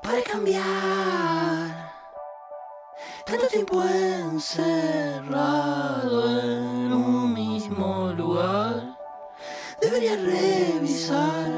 Para 0.03 0.23
cambiar? 0.23 0.63
Tanto 3.27 3.49
tiempo 3.49 3.83
encerrado 3.83 4.71
en 6.41 6.93
un 6.93 7.35
mismo 7.35 8.13
lugar. 8.13 8.97
Debería 9.81 10.15
revisar 10.17 11.51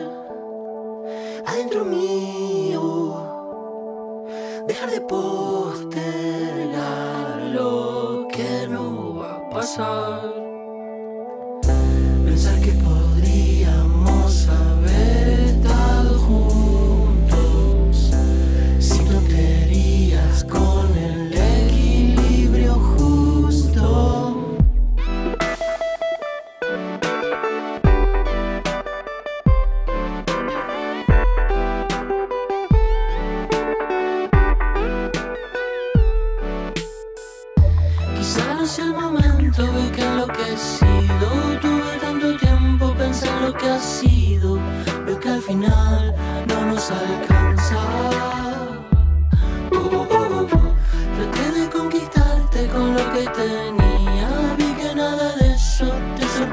adentro 1.47 1.85
mío. 1.85 3.27
Dejar 4.67 4.91
de 4.91 5.03
postergar 5.03 6.23
lo 7.53 8.27
que 8.33 8.67
no 8.67 9.17
va 9.17 9.37
a 9.37 9.51
pasar. 9.51 10.40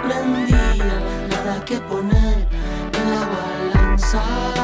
nada 0.07 1.65
que 1.65 1.77
poner 1.79 2.47
en 2.93 3.11
la 3.11 3.25
balanza. 3.25 4.56